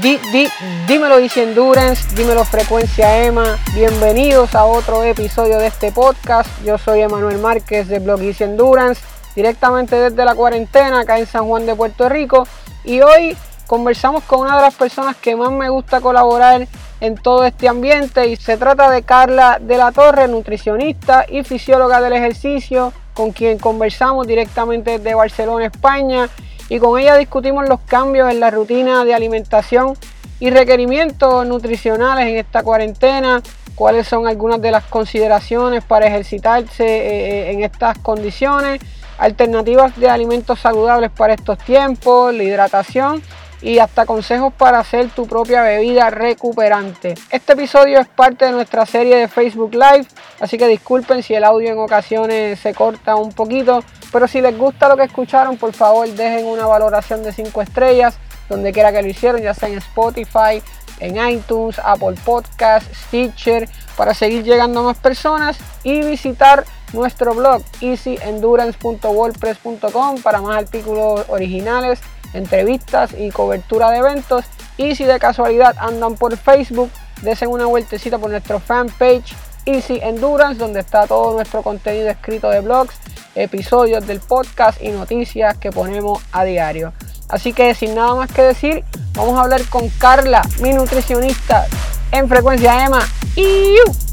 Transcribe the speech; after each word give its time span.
dímelo 0.00 1.18
Easy 1.18 1.40
Endurance, 1.40 2.14
dímelo 2.14 2.44
Frecuencia 2.44 3.24
Emma, 3.24 3.58
bienvenidos 3.74 4.54
a 4.54 4.64
otro 4.64 5.02
episodio 5.02 5.58
de 5.58 5.66
este 5.66 5.90
podcast. 5.90 6.48
Yo 6.64 6.78
soy 6.78 7.00
Emanuel 7.00 7.38
Márquez 7.38 7.88
de 7.88 7.98
Blog 7.98 8.22
Easy 8.22 8.44
Endurance, 8.44 9.00
directamente 9.34 9.96
desde 9.96 10.24
la 10.24 10.34
cuarentena 10.34 11.00
acá 11.00 11.18
en 11.18 11.26
San 11.26 11.46
Juan 11.46 11.66
de 11.66 11.74
Puerto 11.74 12.08
Rico. 12.08 12.46
Y 12.84 13.00
hoy 13.00 13.36
conversamos 13.66 14.22
con 14.24 14.40
una 14.40 14.56
de 14.56 14.62
las 14.62 14.74
personas 14.74 15.16
que 15.16 15.34
más 15.34 15.50
me 15.50 15.68
gusta 15.68 16.00
colaborar 16.00 16.68
en 17.00 17.14
todo 17.16 17.44
este 17.44 17.68
ambiente 17.68 18.28
y 18.28 18.36
se 18.36 18.56
trata 18.56 18.90
de 18.90 19.02
Carla 19.02 19.58
de 19.60 19.78
la 19.78 19.90
Torre, 19.90 20.28
nutricionista 20.28 21.24
y 21.28 21.42
fisióloga 21.42 22.00
del 22.00 22.12
ejercicio, 22.12 22.92
con 23.14 23.32
quien 23.32 23.58
conversamos 23.58 24.26
directamente 24.26 24.98
desde 24.98 25.14
Barcelona, 25.14 25.66
España 25.66 26.28
y 26.68 26.78
con 26.78 26.98
ella 26.98 27.16
discutimos 27.16 27.68
los 27.68 27.80
cambios 27.80 28.30
en 28.30 28.40
la 28.40 28.50
rutina 28.50 29.04
de 29.04 29.14
alimentación 29.14 29.94
y 30.40 30.50
requerimientos 30.50 31.46
nutricionales 31.46 32.26
en 32.26 32.36
esta 32.36 32.62
cuarentena, 32.62 33.42
cuáles 33.74 34.06
son 34.06 34.26
algunas 34.26 34.60
de 34.60 34.70
las 34.70 34.84
consideraciones 34.84 35.84
para 35.84 36.06
ejercitarse 36.06 36.84
eh, 36.84 37.48
eh, 37.48 37.50
en 37.52 37.64
estas 37.64 37.98
condiciones, 37.98 38.80
alternativas 39.18 39.96
de 39.96 40.08
alimentos 40.08 40.60
saludables 40.60 41.10
para 41.10 41.34
estos 41.34 41.58
tiempos, 41.58 42.34
la 42.34 42.42
hidratación 42.44 43.22
y 43.60 43.78
hasta 43.78 44.06
consejos 44.06 44.52
para 44.52 44.78
hacer 44.78 45.10
tu 45.10 45.26
propia 45.26 45.62
bebida 45.62 46.10
recuperante. 46.10 47.14
Este 47.30 47.54
episodio 47.54 48.00
es 48.00 48.08
parte 48.08 48.46
de 48.46 48.52
nuestra 48.52 48.86
serie 48.86 49.16
de 49.16 49.28
Facebook 49.28 49.72
Live, 49.72 50.06
así 50.40 50.58
que 50.58 50.68
disculpen 50.68 51.22
si 51.22 51.34
el 51.34 51.44
audio 51.44 51.70
en 51.70 51.78
ocasiones 51.78 52.60
se 52.60 52.74
corta 52.74 53.16
un 53.16 53.32
poquito, 53.32 53.82
pero 54.12 54.28
si 54.28 54.40
les 54.40 54.56
gusta 54.56 54.88
lo 54.88 54.96
que 54.96 55.04
escucharon, 55.04 55.56
por 55.56 55.72
favor 55.72 56.08
dejen 56.08 56.46
una 56.46 56.66
valoración 56.66 57.22
de 57.22 57.32
5 57.32 57.62
estrellas 57.62 58.18
donde 58.48 58.72
quiera 58.72 58.92
que 58.92 59.02
lo 59.02 59.08
hicieron, 59.08 59.42
ya 59.42 59.54
sea 59.54 59.68
en 59.68 59.78
Spotify, 59.78 60.62
en 61.00 61.16
iTunes, 61.28 61.78
Apple 61.78 62.14
Podcast, 62.24 62.86
Stitcher, 62.94 63.68
para 63.96 64.14
seguir 64.14 64.44
llegando 64.44 64.80
a 64.80 64.84
más 64.84 64.96
personas 64.96 65.58
y 65.82 66.00
visitar 66.02 66.64
nuestro 66.92 67.34
blog 67.34 67.62
easyendurance.wordpress.com 67.80 70.22
para 70.22 70.40
más 70.40 70.56
artículos 70.56 71.26
originales 71.28 72.00
entrevistas 72.34 73.10
y 73.16 73.30
cobertura 73.30 73.90
de 73.90 73.98
eventos. 73.98 74.44
Y 74.76 74.94
si 74.94 75.04
de 75.04 75.18
casualidad 75.18 75.76
andan 75.78 76.14
por 76.16 76.36
Facebook, 76.36 76.90
desen 77.22 77.48
una 77.48 77.66
vueltecita 77.66 78.18
por 78.18 78.30
nuestro 78.30 78.60
fanpage 78.60 79.34
Easy 79.66 80.00
Endurance, 80.02 80.58
donde 80.58 80.80
está 80.80 81.06
todo 81.06 81.34
nuestro 81.34 81.62
contenido 81.62 82.08
escrito 82.08 82.48
de 82.48 82.60
blogs, 82.60 82.94
episodios 83.34 84.06
del 84.06 84.20
podcast 84.20 84.80
y 84.82 84.88
noticias 84.88 85.56
que 85.58 85.70
ponemos 85.70 86.22
a 86.32 86.44
diario. 86.44 86.92
Así 87.28 87.52
que 87.52 87.74
sin 87.74 87.94
nada 87.94 88.14
más 88.14 88.32
que 88.32 88.42
decir, 88.42 88.84
vamos 89.12 89.36
a 89.38 89.42
hablar 89.42 89.62
con 89.68 89.88
Carla, 89.90 90.42
mi 90.60 90.72
nutricionista 90.72 91.66
en 92.12 92.28
frecuencia 92.28 92.86
EMA. 92.86 93.06
y 93.36 94.07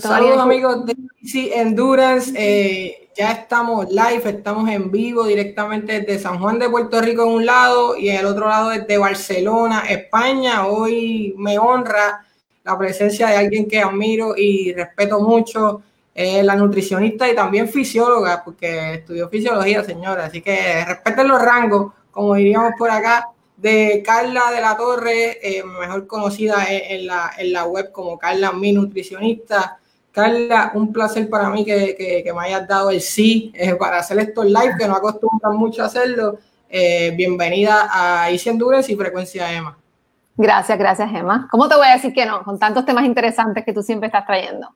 Saludos 0.00 0.38
amigos 0.38 0.84
de 0.84 0.96
Endurance, 1.54 2.32
eh, 2.36 3.08
ya 3.16 3.30
estamos 3.30 3.88
live, 3.88 4.22
estamos 4.24 4.68
en 4.68 4.90
vivo 4.90 5.24
directamente 5.24 6.00
desde 6.00 6.18
San 6.18 6.40
Juan 6.40 6.58
de 6.58 6.68
Puerto 6.68 7.00
Rico 7.00 7.22
en 7.22 7.28
un 7.28 7.46
lado 7.46 7.96
y 7.96 8.08
en 8.08 8.16
el 8.16 8.26
otro 8.26 8.48
lado 8.48 8.70
desde 8.70 8.98
Barcelona, 8.98 9.84
España. 9.88 10.66
Hoy 10.66 11.34
me 11.38 11.56
honra 11.58 12.26
la 12.64 12.76
presencia 12.76 13.28
de 13.28 13.36
alguien 13.36 13.68
que 13.68 13.78
admiro 13.78 14.34
y 14.36 14.72
respeto 14.72 15.20
mucho, 15.20 15.82
la 16.14 16.56
nutricionista 16.56 17.30
y 17.30 17.36
también 17.36 17.68
fisióloga, 17.68 18.42
porque 18.44 18.94
estudió 18.94 19.28
fisiología, 19.28 19.84
señora, 19.84 20.24
así 20.24 20.42
que 20.42 20.84
respeten 20.84 21.28
los 21.28 21.40
rangos, 21.40 21.92
como 22.10 22.34
diríamos 22.34 22.72
por 22.76 22.90
acá 22.90 23.28
de 23.56 24.02
Carla 24.04 24.50
de 24.50 24.60
la 24.60 24.76
Torre, 24.76 25.38
eh, 25.42 25.62
mejor 25.64 26.06
conocida 26.06 26.66
en, 26.68 27.06
la, 27.06 27.30
en, 27.38 27.52
la, 27.52 27.64
web 27.64 27.90
como 27.90 28.18
Carla, 28.18 28.52
mi 28.52 28.72
nutricionista. 28.72 29.78
Carla, 30.16 30.70
un 30.72 30.94
placer 30.94 31.28
para 31.28 31.50
mí 31.50 31.62
que, 31.62 31.94
que, 32.24 32.32
me 32.32 32.46
hayas 32.46 32.66
dado 32.66 32.88
el 32.88 33.02
sí 33.02 33.52
eh, 33.54 33.74
para 33.74 33.98
hacer 33.98 34.18
estos 34.18 34.46
live, 34.46 34.72
que 34.78 34.88
no 34.88 34.96
acostumbran 34.96 35.54
mucho 35.54 35.82
a 35.82 35.86
hacerlo. 35.86 36.38
Eh, 36.70 37.12
bienvenida 37.14 37.90
a 37.92 38.30
Easy 38.30 38.48
Endurance 38.48 38.90
y 38.90 38.96
Frecuencia 38.96 39.52
Emma. 39.52 39.76
Gracias, 40.34 40.78
gracias 40.78 41.10
Emma. 41.12 41.46
¿Cómo 41.50 41.68
te 41.68 41.76
voy 41.76 41.86
a 41.86 41.92
decir 41.92 42.14
que 42.14 42.24
no? 42.24 42.42
Con 42.44 42.58
tantos 42.58 42.86
temas 42.86 43.04
interesantes 43.04 43.62
que 43.62 43.74
tú 43.74 43.82
siempre 43.82 44.06
estás 44.06 44.24
trayendo. 44.24 44.70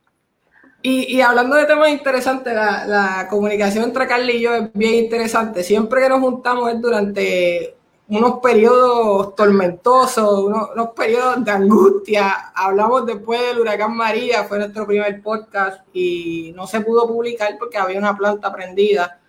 Y, 0.82 1.16
y, 1.16 1.22
hablando 1.22 1.56
de 1.56 1.64
temas 1.64 1.88
interesantes, 1.88 2.52
la, 2.52 2.84
la, 2.84 3.26
comunicación 3.30 3.84
entre 3.84 4.06
Carla 4.06 4.32
y 4.32 4.42
yo 4.42 4.54
es 4.54 4.70
bien 4.74 4.92
interesante. 4.92 5.62
Siempre 5.62 6.02
que 6.02 6.10
nos 6.10 6.20
juntamos 6.20 6.70
es 6.70 6.78
durante 6.82 7.76
unos 8.10 8.40
periodos 8.40 9.36
tormentosos, 9.36 10.40
unos, 10.40 10.90
periodos 10.96 11.44
de 11.44 11.50
angustia. 11.52 12.50
Hablamos 12.54 13.06
después 13.06 13.40
del 13.40 13.60
huracán 13.60 13.96
María, 13.96 14.44
fue 14.44 14.58
nuestro 14.58 14.84
primer 14.86 15.22
podcast 15.22 15.82
y 15.92 16.52
no 16.56 16.66
se 16.66 16.80
pudo 16.80 17.06
publicar 17.06 17.56
porque 17.58 17.78
había 17.78 17.98
una 17.98 18.16
planta 18.16 18.52
prendida 18.52 19.20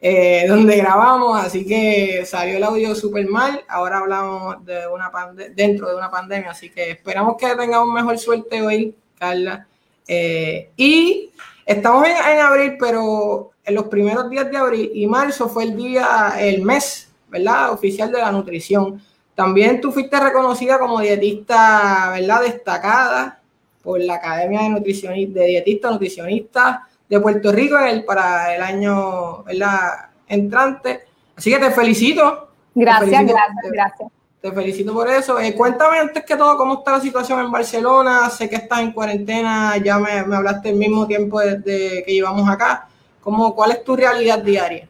eh, 0.00 0.44
donde 0.46 0.76
grabamos, 0.76 1.44
así 1.44 1.66
que 1.66 2.24
salió 2.24 2.58
el 2.58 2.62
audio 2.62 2.94
súper 2.94 3.28
mal. 3.28 3.64
Ahora 3.68 3.98
hablamos 3.98 4.64
de 4.64 4.86
una 4.86 5.10
dentro 5.54 5.88
de 5.88 5.96
una 5.96 6.10
pandemia, 6.10 6.50
así 6.50 6.70
que 6.70 6.92
esperamos 6.92 7.36
que 7.36 7.56
tengamos 7.56 7.92
mejor 7.92 8.18
suerte 8.18 8.62
hoy, 8.62 8.94
Carla. 9.18 9.66
Eh, 10.06 10.70
y 10.76 11.30
estamos 11.66 12.06
en, 12.06 12.16
en 12.16 12.38
abril, 12.38 12.76
pero 12.78 13.50
en 13.64 13.74
los 13.74 13.84
primeros 13.86 14.30
días 14.30 14.48
de 14.48 14.56
abril 14.56 14.92
y 14.94 15.08
marzo 15.08 15.48
fue 15.48 15.64
el 15.64 15.76
día, 15.76 16.34
el 16.38 16.62
mes 16.62 17.11
¿verdad? 17.32 17.72
Oficial 17.72 18.12
de 18.12 18.18
la 18.18 18.30
nutrición. 18.30 19.02
También 19.34 19.80
tú 19.80 19.90
fuiste 19.90 20.20
reconocida 20.20 20.78
como 20.78 21.00
dietista, 21.00 22.10
¿verdad? 22.12 22.42
Destacada 22.42 23.40
por 23.82 23.98
la 24.00 24.14
Academia 24.14 24.60
de, 24.68 25.26
de 25.28 25.44
Dietistas 25.46 25.92
Nutricionistas 25.92 26.80
de 27.08 27.20
Puerto 27.20 27.50
Rico 27.50 27.76
para 28.06 28.54
el 28.54 28.62
año, 28.62 29.42
¿verdad? 29.44 30.10
Entrante. 30.28 31.00
Así 31.34 31.50
que 31.50 31.58
te 31.58 31.70
felicito. 31.70 32.48
Gracias, 32.74 33.10
gracias, 33.10 33.72
gracias. 33.72 34.10
Te 34.40 34.52
felicito 34.52 34.92
por 34.92 35.08
eso. 35.08 35.38
Eh, 35.38 35.54
cuéntame 35.54 35.98
antes 35.98 36.24
que 36.24 36.36
todo 36.36 36.56
cómo 36.56 36.74
está 36.74 36.92
la 36.92 37.00
situación 37.00 37.40
en 37.40 37.50
Barcelona. 37.50 38.28
Sé 38.28 38.50
que 38.50 38.56
estás 38.56 38.80
en 38.80 38.92
cuarentena, 38.92 39.76
ya 39.78 39.98
me, 39.98 40.22
me 40.24 40.36
hablaste 40.36 40.70
el 40.70 40.76
mismo 40.76 41.06
tiempo 41.06 41.40
desde 41.40 42.04
que 42.04 42.12
llevamos 42.12 42.48
acá. 42.48 42.88
¿Cómo, 43.20 43.54
¿Cuál 43.54 43.72
es 43.72 43.84
tu 43.84 43.96
realidad 43.96 44.40
diaria? 44.40 44.88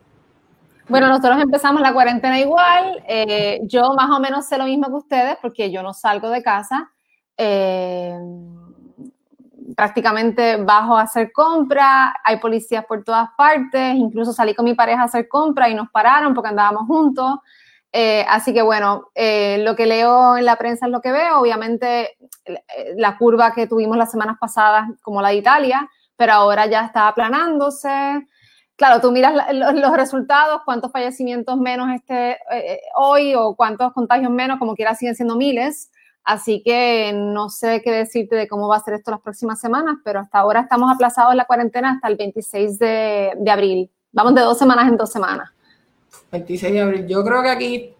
Bueno, 0.88 1.08
nosotros 1.08 1.40
empezamos 1.40 1.80
la 1.80 1.92
cuarentena 1.92 2.40
igual. 2.40 3.02
Eh, 3.06 3.60
yo 3.64 3.94
más 3.94 4.10
o 4.10 4.20
menos 4.20 4.46
sé 4.46 4.58
lo 4.58 4.64
mismo 4.64 4.88
que 4.88 4.94
ustedes 4.94 5.36
porque 5.40 5.70
yo 5.70 5.82
no 5.82 5.94
salgo 5.94 6.28
de 6.28 6.42
casa. 6.42 6.90
Eh, 7.36 8.18
prácticamente 9.76 10.56
bajo 10.56 10.96
a 10.96 11.02
hacer 11.02 11.32
compra, 11.32 12.14
hay 12.24 12.38
policías 12.38 12.84
por 12.84 13.04
todas 13.04 13.30
partes, 13.38 13.94
incluso 13.94 14.32
salí 14.32 14.54
con 14.54 14.64
mi 14.64 14.74
pareja 14.74 15.02
a 15.02 15.04
hacer 15.04 15.28
compra 15.28 15.68
y 15.68 15.74
nos 15.74 15.88
pararon 15.90 16.34
porque 16.34 16.50
andábamos 16.50 16.86
juntos. 16.86 17.38
Eh, 17.92 18.24
así 18.28 18.52
que 18.52 18.62
bueno, 18.62 19.10
lo 19.14 19.76
que 19.76 19.86
leo 19.86 20.36
en 20.36 20.44
la 20.44 20.56
prensa 20.56 20.86
es 20.86 20.92
lo 20.92 21.00
que 21.00 21.12
veo. 21.12 21.40
Obviamente 21.40 22.16
la 22.96 23.16
curva 23.16 23.52
que 23.52 23.66
tuvimos 23.66 23.96
las 23.96 24.10
semanas 24.10 24.36
pasadas, 24.40 24.88
como 25.00 25.22
la 25.22 25.28
de 25.28 25.36
Italia, 25.36 25.88
pero 26.16 26.32
ahora 26.32 26.66
ya 26.66 26.84
está 26.84 27.08
aplanándose 27.08 28.26
claro, 28.82 29.00
tú 29.00 29.12
miras 29.12 29.32
los 29.52 29.96
resultados, 29.96 30.62
cuántos 30.64 30.90
fallecimientos 30.90 31.56
menos 31.56 31.88
este, 31.94 32.32
eh, 32.50 32.80
hoy 32.96 33.32
o 33.32 33.54
cuántos 33.54 33.92
contagios 33.92 34.28
menos, 34.32 34.58
como 34.58 34.74
quiera 34.74 34.96
siguen 34.96 35.14
siendo 35.14 35.36
miles. 35.36 35.92
Así 36.24 36.64
que 36.64 37.12
no 37.14 37.48
sé 37.48 37.80
qué 37.80 37.92
decirte 37.92 38.34
de 38.34 38.48
cómo 38.48 38.66
va 38.66 38.78
a 38.78 38.80
ser 38.80 38.94
esto 38.94 39.12
las 39.12 39.20
próximas 39.20 39.60
semanas, 39.60 39.98
pero 40.04 40.18
hasta 40.18 40.40
ahora 40.40 40.62
estamos 40.62 40.92
aplazados 40.92 41.30
en 41.30 41.36
la 41.36 41.44
cuarentena 41.44 41.92
hasta 41.92 42.08
el 42.08 42.16
26 42.16 42.80
de, 42.80 43.32
de 43.36 43.50
abril. 43.52 43.88
Vamos 44.10 44.34
de 44.34 44.40
dos 44.40 44.58
semanas 44.58 44.88
en 44.88 44.96
dos 44.96 45.12
semanas. 45.12 45.50
26 46.32 46.72
de 46.72 46.80
abril. 46.80 47.06
Yo 47.06 47.22
creo 47.22 47.40
que 47.40 47.50
aquí 47.50 47.94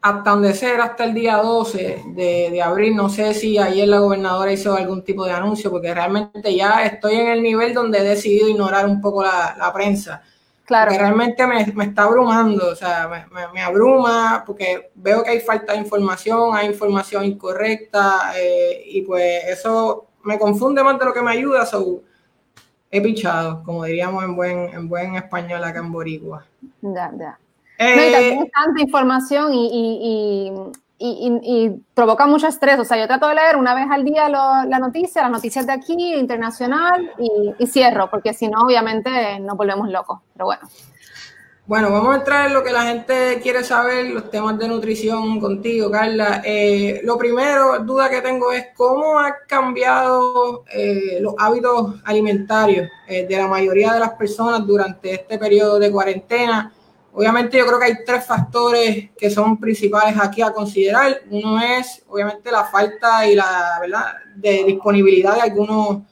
hasta 0.00 0.30
donde 0.30 0.54
sea, 0.54 0.82
hasta 0.84 1.04
el 1.04 1.14
día 1.14 1.36
12 1.36 2.04
de, 2.08 2.62
abril. 2.62 2.94
No 2.94 3.08
sé 3.08 3.34
si 3.34 3.58
ayer 3.58 3.88
la 3.88 3.98
gobernadora 3.98 4.52
hizo 4.52 4.74
algún 4.74 5.02
tipo 5.02 5.24
de 5.24 5.32
anuncio, 5.32 5.70
porque 5.70 5.92
realmente 5.92 6.54
ya 6.54 6.84
estoy 6.84 7.16
en 7.16 7.28
el 7.28 7.42
nivel 7.42 7.74
donde 7.74 7.98
he 7.98 8.04
decidido 8.04 8.48
ignorar 8.48 8.86
un 8.86 9.00
poco 9.00 9.22
la, 9.22 9.70
prensa. 9.74 10.22
Claro. 10.64 10.90
Porque 10.90 11.02
realmente 11.02 11.46
me, 11.46 11.84
está 11.84 12.02
abrumando, 12.02 12.68
o 12.68 12.76
sea, 12.76 13.26
me, 13.52 13.60
abruma 13.60 14.44
porque 14.46 14.90
veo 14.94 15.24
que 15.24 15.30
hay 15.30 15.40
falta 15.40 15.72
de 15.72 15.78
información, 15.78 16.54
hay 16.54 16.68
información 16.68 17.24
incorrecta 17.24 18.32
eh, 18.36 18.82
y 18.86 19.02
pues 19.02 19.44
eso 19.46 20.08
me 20.24 20.38
confunde 20.38 20.84
más 20.84 20.98
de 20.98 21.06
lo 21.06 21.12
que 21.12 21.22
me 21.22 21.32
ayuda. 21.32 21.64
So, 21.64 22.02
he 22.90 23.00
pichado, 23.00 23.64
como 23.64 23.84
diríamos 23.84 24.22
en 24.24 24.36
buen, 24.36 24.58
en 24.74 24.88
buen 24.88 25.16
español 25.16 25.64
acá 25.64 25.78
en 25.80 25.90
Boricua. 25.90 26.44
Ya, 26.82 27.10
ya 27.18 27.38
no, 27.78 28.08
y 28.08 28.12
también 28.12 28.42
eh, 28.42 28.50
tanta 28.52 28.82
información 28.82 29.54
y, 29.54 30.52
y, 30.98 31.70
provoca 31.94 32.26
mucho 32.26 32.48
estrés. 32.48 32.78
O 32.78 32.84
sea, 32.84 32.98
yo 32.98 33.06
trato 33.06 33.28
de 33.28 33.36
leer 33.36 33.56
una 33.56 33.74
vez 33.74 33.86
al 33.90 34.04
día 34.04 34.28
la 34.28 34.78
noticia, 34.78 35.22
las 35.22 35.30
noticias 35.30 35.66
de 35.66 35.72
aquí, 35.72 36.14
internacional, 36.14 37.12
y, 37.58 37.66
cierro, 37.66 38.10
porque 38.10 38.34
si 38.34 38.48
no, 38.48 38.60
obviamente 38.62 39.38
nos 39.40 39.56
volvemos 39.56 39.88
locos. 39.88 40.20
Pero 40.32 40.46
bueno. 40.46 40.68
Bueno, 41.68 41.92
vamos 41.92 42.14
a 42.14 42.18
entrar 42.20 42.46
en 42.46 42.54
lo 42.54 42.64
que 42.64 42.72
la 42.72 42.84
gente 42.84 43.40
quiere 43.42 43.62
saber, 43.62 44.06
los 44.06 44.30
temas 44.30 44.58
de 44.58 44.68
nutrición 44.68 45.38
contigo, 45.38 45.90
Carla. 45.90 46.40
Eh, 46.42 47.02
lo 47.04 47.18
primero, 47.18 47.80
duda 47.80 48.08
que 48.08 48.22
tengo 48.22 48.52
es 48.52 48.68
cómo 48.74 49.20
ha 49.20 49.36
cambiado 49.46 50.64
eh, 50.72 51.18
los 51.20 51.34
hábitos 51.36 51.96
alimentarios 52.06 52.88
eh, 53.06 53.26
de 53.26 53.36
la 53.36 53.48
mayoría 53.48 53.92
de 53.92 54.00
las 54.00 54.12
personas 54.12 54.66
durante 54.66 55.12
este 55.12 55.36
periodo 55.36 55.78
de 55.78 55.92
cuarentena 55.92 56.72
Obviamente 57.12 57.58
yo 57.58 57.66
creo 57.66 57.78
que 57.78 57.86
hay 57.86 58.04
tres 58.04 58.24
factores 58.24 59.10
que 59.18 59.30
son 59.30 59.58
principales 59.58 60.16
aquí 60.20 60.42
a 60.42 60.52
considerar. 60.52 61.22
Uno 61.30 61.60
es 61.60 62.02
obviamente 62.08 62.50
la 62.52 62.64
falta 62.64 63.26
y 63.26 63.34
la 63.34 63.78
¿verdad? 63.80 64.14
de 64.36 64.64
disponibilidad 64.64 65.34
de 65.34 65.40
algunos 65.42 66.02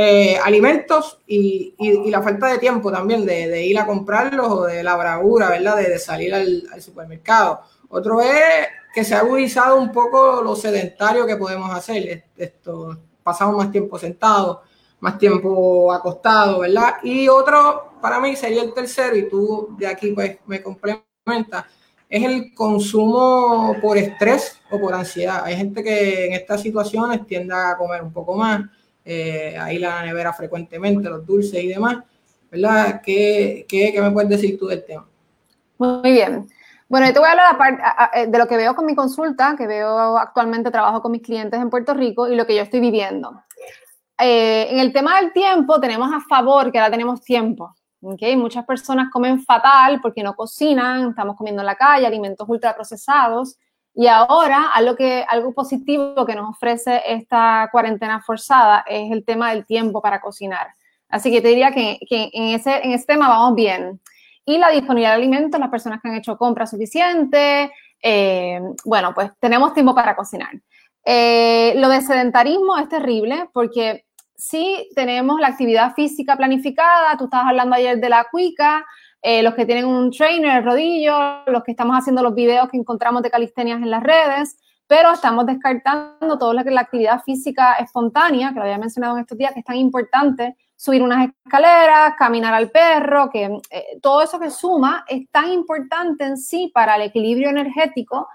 eh, 0.00 0.38
alimentos 0.38 1.18
y, 1.26 1.74
la 2.08 2.22
falta 2.22 2.46
de 2.46 2.58
tiempo 2.58 2.92
también 2.92 3.26
de, 3.26 3.66
ir 3.66 3.76
a 3.80 3.84
comprarlos 3.84 4.46
o 4.48 4.64
de 4.64 4.84
la 4.84 4.94
bravura, 4.94 5.48
¿verdad? 5.48 5.76
De, 5.76 5.98
salir 5.98 6.32
al, 6.32 6.80
supermercado. 6.80 7.62
Otro 7.88 8.20
es 8.20 8.68
que 8.94 9.02
se 9.02 9.16
ha 9.16 9.18
agudizado 9.18 9.76
un 9.76 9.90
poco 9.90 10.40
lo 10.40 10.54
sedentario 10.54 11.26
que 11.26 11.34
podemos 11.34 11.74
hacer. 11.74 12.26
Esto, 12.36 12.96
pasamos 13.24 13.56
más 13.56 13.72
tiempo 13.72 13.98
sentados, 13.98 14.58
más 15.00 15.18
tiempo 15.18 15.92
acostado, 15.92 16.60
¿verdad? 16.60 16.94
Y 17.02 17.28
otro, 17.28 17.87
para 18.00 18.20
mí, 18.20 18.36
sería 18.36 18.62
el 18.62 18.74
tercero, 18.74 19.16
y 19.16 19.28
tú 19.28 19.76
de 19.78 19.86
aquí 19.86 20.12
pues 20.12 20.38
me 20.46 20.62
complementas, 20.62 21.64
es 22.08 22.24
el 22.24 22.54
consumo 22.54 23.76
por 23.82 23.98
estrés 23.98 24.60
o 24.70 24.80
por 24.80 24.94
ansiedad. 24.94 25.42
Hay 25.44 25.56
gente 25.56 25.82
que 25.82 26.26
en 26.26 26.32
estas 26.32 26.62
situaciones 26.62 27.26
tiende 27.26 27.54
a 27.54 27.76
comer 27.76 28.02
un 28.02 28.12
poco 28.12 28.34
más, 28.34 28.62
eh, 29.04 29.56
ahí 29.60 29.78
la 29.78 30.02
nevera 30.02 30.32
frecuentemente, 30.32 31.08
los 31.08 31.26
dulces 31.26 31.62
y 31.62 31.68
demás, 31.68 31.98
¿verdad? 32.50 33.00
¿Qué, 33.04 33.66
qué, 33.68 33.92
qué 33.92 34.00
me 34.00 34.10
puedes 34.10 34.30
decir 34.30 34.58
tú 34.58 34.66
del 34.66 34.84
tema? 34.84 35.06
Muy 35.78 36.12
bien. 36.12 36.48
Bueno, 36.88 37.06
yo 37.06 37.12
te 37.12 37.18
voy 37.18 37.28
a 37.28 37.32
hablar 37.32 38.28
de 38.28 38.38
lo 38.38 38.48
que 38.48 38.56
veo 38.56 38.74
con 38.74 38.86
mi 38.86 38.94
consulta, 38.94 39.54
que 39.58 39.66
veo 39.66 40.16
actualmente, 40.16 40.70
trabajo 40.70 41.02
con 41.02 41.12
mis 41.12 41.20
clientes 41.20 41.60
en 41.60 41.68
Puerto 41.68 41.92
Rico 41.92 42.26
y 42.28 42.34
lo 42.34 42.46
que 42.46 42.56
yo 42.56 42.62
estoy 42.62 42.80
viviendo. 42.80 43.42
Eh, 44.18 44.68
en 44.70 44.78
el 44.78 44.92
tema 44.92 45.20
del 45.20 45.32
tiempo 45.32 45.78
tenemos 45.78 46.10
a 46.12 46.20
favor 46.20 46.72
que 46.72 46.78
ahora 46.78 46.90
tenemos 46.90 47.22
tiempo. 47.22 47.76
¿Okay? 48.00 48.36
Muchas 48.36 48.64
personas 48.64 49.10
comen 49.10 49.42
fatal 49.42 50.00
porque 50.00 50.22
no 50.22 50.34
cocinan, 50.34 51.10
estamos 51.10 51.36
comiendo 51.36 51.62
en 51.62 51.66
la 51.66 51.76
calle, 51.76 52.06
alimentos 52.06 52.48
ultraprocesados. 52.48 53.56
Y 53.94 54.06
ahora 54.06 54.70
algo, 54.72 54.94
que, 54.94 55.24
algo 55.28 55.52
positivo 55.52 56.24
que 56.24 56.34
nos 56.34 56.50
ofrece 56.50 57.02
esta 57.06 57.68
cuarentena 57.72 58.20
forzada 58.20 58.84
es 58.86 59.10
el 59.10 59.24
tema 59.24 59.50
del 59.50 59.66
tiempo 59.66 60.00
para 60.00 60.20
cocinar. 60.20 60.68
Así 61.08 61.30
que 61.30 61.40
te 61.40 61.48
diría 61.48 61.72
que, 61.72 61.98
en, 62.10 62.54
ese, 62.54 62.84
en 62.84 62.92
ese 62.92 63.06
tema 63.06 63.28
vamos 63.28 63.54
bien. 63.54 64.00
Y 64.44 64.58
la 64.58 64.70
disponibilidad 64.70 65.10
de 65.10 65.16
alimentos, 65.16 65.58
las 65.58 65.70
personas 65.70 66.00
que 66.00 66.08
han 66.08 66.14
hecho 66.14 66.36
compras 66.38 66.70
suficientes, 66.70 67.70
eh, 68.02 68.60
bueno, 68.84 69.12
pues 69.14 69.30
tenemos 69.40 69.74
tiempo 69.74 69.94
para 69.94 70.14
cocinar. 70.14 70.52
Eh, 71.04 71.74
lo 71.76 71.88
de 71.88 72.02
sedentarismo 72.02 72.76
es 72.76 72.88
terrible 72.88 73.48
porque 73.52 74.04
sí 74.38 74.88
tenemos 74.94 75.40
la 75.40 75.48
actividad 75.48 75.92
física 75.94 76.36
planificada, 76.36 77.16
tú 77.18 77.24
estabas 77.24 77.48
hablando 77.48 77.74
ayer 77.74 77.98
de 77.98 78.08
la 78.08 78.26
cuica, 78.30 78.86
eh, 79.20 79.42
los 79.42 79.54
que 79.54 79.66
tienen 79.66 79.84
un 79.84 80.12
trainer, 80.12 80.64
rodillo, 80.64 81.44
los 81.46 81.64
que 81.64 81.72
estamos 81.72 81.96
haciendo 81.96 82.22
los 82.22 82.34
videos 82.34 82.68
que 82.68 82.76
encontramos 82.76 83.22
de 83.22 83.30
calistenias 83.30 83.82
en 83.82 83.90
las 83.90 84.02
redes, 84.02 84.56
pero 84.86 85.12
estamos 85.12 85.44
descartando 85.44 86.38
que 86.38 86.68
es 86.68 86.74
la 86.74 86.80
actividad 86.80 87.20
física 87.22 87.74
espontánea, 87.74 88.50
que 88.50 88.54
lo 88.54 88.62
había 88.62 88.78
mencionado 88.78 89.16
en 89.16 89.22
estos 89.22 89.36
días, 89.36 89.52
que 89.52 89.60
es 89.60 89.66
tan 89.66 89.76
importante, 89.76 90.56
subir 90.76 91.02
unas 91.02 91.28
escaleras, 91.44 92.14
caminar 92.16 92.54
al 92.54 92.70
perro, 92.70 93.28
que 93.28 93.58
eh, 93.70 93.98
todo 94.00 94.22
eso 94.22 94.38
que 94.38 94.50
suma 94.50 95.04
es 95.08 95.28
tan 95.32 95.52
importante 95.52 96.24
en 96.24 96.38
sí 96.38 96.70
para 96.72 96.94
el 96.94 97.02
equilibrio 97.02 97.50
energético 97.50 98.28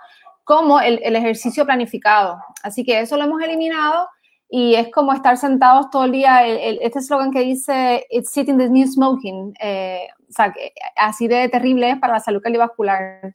como 0.43 0.81
el 0.81 1.15
ejercicio 1.15 1.65
planificado. 1.65 2.37
Así 2.61 2.83
que 2.83 2.99
eso 2.99 3.15
lo 3.15 3.23
hemos 3.23 3.41
eliminado 3.41 4.09
y 4.55 4.75
es 4.75 4.91
como 4.91 5.13
estar 5.13 5.35
sentados 5.35 5.89
todo 5.89 6.03
el 6.03 6.11
día, 6.11 6.45
este 6.45 6.99
eslogan 6.99 7.31
que 7.31 7.39
dice, 7.39 8.05
It's 8.11 8.29
sitting 8.29 8.59
the 8.59 8.69
new 8.69 8.85
smoking, 8.85 9.51
eh, 9.59 10.07
o 10.29 10.31
sea, 10.31 10.53
así 10.95 11.27
de 11.27 11.49
terrible 11.49 11.89
es 11.89 11.97
para 11.97 12.13
la 12.13 12.19
salud 12.19 12.39
cardiovascular. 12.39 13.33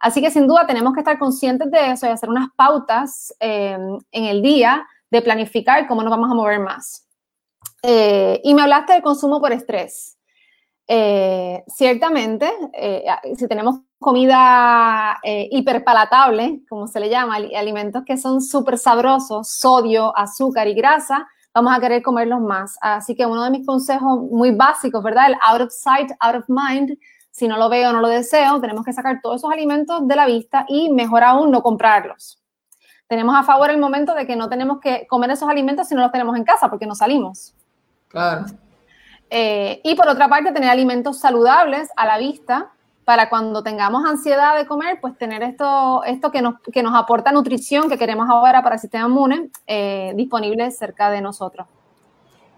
Así 0.00 0.20
que 0.20 0.32
sin 0.32 0.48
duda 0.48 0.66
tenemos 0.66 0.94
que 0.94 0.98
estar 0.98 1.16
conscientes 1.16 1.70
de 1.70 1.92
eso 1.92 2.06
y 2.06 2.08
hacer 2.08 2.28
unas 2.28 2.48
pautas 2.56 3.32
eh, 3.38 3.78
en 4.10 4.24
el 4.24 4.42
día 4.42 4.84
de 5.12 5.22
planificar 5.22 5.86
cómo 5.86 6.02
nos 6.02 6.10
vamos 6.10 6.28
a 6.28 6.34
mover 6.34 6.58
más. 6.58 7.06
Eh, 7.84 8.40
y 8.42 8.52
me 8.52 8.62
hablaste 8.62 8.94
del 8.94 9.02
consumo 9.02 9.40
por 9.40 9.52
estrés. 9.52 10.18
Eh, 10.88 11.62
ciertamente, 11.68 12.50
eh, 12.72 13.04
si 13.36 13.46
tenemos 13.46 13.82
comida 13.98 15.18
eh, 15.22 15.48
hiperpalatable, 15.50 16.60
como 16.68 16.86
se 16.86 17.00
le 17.00 17.08
llama, 17.08 17.36
alimentos 17.36 18.04
que 18.04 18.16
son 18.16 18.40
súper 18.40 18.78
sabrosos, 18.78 19.50
sodio, 19.50 20.16
azúcar 20.16 20.68
y 20.68 20.74
grasa, 20.74 21.26
vamos 21.52 21.76
a 21.76 21.80
querer 21.80 22.02
comerlos 22.02 22.40
más. 22.40 22.76
Así 22.80 23.14
que 23.14 23.26
uno 23.26 23.42
de 23.44 23.50
mis 23.50 23.66
consejos 23.66 24.20
muy 24.30 24.52
básicos, 24.52 25.02
¿verdad? 25.02 25.28
El 25.28 25.36
out 25.42 25.62
of 25.62 25.72
sight, 25.72 26.10
out 26.20 26.36
of 26.36 26.44
mind. 26.48 26.96
Si 27.30 27.46
no 27.48 27.56
lo 27.56 27.68
veo, 27.68 27.92
no 27.92 28.00
lo 28.00 28.08
deseo, 28.08 28.60
tenemos 28.60 28.84
que 28.84 28.92
sacar 28.92 29.20
todos 29.22 29.36
esos 29.36 29.50
alimentos 29.50 30.06
de 30.06 30.16
la 30.16 30.26
vista 30.26 30.64
y 30.68 30.90
mejor 30.90 31.24
aún 31.24 31.50
no 31.50 31.62
comprarlos. 31.62 32.40
Tenemos 33.06 33.34
a 33.36 33.42
favor 33.42 33.70
el 33.70 33.78
momento 33.78 34.14
de 34.14 34.26
que 34.26 34.36
no 34.36 34.48
tenemos 34.48 34.80
que 34.80 35.06
comer 35.08 35.30
esos 35.30 35.48
alimentos 35.48 35.88
si 35.88 35.94
no 35.94 36.02
los 36.02 36.12
tenemos 36.12 36.36
en 36.36 36.44
casa 36.44 36.68
porque 36.68 36.86
no 36.86 36.94
salimos. 36.94 37.54
Claro. 38.08 38.46
Eh, 39.30 39.80
y 39.84 39.94
por 39.94 40.08
otra 40.08 40.28
parte, 40.28 40.52
tener 40.52 40.70
alimentos 40.70 41.18
saludables 41.18 41.90
a 41.96 42.06
la 42.06 42.18
vista 42.18 42.72
para 43.08 43.30
cuando 43.30 43.62
tengamos 43.62 44.04
ansiedad 44.04 44.54
de 44.54 44.66
comer, 44.66 44.98
pues 45.00 45.16
tener 45.16 45.42
esto, 45.42 46.04
esto 46.04 46.30
que, 46.30 46.42
nos, 46.42 46.56
que 46.70 46.82
nos 46.82 46.94
aporta 46.94 47.32
nutrición 47.32 47.88
que 47.88 47.96
queremos 47.96 48.28
ahora 48.28 48.62
para 48.62 48.74
el 48.74 48.80
sistema 48.82 49.08
inmune 49.08 49.48
eh, 49.66 50.12
disponible 50.14 50.70
cerca 50.70 51.10
de 51.10 51.22
nosotros. 51.22 51.66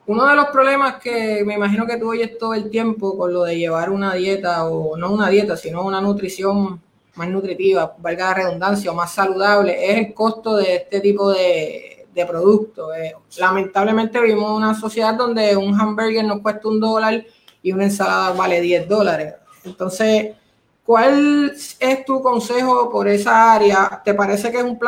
Uno 0.09 0.27
de 0.27 0.35
los 0.35 0.47
problemas 0.47 0.97
que 0.97 1.45
me 1.47 1.55
imagino 1.55 1.87
que 1.87 1.99
tú 1.99 2.11
oyes 2.11 2.37
todo 2.37 2.55
el 2.55 2.69
tiempo 2.69 3.17
con 3.17 3.33
lo 3.33 3.45
de 3.45 3.59
llevar 3.59 3.91
una 3.91 4.15
dieta, 4.15 4.65
o 4.69 4.97
no 4.97 5.13
una 5.13 5.29
dieta, 5.29 5.57
sino 5.57 5.85
una 5.85 6.01
nutrición 6.01 6.83
más 7.15 7.29
nutritiva, 7.29 7.95
valga 7.99 8.31
la 8.31 8.35
redundancia, 8.35 8.91
o 8.91 8.95
más 8.97 9.13
saludable, 9.15 9.89
es 9.89 9.99
el 9.99 10.15
costo 10.15 10.57
de 10.57 10.75
este 10.75 10.99
tipo 10.99 11.31
de, 11.31 12.09
de 12.13 12.27
producto. 12.27 12.93
Eh, 12.93 13.15
lamentablemente 13.39 14.21
vivimos 14.21 14.51
en 14.51 14.57
una 14.57 14.75
sociedad 14.75 15.15
donde 15.15 15.57
un 15.57 15.81
hamburger 15.81 16.25
nos 16.25 16.41
cuesta 16.41 16.67
un 16.67 16.81
dólar 16.81 17.25
y 17.63 17.71
una 17.71 17.85
ensalada 17.85 18.33
vale 18.33 18.61
10 18.61 18.89
dólares. 18.89 19.35
Entonces, 19.65 20.37
¿cuál 20.85 21.53
es 21.79 22.05
tu 22.05 22.21
consejo 22.21 22.91
por 22.91 23.07
esa 23.07 23.53
área? 23.53 24.03
¿Te 24.05 24.15
parece 24.15 24.51
que 24.51 24.59
es 24.59 24.65
un, 24.65 24.79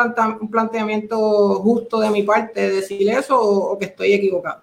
un 0.41 0.51
planteamiento 0.51 1.17
justo 1.61 1.99
de 1.99 2.09
mi 2.09 2.23
parte 2.23 2.69
decir 2.69 3.09
eso 3.09 3.39
o, 3.39 3.77
que 3.77 3.85
estoy 3.85 4.13
equivocado? 4.13 4.61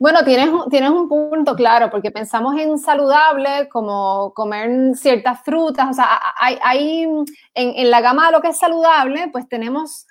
Bueno, 0.00 0.24
tienes, 0.24 0.50
tienes 0.70 0.90
un 0.90 1.08
punto 1.08 1.54
claro, 1.54 1.90
porque 1.90 2.10
pensamos 2.10 2.58
en 2.58 2.78
saludable 2.78 3.68
como 3.68 4.32
comer 4.34 4.96
ciertas 4.96 5.42
frutas, 5.42 5.88
o 5.90 5.92
sea, 5.92 6.20
hay, 6.36 6.58
hay 6.62 7.02
en, 7.02 7.24
en, 7.54 7.90
la 7.90 8.00
gama 8.00 8.26
de 8.26 8.32
lo 8.32 8.40
que 8.40 8.48
es 8.48 8.58
saludable, 8.58 9.28
pues 9.32 9.48
tenemos 9.48 10.07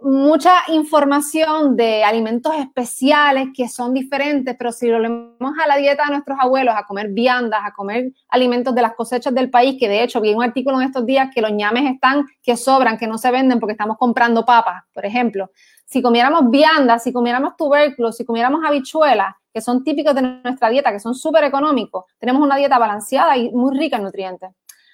mucha 0.00 0.54
información 0.68 1.76
de 1.76 2.04
alimentos 2.04 2.54
especiales 2.54 3.48
que 3.54 3.68
son 3.68 3.92
diferentes, 3.92 4.54
pero 4.58 4.72
si 4.72 4.88
lo 4.88 4.98
leemos 4.98 5.52
a 5.62 5.66
la 5.66 5.76
dieta 5.76 6.04
de 6.04 6.12
nuestros 6.12 6.38
abuelos, 6.40 6.74
a 6.76 6.86
comer 6.86 7.08
viandas, 7.10 7.60
a 7.64 7.72
comer 7.72 8.12
alimentos 8.28 8.74
de 8.74 8.82
las 8.82 8.94
cosechas 8.94 9.34
del 9.34 9.50
país, 9.50 9.76
que 9.78 9.88
de 9.88 10.02
hecho 10.02 10.20
vi 10.20 10.32
un 10.32 10.42
artículo 10.42 10.80
en 10.80 10.86
estos 10.86 11.04
días 11.04 11.28
que 11.34 11.42
los 11.42 11.52
ñames 11.52 11.92
están, 11.92 12.26
que 12.42 12.56
sobran, 12.56 12.96
que 12.96 13.06
no 13.06 13.18
se 13.18 13.30
venden 13.30 13.60
porque 13.60 13.72
estamos 13.72 13.96
comprando 13.98 14.44
papas, 14.44 14.84
por 14.92 15.04
ejemplo. 15.04 15.50
Si 15.84 16.00
comiéramos 16.00 16.50
viandas, 16.50 17.02
si 17.02 17.12
comiéramos 17.12 17.56
tubérculos, 17.56 18.16
si 18.16 18.24
comiéramos 18.24 18.64
habichuelas, 18.64 19.34
que 19.52 19.60
son 19.60 19.84
típicos 19.84 20.14
de 20.14 20.22
nuestra 20.22 20.70
dieta, 20.70 20.90
que 20.90 21.00
son 21.00 21.14
súper 21.14 21.44
económicos, 21.44 22.04
tenemos 22.18 22.42
una 22.42 22.56
dieta 22.56 22.78
balanceada 22.78 23.36
y 23.36 23.50
muy 23.50 23.76
rica 23.76 23.98
en 23.98 24.04
nutrientes. 24.04 24.50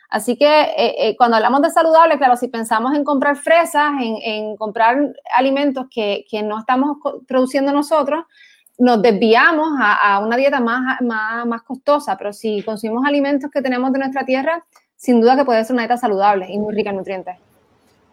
Así 0.09 0.37
que 0.37 0.47
eh, 0.47 0.95
eh, 0.99 1.17
cuando 1.17 1.37
hablamos 1.37 1.61
de 1.61 1.71
saludable, 1.71 2.17
claro, 2.17 2.37
si 2.37 2.49
pensamos 2.49 2.95
en 2.95 3.05
comprar 3.05 3.37
fresas, 3.37 3.93
en, 4.01 4.57
comprar 4.57 5.15
alimentos 5.37 5.87
que, 5.91 6.25
no 6.45 6.59
estamos 6.59 6.97
produciendo 7.27 7.73
nosotros, 7.73 8.25
nos 8.79 9.03
desviamos 9.03 9.69
a, 9.79 10.21
una 10.21 10.37
dieta 10.37 10.61
más, 10.61 11.01
más, 11.03 11.63
costosa, 11.63 12.17
pero 12.17 12.33
si 12.33 12.63
consumimos 12.63 13.05
alimentos 13.05 13.51
que 13.51 13.61
tenemos 13.61 13.93
de 13.93 13.99
nuestra 13.99 14.25
tierra, 14.25 14.65
sin 14.97 15.21
duda 15.21 15.37
que 15.37 15.45
puede 15.45 15.63
ser 15.65 15.75
una 15.75 15.83
dieta 15.83 15.99
saludable 15.99 16.47
y 16.49 16.59
muy 16.59 16.75
rica 16.75 16.91
en 16.91 16.97
nutrientes. 16.97 17.37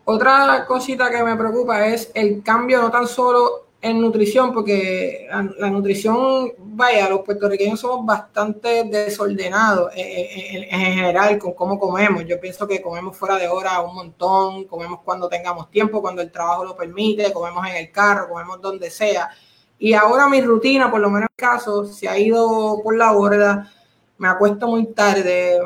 Otra 0.04 0.66
cosita 0.68 1.10
que 1.10 1.24
me 1.24 1.36
preocupa 1.36 1.86
es 1.86 2.12
el 2.14 2.44
cambio 2.44 2.82
no 2.82 2.92
tan 2.92 3.08
solo 3.08 3.65
en 3.86 4.01
nutrición, 4.01 4.51
porque 4.51 5.27
la, 5.30 5.70
nutrición, 5.70 6.54
vaya, 6.58 7.08
los 7.08 7.22
puertorriqueños 7.22 7.80
somos 7.80 8.04
bastante 8.04 8.84
desordenados 8.86 9.94
eh, 9.96 10.01
eh, 10.01 10.68
en, 10.72 10.80
general 10.80 11.38
con 11.38 11.54
cómo 11.54 11.77
comemos. 11.77 12.25
Yo 12.25 12.39
pienso 12.39 12.68
que 12.68 12.82
comemos 12.82 13.15
fuera 13.15 13.38
de 13.38 13.48
hora 13.48 13.82
un 13.82 13.94
montón, 13.94 14.65
comemos 14.65 15.01
cuando 15.06 15.30
tengamos 15.30 15.70
tiempo, 15.70 16.01
cuando 16.01 16.24
el 16.24 16.32
trabajo 16.32 16.65
lo 16.65 16.75
permite, 16.75 17.32
comemos 17.32 17.63
en 17.68 17.75
el 17.75 17.92
carro, 17.92 18.27
comemos 18.30 18.60
donde 18.60 18.89
sea. 18.89 19.30
Y 19.77 19.94
ahora 19.94 20.27
mi 20.27 20.42
rutina, 20.42 20.89
por 20.89 21.00
lo 21.00 21.12
menos 21.12 21.30
en 21.30 21.36
caso, 21.36 21.86
se 21.86 22.10
ha 22.10 22.18
ido 22.18 22.82
por 22.84 22.98
la 22.98 23.12
borda. 23.12 23.72
Me 24.18 24.27
acuesto 24.27 24.68
muy 24.68 24.88
tarde, 24.94 25.60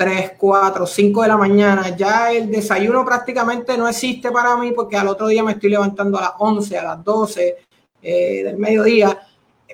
3, 0.00 0.32
4, 0.38 0.86
5 0.86 1.22
de 1.22 1.28
la 1.28 1.36
mañana, 1.36 1.94
ya 1.94 2.32
el 2.32 2.50
desayuno 2.50 3.04
prácticamente 3.04 3.76
no 3.76 3.86
existe 3.86 4.30
para 4.30 4.56
mí 4.56 4.72
porque 4.72 4.96
al 4.96 5.08
otro 5.08 5.26
día 5.26 5.44
me 5.44 5.52
estoy 5.52 5.68
levantando 5.68 6.16
a 6.16 6.22
las 6.22 6.32
11, 6.38 6.78
a 6.78 6.82
las 6.84 7.04
12 7.04 7.56
eh, 8.00 8.42
del 8.42 8.56
mediodía. 8.56 9.20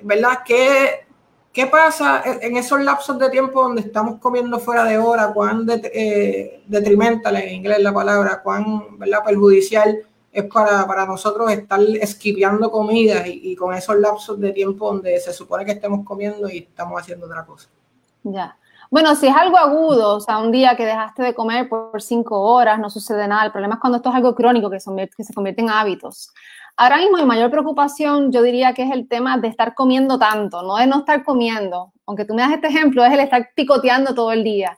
¿Verdad? 0.03 0.39
¿Qué, 0.45 1.07
¿Qué 1.53 1.67
pasa 1.67 2.23
en 2.41 2.57
esos 2.57 2.81
lapsos 2.81 3.17
de 3.17 3.29
tiempo 3.29 3.63
donde 3.63 3.83
estamos 3.83 4.19
comiendo 4.19 4.59
fuera 4.59 4.83
de 4.83 4.97
hora? 4.97 5.31
¿Cuán 5.31 5.65
eh, 5.69 6.61
detrimental 6.67 7.37
en 7.37 7.55
inglés 7.55 7.79
la 7.79 7.93
palabra? 7.93 8.41
¿Cuán 8.43 8.99
¿verdad? 8.99 9.23
perjudicial 9.25 9.97
es 10.29 10.43
para, 10.43 10.85
para 10.85 11.05
nosotros 11.05 11.49
estar 11.53 11.79
esquipeando 12.01 12.69
comidas 12.69 13.25
y, 13.27 13.51
y 13.51 13.55
con 13.55 13.73
esos 13.73 13.95
lapsos 13.97 14.37
de 14.41 14.51
tiempo 14.51 14.87
donde 14.91 15.21
se 15.21 15.31
supone 15.31 15.63
que 15.63 15.71
estemos 15.71 16.03
comiendo 16.03 16.49
y 16.49 16.57
estamos 16.57 17.01
haciendo 17.01 17.27
otra 17.27 17.45
cosa? 17.45 17.69
Ya. 18.23 18.57
Bueno, 18.89 19.15
si 19.15 19.27
es 19.27 19.35
algo 19.35 19.57
agudo, 19.57 20.15
o 20.15 20.19
sea, 20.21 20.37
un 20.39 20.51
día 20.51 20.75
que 20.77 20.85
dejaste 20.85 21.21
de 21.21 21.33
comer 21.33 21.67
por 21.67 22.01
cinco 22.01 22.41
horas, 22.41 22.79
no 22.79 22.89
sucede 22.89 23.27
nada. 23.27 23.45
El 23.45 23.51
problema 23.51 23.75
es 23.75 23.81
cuando 23.81 23.97
esto 23.97 24.09
es 24.09 24.15
algo 24.15 24.33
crónico, 24.33 24.69
que, 24.69 24.77
que 25.15 25.23
se 25.23 25.33
convierte 25.33 25.61
en 25.61 25.69
hábitos. 25.69 26.31
Ahora 26.77 26.97
mismo 26.97 27.17
mi 27.17 27.25
mayor 27.25 27.51
preocupación, 27.51 28.31
yo 28.31 28.41
diría 28.41 28.73
que 28.73 28.83
es 28.83 28.91
el 28.91 29.07
tema 29.09 29.37
de 29.39 29.47
estar 29.47 29.73
comiendo 29.73 30.17
tanto, 30.19 30.61
no 30.61 30.77
de 30.77 30.87
no 30.87 30.99
estar 30.99 31.23
comiendo. 31.23 31.91
Aunque 32.05 32.23
tú 32.23 32.33
me 32.33 32.43
das 32.43 32.51
este 32.53 32.67
ejemplo, 32.67 33.03
es 33.03 33.11
el 33.11 33.19
estar 33.19 33.49
picoteando 33.55 34.13
todo 34.13 34.31
el 34.31 34.43
día. 34.43 34.77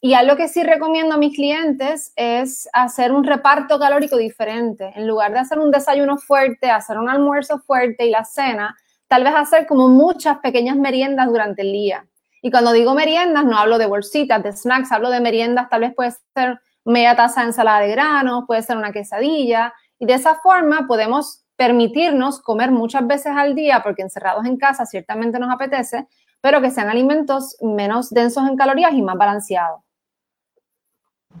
Y 0.00 0.14
algo 0.14 0.36
que 0.36 0.48
sí 0.48 0.62
recomiendo 0.62 1.14
a 1.14 1.18
mis 1.18 1.34
clientes 1.34 2.12
es 2.16 2.68
hacer 2.72 3.12
un 3.12 3.24
reparto 3.24 3.78
calórico 3.78 4.16
diferente. 4.16 4.92
En 4.94 5.06
lugar 5.06 5.32
de 5.32 5.40
hacer 5.40 5.58
un 5.58 5.70
desayuno 5.70 6.16
fuerte, 6.16 6.70
hacer 6.70 6.96
un 6.96 7.10
almuerzo 7.10 7.58
fuerte 7.58 8.06
y 8.06 8.10
la 8.10 8.24
cena, 8.24 8.74
tal 9.08 9.24
vez 9.24 9.34
hacer 9.34 9.66
como 9.66 9.88
muchas 9.88 10.38
pequeñas 10.38 10.76
meriendas 10.76 11.26
durante 11.26 11.60
el 11.60 11.72
día. 11.72 12.06
Y 12.42 12.50
cuando 12.50 12.72
digo 12.72 12.94
meriendas, 12.94 13.44
no 13.44 13.58
hablo 13.58 13.78
de 13.78 13.86
bolsitas, 13.86 14.42
de 14.42 14.52
snacks, 14.52 14.92
hablo 14.92 15.10
de 15.10 15.20
meriendas, 15.20 15.68
tal 15.68 15.80
vez 15.80 15.94
puede 15.94 16.12
ser 16.34 16.60
media 16.84 17.14
taza 17.14 17.42
de 17.42 17.48
ensalada 17.48 17.80
de 17.80 17.88
granos, 17.90 18.44
puede 18.46 18.62
ser 18.62 18.76
una 18.76 18.92
quesadilla. 18.92 19.74
Y 19.98 20.06
de 20.06 20.14
esa 20.14 20.36
forma 20.36 20.86
podemos 20.86 21.44
permitirnos 21.56 22.40
comer 22.40 22.70
muchas 22.70 23.06
veces 23.06 23.32
al 23.36 23.54
día, 23.54 23.82
porque 23.82 24.02
encerrados 24.02 24.46
en 24.46 24.56
casa 24.56 24.86
ciertamente 24.86 25.38
nos 25.38 25.52
apetece, 25.52 26.06
pero 26.40 26.62
que 26.62 26.70
sean 26.70 26.88
alimentos 26.88 27.56
menos 27.60 28.08
densos 28.08 28.48
en 28.48 28.56
calorías 28.56 28.94
y 28.94 29.02
más 29.02 29.16
balanceados. 29.16 29.82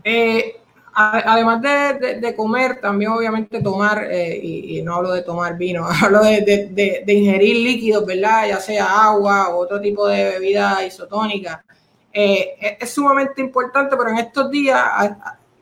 Eh, 0.04 0.60
además 0.94 1.62
de, 1.62 2.34
comer, 2.36 2.80
también 2.80 3.10
obviamente 3.10 3.62
tomar, 3.62 4.06
eh, 4.10 4.38
y, 4.42 4.82
no 4.82 4.96
hablo 4.96 5.12
de 5.12 5.22
tomar 5.22 5.56
vino, 5.56 5.86
hablo 6.02 6.22
de, 6.22 7.04
ingerir 7.06 7.56
líquidos, 7.56 8.06
¿verdad? 8.06 8.48
Ya 8.48 8.60
sea 8.60 9.04
agua 9.04 9.48
o 9.50 9.58
otro 9.58 9.80
tipo 9.80 10.06
de 10.06 10.24
bebida 10.24 10.84
isotónica. 10.84 11.64
Eh, 12.12 12.76
es, 12.80 12.90
sumamente 12.90 13.40
importante, 13.40 13.96
pero 13.96 14.10
en 14.10 14.18
estos 14.18 14.50
días, 14.50 14.82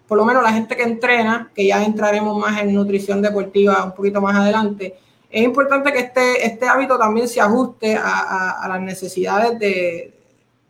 por 0.06 0.18
lo 0.18 0.25
menos 0.25 0.42
la 0.42 0.52
gente 0.52 0.76
que 0.76 0.82
entrena, 0.82 1.50
que 1.54 1.66
ya 1.66 1.85
entraremos 1.85 2.37
más 2.38 2.61
en 2.61 2.75
nutrición 2.75 3.20
deportiva 3.20 3.85
un 3.85 3.94
poquito 3.94 4.20
más 4.20 4.37
adelante, 4.37 4.99
es 5.30 5.44
importante 5.44 5.92
que 5.92 5.99
este, 5.99 6.47
este 6.47 6.66
hábito 6.66 6.99
también 6.99 7.28
se 7.28 7.40
ajuste 7.40 7.97
a 7.97 8.66
las 8.66 8.80
necesidades 8.80 9.58
de, 9.58 10.17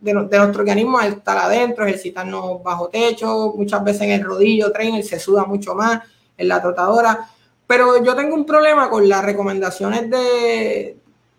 de, 0.01 0.13
nuestro 0.13 0.61
organismo 0.61 0.99
al 0.99 1.15
estar 1.15 1.37
adentro, 1.37 1.85
ejercitarnos 1.85 2.63
bajo 2.63 2.89
techo, 2.89 3.53
muchas 3.57 3.83
veces 3.85 4.03
en 4.03 4.11
el 4.11 4.25
rodillo, 4.25 4.73
trainer, 4.73 5.05
se 5.05 5.19
suda 5.19 5.45
mucho 5.45 5.75
más, 5.75 6.03
en 6.37 6.49
la 6.49 6.61
trotadora. 6.63 7.29
Pero 7.67 8.03
yo 8.03 8.15
tengo 8.15 8.35
un 8.35 8.47
problema 8.47 8.89
con 8.89 9.09
las 9.09 9.25
recomendaciones 9.25 10.09
de, 10.09 10.97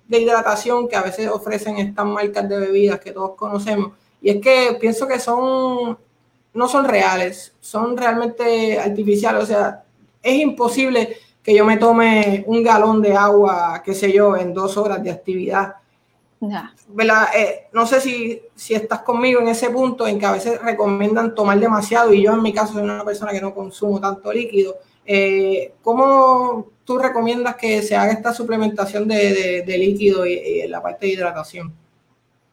de 0.07 0.19
hidratación 0.19 0.87
que 0.87 0.95
a 0.95 1.01
veces 1.01 1.29
ofrecen 1.29 1.77
estas 1.77 2.05
marcas 2.05 2.47
de 2.49 2.59
bebidas 2.59 2.99
que 2.99 3.11
todos 3.11 3.35
conocemos. 3.35 3.93
Y 4.21 4.29
es 4.31 4.41
que 4.41 4.77
pienso 4.79 5.07
que 5.07 5.19
son, 5.19 5.97
no 6.53 6.67
son 6.67 6.85
reales, 6.85 7.53
son 7.59 7.95
realmente 7.95 8.79
artificiales. 8.79 9.43
O 9.43 9.45
sea, 9.45 9.83
es 10.21 10.35
imposible 10.35 11.17
que 11.41 11.55
yo 11.55 11.65
me 11.65 11.77
tome 11.77 12.43
un 12.47 12.63
galón 12.63 13.01
de 13.01 13.13
agua, 13.13 13.81
qué 13.83 13.93
sé 13.93 14.11
yo, 14.11 14.35
en 14.35 14.53
dos 14.53 14.77
horas 14.77 15.01
de 15.01 15.11
actividad. 15.11 15.75
Eh, 16.41 17.67
no 17.73 17.85
sé 17.85 17.99
si, 17.99 18.41
si 18.55 18.73
estás 18.73 19.01
conmigo 19.01 19.41
en 19.41 19.49
ese 19.49 19.69
punto 19.69 20.07
en 20.07 20.17
que 20.19 20.25
a 20.25 20.31
veces 20.31 20.61
recomiendan 20.61 21.35
tomar 21.35 21.59
demasiado 21.59 22.13
y 22.13 22.23
yo 22.23 22.33
en 22.33 22.41
mi 22.41 22.53
caso 22.53 22.73
soy 22.73 22.83
una 22.83 23.03
persona 23.03 23.31
que 23.31 23.41
no 23.41 23.53
consumo 23.53 23.99
tanto 23.99 24.31
líquido. 24.31 24.77
Eh, 25.05 25.73
¿Cómo 25.81 26.67
tú 26.85 26.97
recomiendas 26.97 27.55
que 27.55 27.81
se 27.81 27.95
haga 27.95 28.13
esta 28.13 28.33
suplementación 28.33 29.07
de, 29.07 29.63
líquido 29.67 30.25
y, 30.25 30.67
la 30.67 30.81
parte 30.81 31.07
de 31.07 31.13
hidratación? 31.13 31.73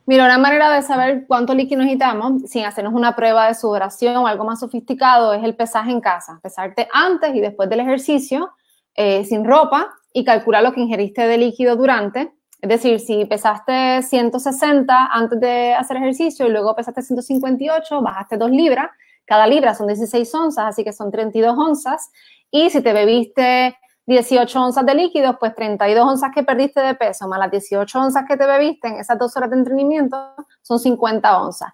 Mira, 0.06 0.24
una 0.24 0.38
manera 0.38 0.70
de 0.70 0.82
saber 0.82 1.24
cuánto 1.26 1.52
líquido 1.54 1.82
necesitamos 1.82 2.42
sin 2.46 2.64
hacernos 2.64 2.94
una 2.94 3.14
prueba 3.14 3.48
de 3.48 3.54
sudoración 3.54 4.16
o 4.16 4.26
algo 4.26 4.44
más 4.44 4.60
sofisticado 4.60 5.34
es 5.34 5.42
el 5.44 5.54
pesaje 5.54 5.90
en 5.90 6.00
casa. 6.00 6.38
Pesarte 6.42 6.88
antes 6.92 7.34
y 7.34 7.40
después 7.40 7.68
del 7.68 7.80
ejercicio 7.80 8.50
eh, 8.94 9.24
sin 9.24 9.44
ropa 9.44 9.92
y 10.12 10.24
calcular 10.24 10.62
lo 10.62 10.72
que 10.72 10.80
ingeriste 10.80 11.26
de 11.26 11.38
líquido 11.38 11.76
durante 11.76 12.32
es 12.66 12.82
decir, 12.82 12.98
si 12.98 13.24
pesaste 13.26 14.02
160 14.02 15.06
antes 15.12 15.38
de 15.38 15.72
hacer 15.74 15.98
ejercicio 15.98 16.46
y 16.46 16.50
luego 16.50 16.74
pesaste 16.74 17.00
158, 17.00 18.02
bajaste 18.02 18.36
2 18.36 18.50
libras. 18.50 18.90
Cada 19.24 19.46
libra 19.46 19.72
son 19.74 19.86
16 19.86 20.34
onzas, 20.34 20.66
así 20.66 20.82
que 20.82 20.92
son 20.92 21.12
32 21.12 21.56
onzas. 21.56 22.10
Y 22.50 22.70
si 22.70 22.80
te 22.80 22.92
bebiste 22.92 23.76
18 24.06 24.60
onzas 24.60 24.84
de 24.84 24.94
líquidos, 24.96 25.36
pues 25.38 25.54
32 25.54 26.04
onzas 26.04 26.32
que 26.34 26.42
perdiste 26.42 26.80
de 26.80 26.94
peso 26.96 27.28
más 27.28 27.38
las 27.38 27.52
18 27.52 28.00
onzas 28.00 28.24
que 28.26 28.36
te 28.36 28.46
bebiste 28.46 28.88
en 28.88 28.96
esas 28.96 29.16
dos 29.16 29.36
horas 29.36 29.50
de 29.50 29.58
entrenamiento 29.58 30.16
son 30.62 30.80
50 30.80 31.40
onzas. 31.40 31.72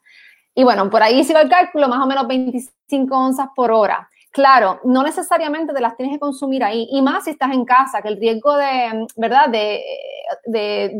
Y 0.55 0.63
bueno, 0.65 0.91
por 0.91 1.03
ahí 1.03 1.25
sigo 1.25 1.39
el 1.39 1.49
cálculo, 1.49 1.89
más 1.89 2.05
o 2.05 2.07
menos 2.07 2.27
25 2.29 3.17
onzas 3.17 3.49
por 3.57 3.71
hora. 3.71 4.11
Claro, 4.33 4.81
no 4.85 5.03
necesariamente 5.03 5.75
te 5.75 5.81
las 5.83 5.95
tienes 5.95 6.15
que 6.15 6.21
consumir 6.21 6.65
ahí, 6.65 6.89
y 6.91 7.03
más 7.03 7.25
si 7.25 7.31
estás 7.31 7.53
en 7.53 7.67
casa, 7.67 8.01
que 8.01 8.09
el 8.09 8.17
riesgo 8.19 8.57
de, 8.57 9.07
¿verdad?, 9.17 9.51
de, 9.51 9.83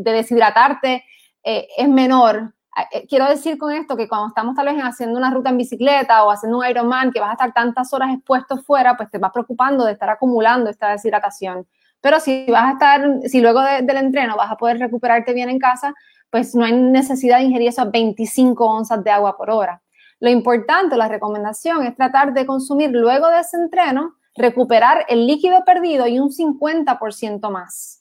deshidratarte 0.03 1.03
eh, 1.43 1.67
es 1.75 1.89
menor. 1.89 2.53
Eh, 2.91 3.07
quiero 3.07 3.27
decir 3.27 3.57
con 3.57 3.71
esto 3.73 3.97
que 3.97 4.07
cuando 4.07 4.27
estamos 4.27 4.55
tal 4.55 4.67
vez 4.67 4.75
haciendo 4.83 5.17
una 5.17 5.31
ruta 5.31 5.49
en 5.49 5.57
bicicleta 5.57 6.23
o 6.23 6.31
haciendo 6.31 6.59
un 6.59 6.65
Ironman, 6.65 7.11
que 7.11 7.19
vas 7.19 7.29
a 7.31 7.33
estar 7.33 7.53
tantas 7.53 7.91
horas 7.93 8.13
expuesto 8.13 8.57
fuera, 8.57 8.95
pues 8.95 9.09
te 9.09 9.17
vas 9.17 9.31
preocupando 9.31 9.85
de 9.85 9.93
estar 9.93 10.09
acumulando 10.11 10.69
esta 10.69 10.91
deshidratación. 10.91 11.67
Pero 12.01 12.19
si 12.19 12.45
vas 12.51 12.65
a 12.65 12.71
estar, 12.73 13.03
si 13.25 13.41
luego 13.41 13.61
del 13.61 13.97
entreno 13.97 14.35
vas 14.37 14.51
a 14.51 14.57
poder 14.57 14.77
recuperarte 14.77 15.33
bien 15.33 15.49
en 15.49 15.57
casa, 15.59 15.93
pues 16.29 16.53
no 16.55 16.65
hay 16.65 16.73
necesidad 16.73 17.37
de 17.39 17.45
ingerir 17.45 17.69
esas 17.69 17.89
25 17.91 18.65
onzas 18.65 19.03
de 19.03 19.11
agua 19.11 19.37
por 19.37 19.49
hora. 19.51 19.82
Lo 20.23 20.29
importante, 20.29 20.95
la 20.95 21.09
recomendación 21.09 21.85
es 21.85 21.97
tratar 21.97 22.33
de 22.33 22.45
consumir 22.45 22.91
luego 22.91 23.27
de 23.27 23.41
ese 23.41 23.57
entreno, 23.57 24.15
recuperar 24.35 25.05
el 25.09 25.27
líquido 25.27 25.65
perdido 25.65 26.07
y 26.07 26.17
un 26.17 26.29
50% 26.29 27.49
más. 27.51 27.99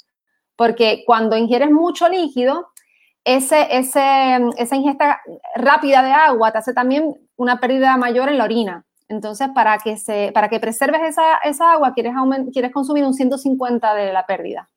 Porque 0.55 1.03
cuando 1.05 1.37
ingieres 1.37 1.73
mucho 1.73 2.09
líquido, 2.09 2.69
ese, 3.25 3.67
esa 3.77 4.77
ingesta 4.77 5.21
rápida 5.57 6.05
de 6.05 6.13
agua 6.13 6.53
te 6.53 6.59
hace 6.59 6.73
también 6.73 7.13
una 7.35 7.59
pérdida 7.59 7.97
mayor 7.97 8.29
en 8.29 8.39
la 8.39 8.45
orina. 8.45 8.87
Entonces, 9.09 9.49
para 9.53 9.79
que, 9.79 10.61
preserves 10.61 11.01
esa, 11.03 11.39
esa 11.39 11.73
agua, 11.73 11.93
quieres, 11.93 12.15
quieres 12.53 12.71
consumir 12.71 13.05
un 13.05 13.15
150 13.15 13.95
de 13.95 14.13
la 14.13 14.27
pérdida. 14.27 14.69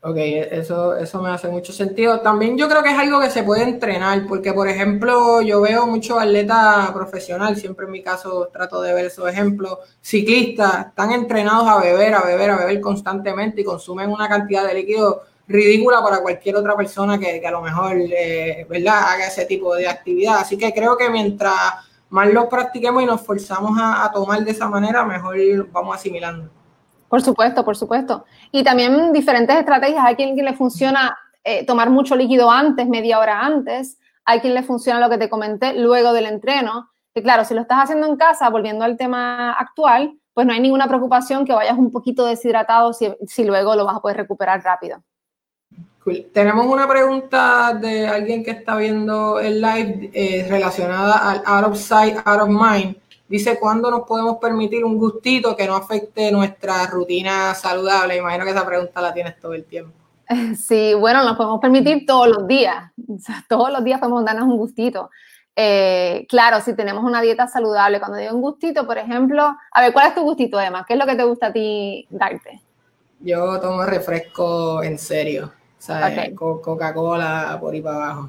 Ok, 0.00 0.16
eso, 0.16 0.96
eso 0.96 1.20
me 1.20 1.30
hace 1.30 1.48
mucho 1.48 1.72
sentido. 1.72 2.20
También 2.20 2.56
yo 2.56 2.68
creo 2.68 2.84
que 2.84 2.90
es 2.90 2.98
algo 2.98 3.20
que 3.20 3.30
se 3.30 3.42
puede 3.42 3.64
entrenar, 3.64 4.26
porque 4.28 4.52
por 4.52 4.68
ejemplo 4.68 5.42
yo 5.42 5.60
veo 5.60 5.88
muchos 5.88 6.16
atletas 6.22 6.92
profesional, 6.92 7.56
siempre 7.56 7.86
en 7.86 7.92
mi 7.92 8.02
caso 8.02 8.48
trato 8.52 8.80
de 8.80 8.94
ver 8.94 9.06
esos 9.06 9.28
ejemplos, 9.28 9.78
ciclistas, 10.00 10.86
están 10.86 11.10
entrenados 11.10 11.66
a 11.68 11.80
beber, 11.80 12.14
a 12.14 12.22
beber, 12.22 12.50
a 12.50 12.58
beber 12.58 12.80
constantemente 12.80 13.62
y 13.62 13.64
consumen 13.64 14.10
una 14.10 14.28
cantidad 14.28 14.64
de 14.68 14.74
líquido 14.74 15.22
ridícula 15.48 16.00
para 16.00 16.22
cualquier 16.22 16.54
otra 16.54 16.76
persona 16.76 17.18
que, 17.18 17.44
a 17.44 17.50
lo 17.50 17.60
mejor, 17.60 17.96
eh, 17.98 18.66
¿verdad?, 18.68 19.02
haga 19.14 19.26
ese 19.26 19.46
tipo 19.46 19.74
de 19.74 19.88
actividad. 19.88 20.36
Así 20.38 20.56
que 20.56 20.72
creo 20.72 20.96
que 20.96 21.10
mientras 21.10 21.54
más 22.10 22.32
lo 22.32 22.48
practiquemos 22.48 23.02
y 23.02 23.06
nos 23.06 23.22
forzamos 23.22 23.76
a 23.80 24.08
tomar 24.12 24.44
de 24.44 24.52
esa 24.52 24.68
manera, 24.68 25.04
mejor 25.04 25.36
vamos 25.72 25.96
asimilando. 25.96 26.50
Por 27.08 27.22
supuesto, 27.22 27.64
por 27.64 27.76
supuesto. 27.76 28.24
Y 28.52 28.64
también 28.64 29.12
diferentes 29.12 29.56
estrategias. 29.56 30.04
Hay 30.04 30.16
quien, 30.16 30.36
le 30.36 30.54
funciona 30.54 31.16
eh, 31.44 31.64
tomar 31.66 31.90
mucho 31.90 32.16
líquido 32.16 32.50
antes, 32.50 32.88
media 32.88 33.18
hora 33.18 33.40
antes. 33.40 33.98
Hay 34.24 34.40
quien 34.40 34.54
le 34.54 34.62
funciona 34.62 35.00
lo 35.00 35.10
que 35.10 35.18
te 35.18 35.28
comenté 35.28 35.74
luego 35.74 36.12
del 36.12 36.26
entreno. 36.26 36.90
Que 37.14 37.22
claro, 37.22 37.44
si 37.44 37.54
lo 37.54 37.62
estás 37.62 37.84
haciendo 37.84 38.06
en 38.06 38.16
casa, 38.16 38.48
volviendo 38.50 38.84
al 38.84 38.96
tema 38.96 39.52
actual, 39.52 40.18
pues 40.34 40.46
no 40.46 40.52
hay 40.52 40.60
ninguna 40.60 40.86
preocupación 40.86 41.44
que 41.44 41.52
vayas 41.52 41.76
un 41.76 41.90
poquito 41.90 42.24
deshidratado 42.24 42.92
si, 42.92 43.12
si 43.26 43.44
luego 43.44 43.74
lo 43.74 43.84
vas 43.84 43.96
a 43.96 44.00
poder 44.00 44.18
recuperar 44.18 44.62
rápido. 44.62 45.02
Tenemos 46.32 46.66
una 46.66 46.88
pregunta 46.88 47.74
de 47.74 48.06
alguien 48.06 48.42
que 48.42 48.52
está 48.52 48.76
viendo 48.76 49.38
el 49.40 49.60
live 49.60 50.10
eh, 50.12 50.46
relacionada 50.48 51.30
al 51.30 51.42
out 51.44 51.72
of 51.72 51.78
sight, 51.78 52.16
out 52.24 52.40
of 52.40 52.48
mind. 52.48 52.96
Dice, 53.28 53.58
¿cuándo 53.58 53.90
nos 53.90 54.02
podemos 54.02 54.38
permitir 54.38 54.84
un 54.84 54.96
gustito 54.96 55.54
que 55.54 55.66
no 55.66 55.76
afecte 55.76 56.32
nuestra 56.32 56.86
rutina 56.86 57.54
saludable? 57.54 58.16
Imagino 58.16 58.44
que 58.44 58.52
esa 58.52 58.64
pregunta 58.66 59.02
la 59.02 59.12
tienes 59.12 59.38
todo 59.38 59.54
el 59.54 59.64
tiempo. 59.64 59.92
Sí, 60.56 60.92
bueno, 60.94 61.24
nos 61.24 61.36
podemos 61.36 61.58
permitir 61.60 62.04
todos 62.06 62.28
los 62.28 62.46
días. 62.46 62.92
todos 63.48 63.70
los 63.70 63.82
días 63.82 63.98
podemos 63.98 64.24
darnos 64.24 64.44
un 64.44 64.58
gustito. 64.58 65.10
Eh, 65.56 66.26
claro, 66.28 66.60
si 66.60 66.74
tenemos 66.74 67.02
una 67.02 67.20
dieta 67.20 67.48
saludable, 67.48 67.98
cuando 67.98 68.18
digo 68.18 68.34
un 68.34 68.42
gustito, 68.42 68.86
por 68.86 68.98
ejemplo, 68.98 69.56
a 69.72 69.80
ver, 69.80 69.92
¿cuál 69.92 70.08
es 70.08 70.14
tu 70.14 70.22
gustito, 70.22 70.60
Emma? 70.60 70.84
¿Qué 70.86 70.92
es 70.94 70.98
lo 70.98 71.06
que 71.06 71.16
te 71.16 71.24
gusta 71.24 71.46
a 71.48 71.52
ti 71.52 72.06
darte? 72.10 72.60
Yo 73.20 73.58
tomo 73.60 73.84
refresco 73.84 74.82
en 74.82 74.98
serio. 74.98 75.46
O 75.46 75.80
sea, 75.82 76.32
Coca-Cola 76.34 77.58
por 77.60 77.74
ahí 77.74 77.80
para 77.80 77.96
abajo. 77.96 78.28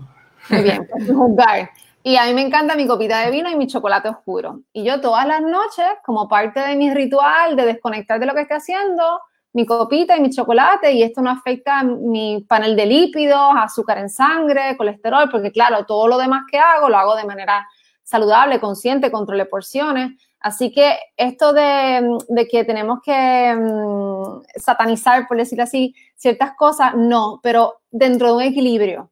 Muy 0.49 0.63
bien, 0.63 0.87
pues 0.89 1.07
jugar. 1.13 1.69
Y 2.01 2.15
a 2.15 2.25
mí 2.25 2.33
me 2.33 2.41
encanta 2.41 2.75
mi 2.75 2.87
copita 2.87 3.19
de 3.19 3.31
vino 3.31 3.49
y 3.49 3.55
mi 3.55 3.67
chocolate 3.67 4.07
oscuro. 4.09 4.61
Y 4.71 4.83
yo 4.83 5.01
todas 5.01 5.27
las 5.27 5.41
noches, 5.41 5.85
como 6.05 6.29
parte 6.29 6.61
de 6.61 6.75
mi 6.75 6.93
ritual 6.93 7.55
de 7.55 7.65
desconectar 7.65 8.19
de 8.19 8.25
lo 8.25 8.33
que 8.33 8.41
estoy 8.41 8.57
haciendo, 8.57 9.19
mi 9.51 9.65
copita 9.65 10.15
y 10.15 10.21
mi 10.21 10.29
chocolate, 10.29 10.93
y 10.93 11.03
esto 11.03 11.21
no 11.21 11.29
afecta 11.31 11.83
mi 11.83 12.45
panel 12.47 12.75
de 12.75 12.85
lípidos, 12.85 13.51
azúcar 13.55 13.97
en 13.97 14.09
sangre, 14.09 14.77
colesterol, 14.77 15.29
porque 15.29 15.51
claro, 15.51 15.85
todo 15.85 16.07
lo 16.07 16.17
demás 16.17 16.43
que 16.49 16.57
hago 16.57 16.87
lo 16.87 16.97
hago 16.97 17.15
de 17.15 17.25
manera 17.25 17.67
saludable, 18.03 18.59
consciente, 18.59 19.11
controle 19.11 19.45
porciones. 19.45 20.11
Así 20.39 20.71
que 20.71 20.97
esto 21.17 21.51
de, 21.51 22.47
que 22.49 22.63
tenemos 22.63 22.99
que 23.03 23.55
mm, 23.55 24.59
satanizar, 24.59 25.27
por 25.27 25.37
decirlo 25.37 25.63
así, 25.63 25.93
ciertas 26.15 26.53
cosas, 26.55 26.95
no, 26.95 27.39
pero 27.43 27.81
dentro 27.91 28.27
de 28.27 28.33
un 28.33 28.41
equilibrio. 28.41 29.11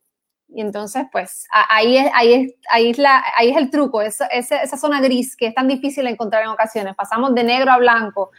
Y 0.57 0.61
entonces, 0.61 1.03
pues 1.11 1.47
ahí 1.69 1.97
es, 1.97 2.09
ahí 2.15 2.33
es, 2.33 2.53
ahí 2.71 2.89
es, 2.89 2.97
la, 2.97 3.23
ahí 3.37 3.51
es 3.51 3.57
el 3.57 3.69
truco, 3.69 4.01
esa, 4.01 4.25
esa, 4.25 4.75
zona 4.75 4.99
gris 5.01 5.37
que 5.37 5.45
es 5.45 5.53
tan 5.53 5.67
difícil 5.67 6.05
de 6.05 6.09
encontrar 6.09 6.41
en 6.41 6.49
ocasiones. 6.49 6.95
Pasamos 6.95 7.35
de 7.35 7.43
negro 7.43 7.71
a 7.71 7.77
blanco. 7.77 8.31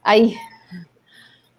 Ahí. 0.00 0.36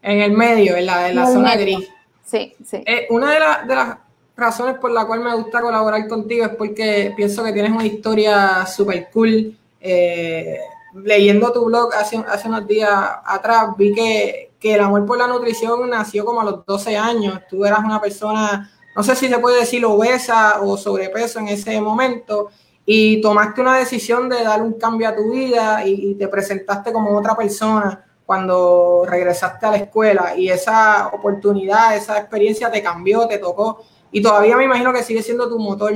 En 0.02 0.22
el 0.22 0.32
medio, 0.32 0.78
en 0.78 0.86
la, 0.86 1.10
en 1.10 1.18
la 1.18 1.28
zona 1.28 1.58
gris. 1.58 1.90
Sí, 2.24 2.56
sí. 2.66 2.82
Eh, 2.86 3.08
una 3.10 3.32
de, 3.34 3.68
de 3.68 3.76
las 3.76 3.98
razones 4.38 4.78
por 4.78 4.92
la 4.92 5.04
cual 5.04 5.20
me 5.20 5.36
gusta 5.36 5.60
colaborar 5.60 6.08
contigo 6.08 6.46
es 6.46 6.56
porque 6.56 7.12
pienso 7.18 7.44
que 7.44 7.52
tienes 7.52 7.72
una 7.74 7.86
historia 7.86 8.66
súper 8.66 9.10
cool 9.12 9.58
eh, 9.82 10.58
leyendo 10.94 11.52
tu 11.52 11.66
blog 11.66 11.94
hace, 11.96 12.16
hace 12.30 12.48
unos 12.48 12.66
días 12.66 12.90
atrás, 13.26 13.72
vi 13.78 13.94
que, 13.94 14.52
que, 14.58 14.76
el 14.76 14.80
amor 14.80 15.06
por 15.06 15.18
la 15.18 15.28
nutrición 15.28 15.90
nació 15.90 16.24
como 16.24 16.40
a 16.40 16.46
los 16.46 16.66
12 16.66 16.96
años. 16.96 17.42
Tú 17.50 17.66
eras 17.66 17.80
una 17.80 18.00
persona, 18.00 18.72
no 18.96 19.04
sé 19.04 19.16
si 19.16 19.28
se 19.28 19.40
puede 19.40 19.62
decir 19.62 19.86
obesa 19.86 20.62
o 20.62 20.78
sobrepeso 20.78 21.40
en 21.40 21.50
ese 21.50 21.80
momento, 21.80 22.50
y 22.86 23.22
tomaste 23.22 23.62
una 23.62 23.78
decisión 23.78 24.28
de 24.28 24.44
dar 24.44 24.62
un 24.62 24.74
cambio 24.74 25.08
a 25.08 25.16
tu 25.16 25.32
vida 25.32 25.86
y, 25.86 26.16
te 26.16 26.28
presentaste 26.28 26.92
como 26.92 27.18
otra 27.18 27.36
persona 27.36 28.04
cuando 28.26 29.04
regresaste 29.08 29.66
a 29.66 29.72
la 29.72 29.78
escuela 29.78 30.36
y 30.36 30.50
esa 30.50 31.08
oportunidad, 31.08 31.96
esa 31.96 32.18
experiencia 32.18 32.72
te 32.72 32.82
cambió, 32.82 33.28
te 33.28 33.38
tocó 33.38 33.84
y 34.12 34.22
todavía 34.22 34.58
me 34.58 34.66
imagino 34.66 34.94
que 34.94 35.04
sigue 35.04 35.22
siendo 35.22 35.48
tu 35.48 35.60
motor 35.60 35.94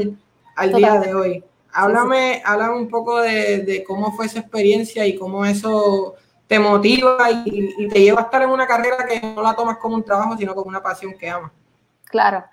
al 0.55 0.73
día 0.73 0.99
de 0.99 1.13
hoy. 1.13 1.43
Háblame, 1.71 2.41
háblame 2.45 2.77
un 2.77 2.87
poco 2.87 3.21
de, 3.21 3.83
cómo 3.85 4.13
fue 4.13 4.27
esa 4.27 4.39
experiencia 4.39 5.05
y 5.05 5.17
cómo 5.17 5.45
eso 5.45 6.15
te 6.47 6.59
motiva 6.59 7.29
y, 7.45 7.87
te 7.87 7.99
lleva 8.01 8.21
a 8.21 8.23
estar 8.25 8.41
en 8.41 8.49
una 8.49 8.67
carrera 8.67 9.05
que 9.05 9.19
no 9.19 9.41
la 9.41 9.55
tomas 9.55 9.77
como 9.77 9.95
un 9.95 10.03
trabajo, 10.03 10.37
sino 10.37 10.53
como 10.55 10.69
una 10.69 10.81
pasión 10.81 11.13
que 11.17 11.29
amas. 11.29 11.51
Claro. 12.05 12.45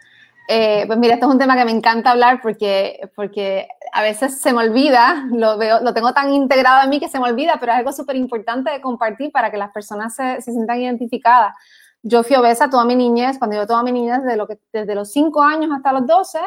Eh, 0.54 0.84
pues 0.86 0.98
mira, 0.98 1.14
esto 1.14 1.24
es 1.24 1.32
un 1.32 1.38
tema 1.38 1.56
que 1.56 1.64
me 1.64 1.70
encanta 1.70 2.10
hablar 2.10 2.40
porque, 2.42 3.00
porque 3.16 3.68
a 3.90 4.02
veces 4.02 4.38
se 4.38 4.52
me 4.52 4.58
olvida, 4.58 5.24
lo, 5.32 5.56
veo, 5.56 5.80
lo 5.80 5.94
tengo 5.94 6.12
tan 6.12 6.30
integrado 6.30 6.82
en 6.84 6.90
mí 6.90 7.00
que 7.00 7.08
se 7.08 7.18
me 7.18 7.24
olvida, 7.24 7.56
pero 7.58 7.72
es 7.72 7.78
algo 7.78 7.90
súper 7.90 8.16
importante 8.16 8.70
de 8.70 8.82
compartir 8.82 9.32
para 9.32 9.50
que 9.50 9.56
las 9.56 9.72
personas 9.72 10.14
se, 10.14 10.42
se, 10.42 10.52
sientan 10.52 10.78
identificadas. 10.78 11.56
Yo 12.02 12.22
fui 12.22 12.36
obesa 12.36 12.68
toda 12.68 12.84
mi 12.84 12.94
niñez, 12.94 13.38
cuando 13.38 13.56
yo 13.56 13.66
toda 13.66 13.82
mi 13.82 13.92
niñez, 13.92 14.22
desde, 14.24 14.36
lo 14.36 14.46
que, 14.46 14.58
desde 14.74 14.94
los 14.94 15.10
5 15.10 15.42
años 15.42 15.70
hasta 15.74 15.90
los 15.90 16.06
12, 16.06 16.38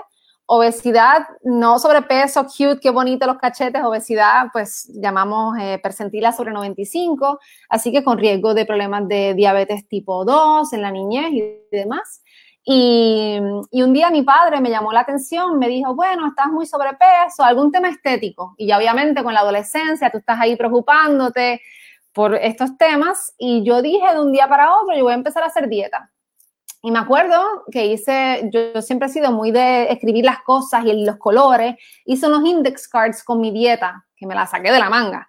Obesidad, 0.47 1.25
no 1.43 1.79
sobrepeso, 1.79 2.45
cute, 2.45 2.79
qué 2.79 2.91
bonito 2.91 3.25
los 3.25 3.37
cachetes, 3.37 3.83
obesidad, 3.83 4.49
pues 4.53 4.87
llamamos 4.93 5.57
eh, 5.59 5.79
percentila 5.81 6.31
sobre 6.31 6.51
95, 6.51 7.39
así 7.67 7.91
que 7.91 8.03
con 8.03 8.19
riesgo 8.19 8.53
de 8.53 8.67
problemas 8.67 9.07
de 9.07 9.33
diabetes 9.33 9.87
tipo 9.87 10.23
2 10.23 10.71
en 10.73 10.83
la 10.83 10.91
niñez 10.91 11.31
y 11.31 11.57
demás. 11.71 12.21
Y, 12.67 13.39
y, 13.69 13.81
un 13.83 13.93
día 13.93 14.09
mi 14.09 14.23
padre 14.23 14.59
me 14.59 14.71
llamó 14.71 14.91
la 14.91 15.01
atención, 15.01 15.59
me 15.59 15.67
dijo, 15.67 15.93
bueno, 15.93 16.27
estás 16.27 16.47
muy 16.47 16.65
sobrepeso, 16.65 17.43
algún 17.43 17.71
tema 17.71 17.89
estético. 17.89 18.55
Y 18.57 18.65
ya 18.67 18.77
obviamente 18.77 19.23
con 19.23 19.35
la 19.35 19.41
adolescencia 19.41 20.09
tú 20.09 20.17
estás 20.17 20.39
ahí 20.39 20.55
preocupándote 20.55 21.61
por 22.11 22.33
estos 22.33 22.75
temas. 22.77 23.35
Y 23.37 23.63
yo 23.63 23.83
dije 23.83 24.11
de 24.11 24.19
un 24.19 24.31
día 24.31 24.47
para 24.47 24.73
otro, 24.79 24.95
yo 24.97 25.03
voy 25.03 25.11
a 25.13 25.17
empezar 25.17 25.43
a 25.43 25.47
hacer 25.47 25.67
dieta. 25.67 26.09
Y 26.85 26.91
me 26.91 26.99
acuerdo 26.99 27.63
que 27.71 27.87
hice, 27.87 28.47
yo, 28.53 28.79
siempre 28.81 29.07
he 29.07 29.11
sido 29.11 29.31
muy 29.31 29.51
de 29.51 29.91
escribir 29.91 30.23
las 30.23 30.43
cosas 30.43 30.85
y 30.85 31.03
los 31.03 31.17
colores, 31.17 31.75
hice 32.05 32.27
unos 32.27 32.45
index 32.45 32.87
cards 32.87 33.23
con 33.23 33.41
mi 33.41 33.49
dieta, 33.49 34.05
que 34.15 34.27
me 34.27 34.35
la 34.35 34.45
saqué 34.45 34.71
de 34.71 34.79
la 34.79 34.89
manga. 34.89 35.27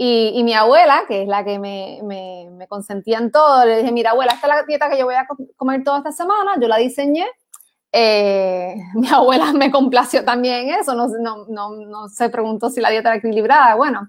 Y, 0.00 0.32
y 0.36 0.44
mi 0.44 0.54
abuela, 0.54 1.02
que 1.08 1.22
es 1.22 1.28
la 1.28 1.44
que 1.44 1.58
me, 1.58 1.98
me, 2.04 2.48
me, 2.52 2.68
consentía 2.68 3.18
en 3.18 3.32
todo, 3.32 3.64
le 3.64 3.78
dije, 3.78 3.90
mira 3.90 4.12
abuela, 4.12 4.32
esta 4.32 4.46
es 4.46 4.54
la 4.54 4.62
dieta 4.62 4.88
que 4.88 4.96
yo 4.96 5.04
voy 5.04 5.16
a 5.16 5.26
comer 5.56 5.82
toda 5.82 5.98
esta 5.98 6.12
semana, 6.12 6.52
yo 6.60 6.68
la 6.68 6.76
diseñé. 6.76 7.26
Eh, 7.90 8.76
mi 8.94 9.08
abuela 9.08 9.52
me 9.52 9.72
complació 9.72 10.24
también 10.24 10.70
eso, 10.70 10.94
no, 10.94 11.08
no, 11.08 11.46
no, 11.48 11.70
no 11.74 12.08
se 12.08 12.30
preguntó 12.30 12.70
si 12.70 12.80
la 12.80 12.90
dieta 12.90 13.08
era 13.08 13.18
equilibrada. 13.18 13.74
Bueno, 13.74 14.08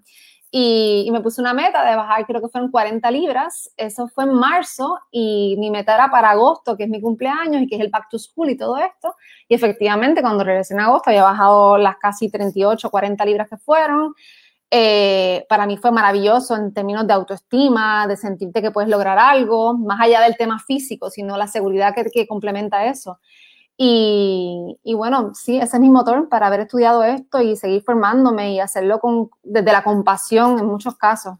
y, 0.52 1.10
me 1.12 1.22
puse 1.22 1.42
una 1.42 1.54
meta 1.54 1.88
de 1.88 1.96
bajar, 1.96 2.26
creo 2.26 2.42
que 2.42 2.48
fueron 2.50 2.72
40 2.72 3.12
libras. 3.12 3.72
Eso 3.78 4.08
fue 4.08 4.24
en 4.24 4.34
marzo 4.34 5.00
y 5.12 5.56
mi 5.60 5.70
meta 5.70 5.94
era 5.94 6.10
para 6.10 6.32
agosto, 6.32 6.76
que 6.76 6.84
es 6.86 6.90
mi 6.90 7.02
cumpleaños 7.02 7.62
y 7.62 7.68
que 7.68 7.76
es 7.76 7.82
el 7.82 7.90
back 7.90 8.10
to 8.10 8.18
school 8.18 8.50
y 8.50 8.58
todo 8.58 8.78
esto. 8.78 9.16
Y 9.48 9.54
efectivamente, 9.54 10.22
cuando 10.22 10.44
regresé 10.44 10.74
en 10.74 10.80
agosto, 10.82 11.12
había 11.12 11.24
bajado 11.24 11.78
las 11.78 11.98
casi 11.98 12.32
38, 12.32 12.90
40 12.90 13.26
libras 13.26 13.50
que 13.50 13.58
fueron. 13.58 14.14
Eh, 14.72 15.48
para 15.50 15.66
mí 15.66 15.78
fue 15.78 15.92
maravilloso 15.92 16.56
en 16.56 16.74
términos 16.74 17.08
de 17.08 17.14
autoestima, 17.14 18.06
de 18.08 18.18
sentirte 18.18 18.62
que 18.62 18.70
puedes 18.72 18.90
lograr 18.90 19.18
algo, 19.18 19.76
más 19.76 20.00
allá 20.00 20.22
del 20.22 20.38
tema 20.38 20.60
físico, 20.60 21.10
sino 21.10 21.38
la 21.38 21.48
seguridad 21.48 21.96
que, 21.96 22.28
complementa 22.28 22.86
eso. 22.86 23.20
Y, 23.82 24.78
bueno, 24.96 25.32
sí, 25.34 25.58
ese 25.58 25.78
es 25.78 25.82
mi 25.82 25.90
motor 25.90 26.28
para 26.28 26.48
haber 26.48 26.62
estudiado 26.62 27.02
esto 27.04 27.42
y 27.42 27.56
seguir 27.56 27.82
formándome 27.82 28.54
y 28.54 28.60
hacerlo 28.60 29.00
con, 29.00 29.30
desde 29.42 29.72
la 29.72 29.84
compasión 29.84 30.60
en 30.60 30.66
muchos 30.66 30.98
casos. 30.98 31.38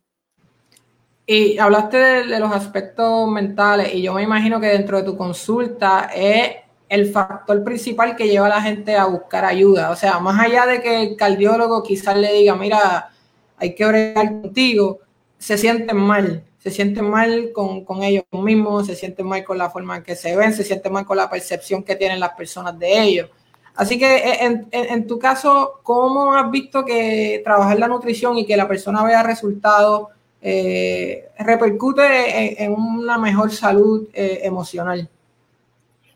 Y 1.28 1.60
hablaste 1.60 1.98
de, 1.98 2.40
los 2.40 2.52
aspectos 2.52 3.30
mentales 3.30 3.94
y 3.94 4.02
yo 4.02 4.14
me 4.14 4.24
imagino 4.24 4.60
que 4.60 4.68
dentro 4.68 4.98
de 4.98 5.04
tu 5.04 5.18
consulta 5.18 6.10
es 6.16 6.56
el 6.88 7.12
factor 7.12 7.64
principal 7.64 8.16
que 8.16 8.30
lleva 8.30 8.48
a 8.48 8.50
la 8.50 8.62
gente 8.62 8.96
a 8.96 9.06
buscar 9.06 9.46
ayuda. 9.46 9.92
O 9.92 9.96
sea, 9.96 10.20
más 10.20 10.40
allá 10.40 10.66
de 10.66 10.82
que 10.82 11.04
el 11.04 11.16
cardiólogo 11.18 11.84
quizás 11.84 12.18
le 12.18 12.34
diga, 12.34 12.56
mira, 12.56 13.12
hay 13.60 13.76
que 13.76 13.86
bregar 13.86 14.42
contigo, 14.42 15.00
se 15.38 15.58
sienten 15.58 15.98
mal 15.98 16.44
se 16.60 16.72
sienten 16.72 17.10
mal 17.10 17.52
con, 17.54 17.86
con, 17.86 18.04
ellos 18.04 18.26
mismos, 18.32 18.88
se 18.88 18.96
sienten 18.96 19.26
mal 19.26 19.44
con 19.46 19.58
la 19.58 19.70
forma 19.70 19.98
en 19.98 20.04
que 20.04 20.16
se 20.16 20.36
ven, 20.36 20.54
se 20.54 20.64
sienten 20.64 20.92
mal 20.92 21.06
con 21.06 21.18
la 21.18 21.30
percepción 21.30 21.84
que 21.84 21.96
tienen 21.96 22.20
las 22.20 22.32
personas 22.32 22.78
de 22.78 23.02
ellos. 23.02 23.30
Así 23.76 23.98
que 23.98 24.18
eh, 24.18 24.44
en, 24.44 24.68
en, 24.72 25.08
tu 25.08 25.18
caso, 25.18 25.80
¿cómo 25.84 26.34
has 26.34 26.52
visto 26.52 26.84
que 26.84 27.42
trabajar 27.46 27.80
la 27.80 27.88
nutrición 27.88 28.38
y 28.38 28.46
que 28.46 28.58
la 28.58 28.68
persona 28.68 29.04
vea 29.06 29.24
resultados 29.24 30.10
eh, 30.42 31.30
repercute 31.38 32.62
en, 32.62 32.74
una 32.74 33.18
mejor 33.18 33.52
salud 33.52 34.10
eh, 34.14 34.42
emocional? 34.44 35.08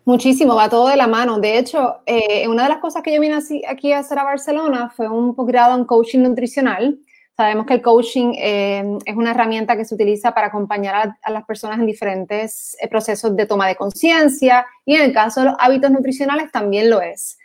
Muchísimo, 0.03 0.55
va 0.55 0.67
todo 0.67 0.89
de 0.89 0.97
la 0.97 1.07
mano. 1.07 1.39
De 1.39 1.57
hecho, 1.57 2.01
una 2.49 2.63
de 2.63 2.69
las 2.69 2.79
cosas 2.79 3.01
que 3.01 3.13
yo 3.13 3.21
vine 3.21 3.39
aquí 3.69 3.93
a 3.93 3.99
hacer 3.99 4.19
a 4.19 4.25
Barcelona 4.25 4.91
fue 4.93 5.07
un 5.07 5.33
posgrado 5.33 5.77
en 5.77 5.85
coaching 5.85 6.19
nutricional 6.19 6.99
Sabemos 7.35 7.65
que 7.65 7.73
el 7.73 7.81
coaching 7.81 8.33
eh, 8.37 8.97
es 9.05 9.15
una 9.15 9.31
herramienta 9.31 9.75
que 9.75 9.85
se 9.85 9.95
utiliza 9.95 10.35
para 10.35 10.47
acompañar 10.47 11.15
a, 11.19 11.31
las 11.31 11.45
personas 11.45 11.79
en 11.79 11.87
diferentes 11.87 12.77
eh, 12.79 12.87
procesos 12.87 13.35
de 13.35 13.47
toma 13.47 13.67
de 13.67 13.75
conciencia 13.75 14.67
y 14.85 14.95
en 14.95 15.01
el 15.01 15.13
caso 15.13 15.39
de 15.39 15.47
los 15.47 15.55
hábitos 15.59 15.89
nutricionales 15.89 16.51
también 16.51 16.91
lo 16.91 17.01
es. 17.01 17.39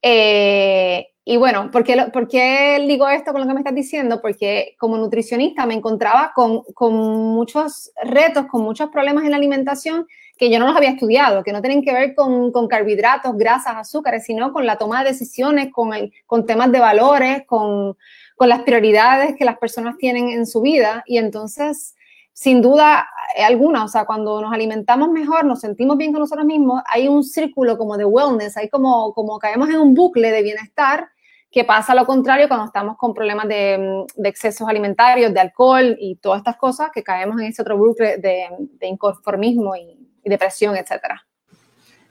Eh, 0.00 1.08
y 1.24 1.36
bueno, 1.36 1.72
¿por 1.72 1.82
qué, 1.82 2.06
¿por 2.12 2.28
qué, 2.28 2.84
digo 2.86 3.08
esto 3.08 3.32
con 3.32 3.40
lo 3.40 3.48
que 3.48 3.54
me 3.54 3.60
estás 3.60 3.74
diciendo? 3.74 4.20
Porque 4.20 4.76
como 4.78 4.96
nutricionista 4.96 5.66
me 5.66 5.74
encontraba 5.74 6.32
con, 6.34 6.62
con, 6.74 6.94
muchos 6.94 7.90
retos, 8.02 8.46
con 8.46 8.62
muchos 8.62 8.90
problemas 8.90 9.24
en 9.24 9.32
la 9.32 9.38
alimentación 9.38 10.06
que 10.38 10.50
yo 10.50 10.58
no 10.60 10.66
los 10.66 10.76
había 10.76 10.90
estudiado, 10.90 11.42
que 11.42 11.52
no 11.52 11.62
tienen 11.62 11.82
que 11.82 11.92
ver 11.92 12.14
con, 12.14 12.50
con 12.52 12.68
carbohidratos, 12.68 13.36
grasas, 13.36 13.74
azúcares, 13.76 14.24
sino 14.24 14.52
con 14.52 14.66
la 14.66 14.78
toma 14.78 15.02
de 15.02 15.10
decisiones, 15.10 15.72
con, 15.72 15.94
el, 15.94 16.12
con 16.26 16.46
temas 16.46 16.70
de 16.72 16.80
valores, 16.80 17.44
con, 17.46 17.96
con 18.36 18.48
las 18.48 18.62
prioridades 18.62 19.36
que 19.36 19.44
las 19.44 19.58
personas 19.58 19.96
tienen 19.96 20.28
en 20.30 20.46
su 20.46 20.60
vida 20.60 21.02
y 21.06 21.18
entonces, 21.18 21.94
sin 22.32 22.62
duda 22.62 23.08
alguna, 23.46 23.84
o 23.84 23.88
sea, 23.88 24.04
cuando 24.04 24.40
nos 24.40 24.52
alimentamos 24.52 25.10
mejor, 25.10 25.44
nos 25.44 25.60
sentimos 25.60 25.96
bien 25.96 26.12
con 26.12 26.20
nosotros 26.20 26.46
mismos, 26.46 26.82
hay 26.86 27.08
un 27.08 27.22
círculo 27.22 27.78
como 27.78 27.96
de 27.96 28.04
wellness, 28.04 28.56
hay 28.56 28.68
como, 28.68 29.12
como 29.14 29.38
caemos 29.38 29.68
en 29.68 29.76
un 29.76 29.94
bucle 29.94 30.30
de 30.30 30.42
bienestar 30.42 31.08
que 31.52 31.64
pasa 31.64 31.94
lo 31.94 32.06
contrario 32.06 32.48
cuando 32.48 32.66
estamos 32.66 32.96
con 32.96 33.12
problemas 33.12 33.46
de, 33.46 34.06
excesos 34.24 34.66
alimentarios, 34.66 35.34
de 35.34 35.40
alcohol 35.40 35.96
y 36.00 36.16
todas 36.16 36.38
estas 36.38 36.56
cosas, 36.56 36.90
que 36.92 37.02
caemos 37.02 37.38
en 37.40 37.48
ese 37.48 37.60
otro 37.60 37.76
bucle 37.76 38.16
de, 38.16 38.48
inconformismo 38.80 39.76
y, 39.76 39.98
depresión, 40.24 40.76
etcétera. 40.76 41.22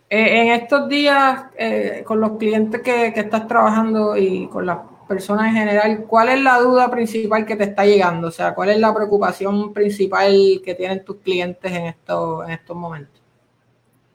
Eh, 0.10 0.42
en 0.42 0.48
estos 0.50 0.88
días, 0.88 1.46
eh, 1.58 2.04
con 2.06 2.20
los 2.20 2.38
clientes 2.38 2.82
que, 2.82 3.08
estás 3.08 3.48
trabajando 3.48 4.16
y 4.16 4.48
con 4.48 4.66
las 4.68 4.78
personas 5.12 5.48
en 5.48 5.56
general, 5.56 6.06
¿cuál 6.08 6.30
es 6.30 6.40
la 6.40 6.58
duda 6.60 6.90
principal 6.90 7.46
que 7.46 7.58
te 7.58 7.66
está 7.66 7.86
llegando? 7.86 8.30
O 8.30 8.32
sea, 8.32 8.56
¿cuál 8.56 8.70
es 8.70 8.80
la 8.80 8.94
preocupación 8.94 9.74
principal 9.74 10.62
que 10.64 10.74
tienen 10.74 11.04
tus 11.04 11.18
clientes 11.18 11.70
en, 11.70 11.88
esto, 11.88 12.46
en 12.46 12.52
estos 12.52 12.78
momentos? 12.78 13.22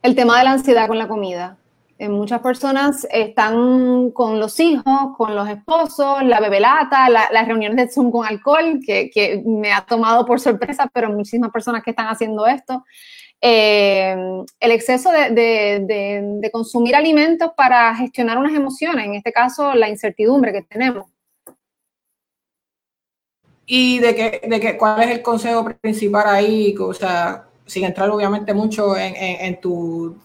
El 0.01 0.15
tema 0.15 0.39
de 0.39 0.45
la 0.45 0.53
ansiedad 0.53 0.89
con 0.89 0.97
la 0.97 1.07
comida. 1.07 1.59
Eh, 1.99 2.09
muchas 2.09 2.41
personas 2.41 3.07
están 3.11 4.11
con 4.13 4.41
los 4.41 4.59
hijos, 4.59 5.15
con 5.19 5.35
los 5.35 5.47
esposos, 5.51 6.23
la 6.23 6.41
bebelata, 6.41 7.11
las 7.11 7.47
reuniones 7.47 7.77
de 7.77 7.93
Zoom 7.93 8.11
con 8.11 8.27
alcohol, 8.27 8.81
que, 8.85 9.11
que, 9.11 9.43
me 9.45 9.75
ha 9.75 9.85
tomado 9.85 10.25
por 10.25 10.41
sorpresa, 10.41 10.89
pero 10.91 11.11
muchísimas 11.11 11.51
personas 11.51 11.83
que 11.83 11.91
están 11.91 12.07
haciendo 12.07 12.47
esto. 12.47 12.85
Eh, 13.41 14.17
el 14.61 14.71
exceso 14.71 15.11
de, 15.11 15.31
de, 15.31 16.23
de, 16.41 16.51
consumir 16.51 16.97
alimentos 16.97 17.51
para 17.55 17.95
gestionar 17.95 18.39
unas 18.39 18.55
emociones, 18.55 19.05
en 19.05 19.15
este 19.15 19.31
caso 19.31 19.75
la 19.75 19.89
incertidumbre 19.89 20.53
que 20.53 20.63
tenemos. 20.63 21.05
¿Y 23.67 23.99
de 23.99 24.15
qué, 24.15 24.41
de 24.47 24.61
qué, 24.61 24.77
cuál 24.79 25.03
es 25.03 25.11
el 25.11 25.23
consejo 25.23 25.67
principal 25.81 26.25
ahí? 26.27 26.75
O 26.79 26.95
sea, 26.95 27.47
sin 27.67 27.85
entrar 27.85 28.09
obviamente 28.11 28.55
mucho 28.55 28.97
en, 28.97 29.15
en, 29.17 29.47
en 29.47 29.61
tu 29.61 30.17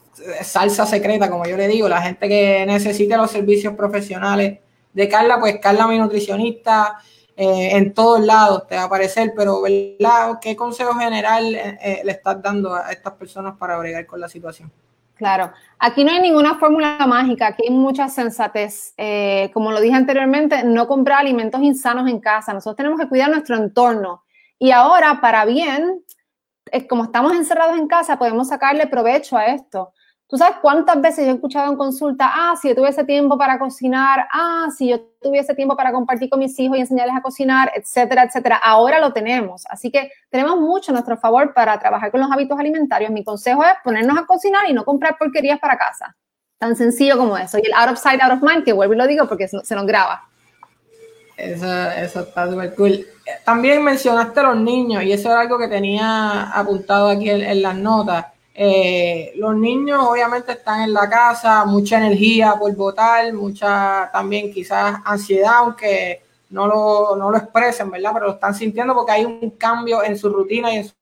salsa 0.43 0.85
secreta, 0.85 1.29
como 1.29 1.45
yo 1.45 1.57
le 1.57 1.67
digo, 1.67 1.89
la 1.89 2.01
gente 2.01 2.27
que 2.27 2.65
necesite 2.65 3.17
los 3.17 3.31
servicios 3.31 3.73
profesionales 3.75 4.59
de 4.93 5.09
Carla, 5.09 5.39
pues 5.39 5.59
Carla, 5.59 5.87
mi 5.87 5.97
nutricionista, 5.97 6.97
eh, 7.43 7.75
en 7.75 7.91
todos 7.95 8.23
lados 8.23 8.67
te 8.67 8.75
va 8.75 8.83
a 8.83 8.85
aparecer, 8.85 9.33
pero 9.35 9.63
¿verdad? 9.63 10.37
¿qué 10.39 10.55
consejo 10.55 10.93
general 10.93 11.55
eh, 11.55 11.79
eh, 11.81 12.01
le 12.03 12.11
estás 12.11 12.39
dando 12.39 12.75
a 12.75 12.91
estas 12.91 13.13
personas 13.13 13.57
para 13.57 13.79
bregar 13.79 14.05
con 14.05 14.19
la 14.19 14.29
situación? 14.29 14.71
Claro, 15.15 15.51
aquí 15.79 16.03
no 16.03 16.11
hay 16.11 16.21
ninguna 16.21 16.59
fórmula 16.59 16.99
mágica, 17.07 17.47
aquí 17.47 17.63
hay 17.67 17.73
mucha 17.73 18.09
sensatez. 18.09 18.93
como 19.53 19.71
lo 19.71 19.81
dije 19.81 19.95
anteriormente, 19.95 20.63
no 20.63 20.87
comprar 20.87 21.21
alimentos 21.21 21.63
insanos 21.63 22.07
en 22.07 22.19
casa. 22.19 22.53
Nosotros 22.53 22.77
tenemos 22.77 22.99
que 22.99 23.09
cuidar 23.09 23.31
nuestro 23.31 23.55
entorno. 23.55 24.23
Y 24.59 24.69
ahora, 24.69 25.19
para 25.19 25.43
bien, 25.45 26.03
como 26.87 27.05
estamos 27.05 27.33
encerrados 27.33 27.75
en 27.75 27.87
casa, 27.87 28.19
podemos 28.19 28.49
sacarle 28.49 28.85
provecho 28.85 29.35
a 29.35 29.47
esto. 29.47 29.93
¿Tú 30.31 30.37
sabes 30.37 30.59
cuántas 30.61 31.01
veces 31.01 31.25
yo 31.25 31.31
he 31.31 31.35
escuchado 31.35 31.69
en 31.69 31.77
consulta, 31.77 32.31
ah, 32.33 32.55
si 32.55 32.69
yo 32.69 32.75
tuviese 32.75 33.03
tiempo 33.03 33.37
para 33.37 33.59
cocinar, 33.59 34.29
ah, 34.31 34.69
si 34.73 34.87
yo 34.87 35.01
tuviese 35.21 35.53
tiempo 35.53 35.75
para 35.75 35.91
compartir 35.91 36.29
con 36.29 36.39
mis 36.39 36.57
hijos 36.57 36.77
y 36.77 36.79
enseñarles 36.79 37.17
a 37.17 37.21
cocinar, 37.21 37.69
etcétera, 37.75 38.23
etcétera? 38.23 38.55
Ahora 38.63 39.01
lo 39.01 39.11
tenemos. 39.11 39.65
Así 39.69 39.91
que 39.91 40.09
tenemos 40.29 40.57
mucho 40.57 40.91
a 40.91 40.93
nuestro 40.93 41.17
favor 41.17 41.53
para 41.53 41.77
trabajar 41.77 42.11
con 42.11 42.21
los 42.21 42.31
hábitos 42.31 42.57
alimentarios. 42.57 43.11
Mi 43.11 43.25
consejo 43.25 43.61
es 43.61 43.73
ponernos 43.83 44.17
a 44.17 44.25
cocinar 44.25 44.69
y 44.69 44.73
no 44.73 44.85
comprar 44.85 45.17
porquerías 45.17 45.59
para 45.59 45.77
casa. 45.77 46.15
Tan 46.57 46.77
sencillo 46.77 47.17
como 47.17 47.37
eso. 47.37 47.57
Y 47.57 47.65
el 47.65 47.73
out 47.73 47.89
of 47.89 47.99
sight, 47.99 48.21
out 48.21 48.31
of 48.31 48.41
mind, 48.41 48.63
que 48.63 48.71
vuelvo 48.71 48.93
y 48.93 48.97
lo 48.97 49.07
digo 49.07 49.27
porque 49.27 49.49
se 49.49 49.75
nos 49.75 49.85
graba. 49.85 50.29
Eso, 51.35 51.91
eso 51.91 52.21
está 52.21 52.49
súper 52.49 52.73
cool. 52.75 53.05
También 53.43 53.83
mencionaste 53.83 54.39
a 54.39 54.43
los 54.43 54.57
niños 54.61 55.03
y 55.03 55.11
eso 55.11 55.27
es 55.27 55.35
algo 55.35 55.57
que 55.57 55.67
tenía 55.67 56.43
apuntado 56.43 57.09
aquí 57.09 57.29
en 57.29 57.61
las 57.61 57.75
notas 57.75 58.27
eh, 58.53 59.31
los 59.35 59.55
niños 59.55 60.05
obviamente 60.05 60.51
están 60.51 60.81
en 60.81 60.93
la 60.93 61.09
casa, 61.09 61.63
mucha 61.65 61.97
energía 61.97 62.55
por 62.59 62.75
votar, 62.75 63.31
mucha 63.33 64.09
también 64.11 64.51
quizás 64.51 64.99
ansiedad, 65.05 65.53
aunque 65.57 66.21
no 66.49 66.67
lo, 66.67 67.15
no 67.15 67.31
lo 67.31 67.37
expresen, 67.37 67.89
¿verdad? 67.89 68.11
Pero 68.13 68.25
lo 68.27 68.33
están 68.33 68.53
sintiendo 68.53 68.93
porque 68.93 69.13
hay 69.13 69.25
un 69.25 69.51
cambio 69.51 70.03
en 70.03 70.17
su 70.17 70.29
rutina 70.29 70.73
y 70.73 70.77
en 70.77 70.85
su 70.85 70.93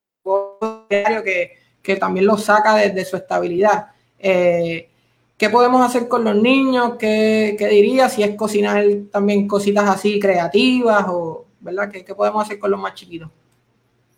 diario 0.89 1.23
que, 1.23 1.57
que 1.81 1.95
también 1.95 2.27
lo 2.27 2.37
saca 2.37 2.75
de, 2.75 3.05
su 3.05 3.17
estabilidad. 3.17 3.87
Eh, 4.19 4.89
¿Qué 5.35 5.49
podemos 5.49 5.81
hacer 5.81 6.07
con 6.07 6.23
los 6.23 6.35
niños? 6.35 6.95
¿Qué, 6.99 7.55
¿Qué 7.57 7.67
dirías? 7.67 8.13
Si 8.13 8.21
es 8.21 8.35
cocinar 8.35 8.83
también 9.11 9.47
cositas 9.47 9.89
así 9.89 10.19
creativas 10.19 11.05
o, 11.07 11.45
¿verdad? 11.61 11.89
¿Qué, 11.89 12.05
¿Qué 12.05 12.13
podemos 12.13 12.43
hacer 12.43 12.59
con 12.59 12.69
los 12.69 12.79
más 12.79 12.93
chiquitos? 12.93 13.29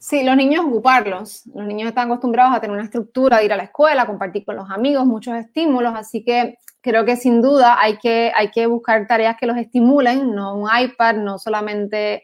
Sí, 0.01 0.23
los 0.23 0.35
niños 0.35 0.65
ocuparlos. 0.65 1.43
Los 1.53 1.67
niños 1.67 1.89
están 1.89 2.07
acostumbrados 2.07 2.55
a 2.55 2.59
tener 2.59 2.73
una 2.73 2.85
estructura, 2.85 3.37
de 3.37 3.45
ir 3.45 3.53
a 3.53 3.55
la 3.55 3.65
escuela, 3.65 4.07
compartir 4.07 4.43
con 4.43 4.55
los 4.55 4.67
amigos, 4.71 5.05
muchos 5.05 5.35
estímulos, 5.35 5.93
así 5.95 6.23
que 6.23 6.57
creo 6.81 7.05
que 7.05 7.15
sin 7.15 7.39
duda 7.39 7.79
hay 7.79 7.99
que, 7.99 8.31
hay 8.35 8.49
que 8.49 8.65
buscar 8.65 9.05
tareas 9.05 9.37
que 9.39 9.45
los 9.45 9.57
estimulen, 9.57 10.33
no 10.33 10.55
un 10.55 10.67
iPad, 10.75 11.17
no 11.17 11.37
solamente 11.37 12.23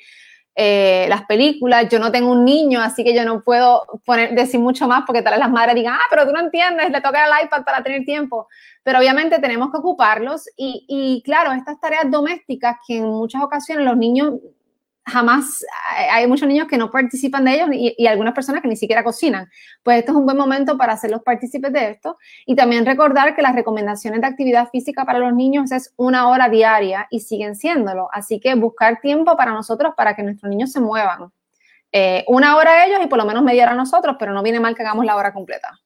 eh, 0.56 1.06
las 1.08 1.26
películas. 1.28 1.88
Yo 1.88 2.00
no 2.00 2.12
tengo 2.12 2.32
un 2.32 2.46
niño, 2.46 2.82
así 2.82 3.04
que 3.04 3.14
yo 3.14 3.24
no 3.24 3.44
puedo 3.44 3.84
poner, 4.04 4.34
decir 4.34 4.60
mucho 4.60 4.88
más 4.88 5.04
porque 5.06 5.22
tal 5.22 5.34
vez 5.34 5.40
las 5.40 5.52
madres 5.52 5.76
digan, 5.76 5.94
ah, 5.94 6.08
pero 6.10 6.26
tú 6.26 6.34
no 6.34 6.40
entiendes, 6.40 6.90
le 6.90 7.00
toca 7.00 7.28
el 7.28 7.46
iPad 7.46 7.64
para 7.64 7.84
tener 7.84 8.04
tiempo. 8.06 8.48
Pero 8.82 8.98
obviamente 8.98 9.38
tenemos 9.38 9.70
que 9.72 9.78
ocuparlos 9.78 10.50
y, 10.58 10.84
y 10.88 11.22
claro, 11.22 11.52
estas 11.52 11.80
tareas 11.80 12.10
domésticas 12.10 12.78
que 12.88 12.98
en 12.98 13.06
muchas 13.06 13.44
ocasiones 13.44 13.86
los 13.86 13.98
niños 13.98 14.34
jamás 15.08 15.66
hay 16.12 16.28
muchos 16.28 16.48
niños 16.48 16.68
que 16.68 16.78
no 16.78 16.92
participan 16.92 17.46
de 17.46 17.56
ellos 17.56 17.70
y, 17.72 18.08
algunas 18.08 18.34
personas 18.34 18.62
que 18.62 18.68
ni 18.68 18.76
siquiera 18.76 19.04
cocinan. 19.04 19.50
Pues 19.84 20.00
esto 20.00 20.12
es 20.12 20.18
un 20.18 20.26
buen 20.26 20.38
momento 20.38 20.78
para 20.78 20.94
hacerlos 20.94 21.22
partícipes 21.24 21.72
de 21.72 21.92
esto 21.92 22.18
y 22.46 22.56
también 22.56 22.86
recordar 22.86 23.36
que 23.36 23.42
las 23.42 23.56
recomendaciones 23.56 24.22
de 24.22 24.28
actividad 24.28 24.70
física 24.70 25.06
para 25.06 25.20
los 25.20 25.34
niños 25.34 25.72
es 25.72 25.94
una 25.96 26.28
hora 26.28 26.50
diaria 26.50 27.08
y 27.10 27.22
siguen 27.22 27.56
siéndolo. 27.56 28.10
Así 28.12 28.40
que 28.40 28.54
buscar 28.56 29.00
tiempo 29.00 29.36
para 29.38 29.54
nosotros 29.54 29.94
para 29.96 30.16
que 30.16 30.24
nuestros 30.24 30.50
niños 30.50 30.72
se 30.72 30.82
muevan. 30.82 31.32
Eh, 31.92 32.26
una 32.28 32.58
hora 32.58 32.72
a 32.72 32.86
ellos 32.86 33.00
y 33.04 33.08
por 33.08 33.18
lo 33.18 33.26
menos 33.26 33.44
media 33.44 33.64
hora 33.64 33.72
a 33.74 33.76
nosotros, 33.76 34.18
pero 34.20 34.34
no 34.34 34.44
viene 34.44 34.60
mal 34.60 34.76
que 34.76 34.84
hagamos 34.84 35.06
la 35.06 35.16
hora 35.16 35.34
completa. 35.34 35.80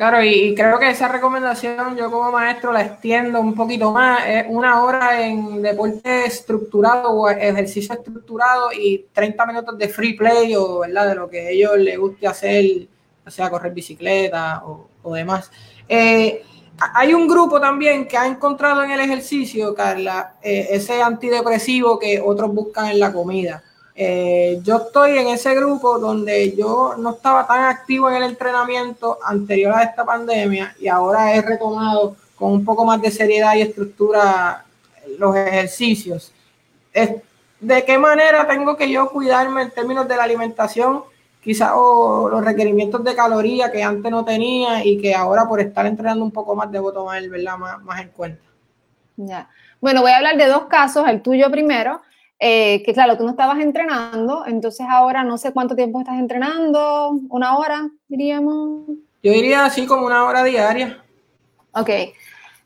Claro, 0.00 0.24
y, 0.24 0.54
creo 0.54 0.78
que 0.78 0.88
esa 0.88 1.08
recomendación 1.08 1.94
yo 1.94 2.10
como 2.10 2.32
maestro 2.32 2.72
la 2.72 2.80
extiendo 2.80 3.38
un 3.38 3.54
poquito 3.54 3.92
más. 3.92 4.26
Es 4.26 4.46
una 4.48 4.82
hora 4.82 5.26
en 5.26 5.60
deporte 5.60 6.24
estructurado 6.24 7.10
o 7.10 7.28
ejercicio 7.28 7.94
estructurado 7.94 8.72
y 8.72 9.04
30 9.12 9.44
minutos 9.44 9.76
de 9.76 9.90
free 9.90 10.14
play 10.14 10.56
o 10.56 10.78
¿verdad? 10.78 11.08
de 11.08 11.14
lo 11.16 11.28
que 11.28 11.40
a 11.40 11.50
ellos 11.50 11.76
les 11.76 11.98
guste 11.98 12.26
hacer, 12.26 12.88
o 13.26 13.30
sea, 13.30 13.50
correr 13.50 13.74
bicicleta 13.74 14.62
o, 14.64 15.14
demás. 15.14 15.50
Eh, 15.86 16.44
hay 16.94 17.12
un 17.12 17.28
grupo 17.28 17.60
también 17.60 18.08
que 18.08 18.16
ha 18.16 18.26
encontrado 18.26 18.82
en 18.82 18.92
el 18.92 19.00
ejercicio, 19.00 19.74
Carla, 19.74 20.36
eh, 20.40 20.68
ese 20.70 21.02
antidepresivo 21.02 21.98
que 21.98 22.22
otros 22.24 22.54
buscan 22.54 22.86
en 22.86 23.00
la 23.00 23.12
comida. 23.12 23.62
Eh, 23.94 24.60
yo 24.62 24.76
estoy 24.76 25.18
en 25.18 25.28
ese 25.28 25.54
grupo 25.54 25.98
donde 25.98 26.54
yo 26.56 26.94
no 26.96 27.10
estaba 27.10 27.46
tan 27.46 27.64
activo 27.64 28.08
en 28.08 28.16
el 28.16 28.22
entrenamiento 28.22 29.18
anterior 29.24 29.74
a 29.74 29.82
esta 29.82 30.04
pandemia 30.04 30.74
y 30.78 30.88
ahora 30.88 31.34
he 31.34 31.42
retomado 31.42 32.16
con 32.36 32.52
un 32.52 32.64
poco 32.64 32.84
más 32.84 33.02
de 33.02 33.10
seriedad 33.10 33.54
y 33.54 33.62
estructura 33.62 34.64
los 35.18 35.36
ejercicios. 35.36 36.32
¿De 37.60 37.84
qué 37.84 37.98
manera 37.98 38.46
tengo 38.46 38.76
que 38.76 38.90
yo 38.90 39.10
cuidarme 39.10 39.62
en 39.62 39.70
términos 39.70 40.08
de 40.08 40.16
la 40.16 40.24
alimentación? 40.24 41.02
Quizás 41.42 41.72
los 41.74 42.44
requerimientos 42.44 43.04
de 43.04 43.14
calorías 43.14 43.70
que 43.70 43.82
antes 43.82 44.10
no 44.10 44.24
tenía 44.24 44.84
y 44.84 44.98
que 44.98 45.14
ahora 45.14 45.46
por 45.46 45.60
estar 45.60 45.84
entrenando 45.84 46.24
un 46.24 46.30
poco 46.30 46.54
más 46.54 46.70
debo 46.70 46.92
tomar 46.92 47.22
¿verdad? 47.28 47.58
Más, 47.58 47.82
más 47.82 48.00
en 48.00 48.08
cuenta. 48.08 48.42
Ya. 49.16 49.48
Bueno, 49.80 50.00
voy 50.02 50.10
a 50.10 50.16
hablar 50.16 50.36
de 50.36 50.46
dos 50.46 50.64
casos, 50.66 51.06
el 51.08 51.20
tuyo 51.22 51.50
primero. 51.50 52.00
Eh, 52.42 52.82
que 52.84 52.94
claro, 52.94 53.18
tú 53.18 53.24
no 53.24 53.30
estabas 53.30 53.58
entrenando, 53.60 54.46
entonces 54.46 54.86
ahora 54.88 55.22
no 55.22 55.36
sé 55.36 55.52
cuánto 55.52 55.76
tiempo 55.76 56.00
estás 56.00 56.18
entrenando, 56.18 57.10
una 57.28 57.58
hora, 57.58 57.90
diríamos. 58.08 58.86
Yo 59.22 59.32
diría 59.32 59.66
así 59.66 59.84
como 59.84 60.06
una 60.06 60.24
hora 60.24 60.42
diaria. 60.42 61.04
Ok. 61.72 61.90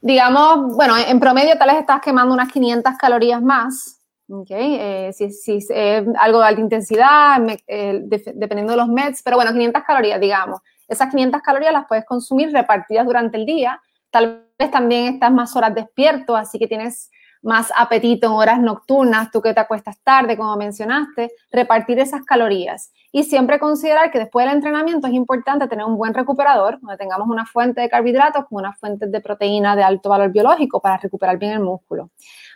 Digamos, 0.00 0.76
bueno, 0.76 0.94
en 0.96 1.18
promedio 1.18 1.58
tal 1.58 1.70
vez 1.70 1.80
estás 1.80 2.00
quemando 2.00 2.32
unas 2.32 2.52
500 2.52 2.92
calorías 2.96 3.42
más. 3.42 4.00
Ok. 4.30 4.50
Eh, 4.50 5.10
si, 5.12 5.56
es 5.68 6.04
algo 6.20 6.38
de 6.38 6.46
alta 6.46 6.60
intensidad, 6.60 7.42
eh, 7.66 8.00
dependiendo 8.04 8.74
de 8.74 8.76
los 8.76 8.88
MEDs, 8.88 9.22
pero 9.24 9.37
bueno, 9.37 9.50
500 9.50 9.82
calorías, 9.82 10.20
digamos. 10.20 10.60
Esas 10.87 11.10
500 11.10 11.42
calorías 11.42 11.72
las 11.72 11.87
puedes 11.88 12.04
consumir 12.04 12.52
repartidas 12.52 13.06
durante 13.06 13.38
el 13.38 13.44
día. 13.44 13.80
Tal 14.10 14.46
vez 14.56 14.70
también 14.70 15.14
estás 15.14 15.32
más 15.32 15.56
horas 15.56 15.74
despierto, 15.74 16.37
así 16.37 16.60
que 16.60 16.68
tienes 16.68 17.10
más 17.44 17.70
apetito 17.76 18.26
en 18.26 18.33
horas 18.33 18.59
nocturnas, 18.59 19.30
tú 19.30 19.42
que 19.42 19.52
te 19.52 19.61
acuestas 19.61 19.98
tarde, 20.02 20.37
como 20.37 20.57
mencionaste, 20.57 21.30
repartir 21.52 21.98
esas 21.98 22.24
calorías. 22.24 22.90
Y 23.12 23.24
siempre 23.24 23.59
considerar 23.59 24.11
que 24.11 24.18
después 24.18 24.46
del 24.46 24.57
entrenamiento 24.57 25.07
es 25.07 25.12
importante 25.12 25.68
tener 25.68 25.85
un 25.85 25.96
buen 25.96 26.14
recuperador, 26.14 26.80
donde 26.80 26.96
tengamos 26.96 27.28
una 27.28 27.44
fuente 27.44 27.83
de 27.83 27.90
carbohidratos 27.90 28.46
con 28.46 28.61
una 28.61 28.72
fuente 28.72 29.07
de 29.07 29.20
proteína 29.20 29.76
de 29.76 29.83
alto 29.83 30.09
valor 30.09 30.33
biológico 30.33 30.80
para 30.80 30.96
recuperar 30.96 31.38
bien 31.38 31.52
el 31.52 31.61
músculo. 31.61 32.11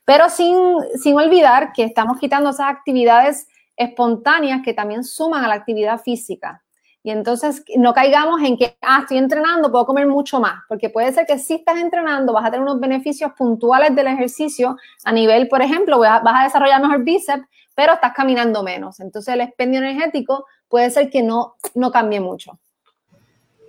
Pero 0.07 0.31
sin, 0.31 0.57
sin 1.01 1.17
olvidar 1.17 1.73
que 1.73 1.85
estamos 1.85 2.19
quitando 2.19 2.51
esas 2.51 2.71
actividades 2.71 3.47
espontáneas 3.77 4.63
que 4.65 4.73
también 4.73 5.05
suman 5.05 5.45
a 5.45 5.49
la 5.49 5.55
actividad 5.55 6.01
física. 6.01 6.63
Y 7.03 7.11
entonces 7.11 7.65
no 7.77 7.95
caigamos 7.95 8.43
en 8.43 8.57
que, 8.57 8.77
ah, 8.83 9.01
estoy 9.03 9.19
entrenando, 9.19 9.71
puedo 9.71 9.87
comer 9.87 10.07
mucho 10.07 10.41
más, 10.41 10.63
porque 10.69 10.91
puede 10.91 11.13
ser 11.13 11.27
que 11.27 11.39
si 11.39 11.55
estás 11.55 11.79
entrenando 11.79 12.33
vas 12.33 12.45
a 12.45 12.51
tener 12.51 12.63
unos 12.63 12.81
beneficios 12.81 13.33
puntuales 13.39 13.95
del 13.95 14.09
ejercicio 14.09 14.77
a 15.05 15.13
nivel, 15.13 15.49
por 15.49 15.63
ejemplo, 15.63 15.99
vas 15.99 16.23
a 16.25 16.45
desarrollar 16.45 16.83
mejor 16.83 17.05
bíceps, 17.05 17.47
pero 17.75 17.95
estás 17.95 18.13
caminando 18.15 18.63
menos. 18.63 18.99
Entonces 19.01 19.33
el 19.35 19.41
expendio 19.41 19.79
energético 19.79 20.47
puede 20.69 20.91
ser 20.91 21.11
que 21.11 21.23
no, 21.23 21.55
no 21.75 21.91
cambie 21.91 22.21
mucho. 22.21 22.59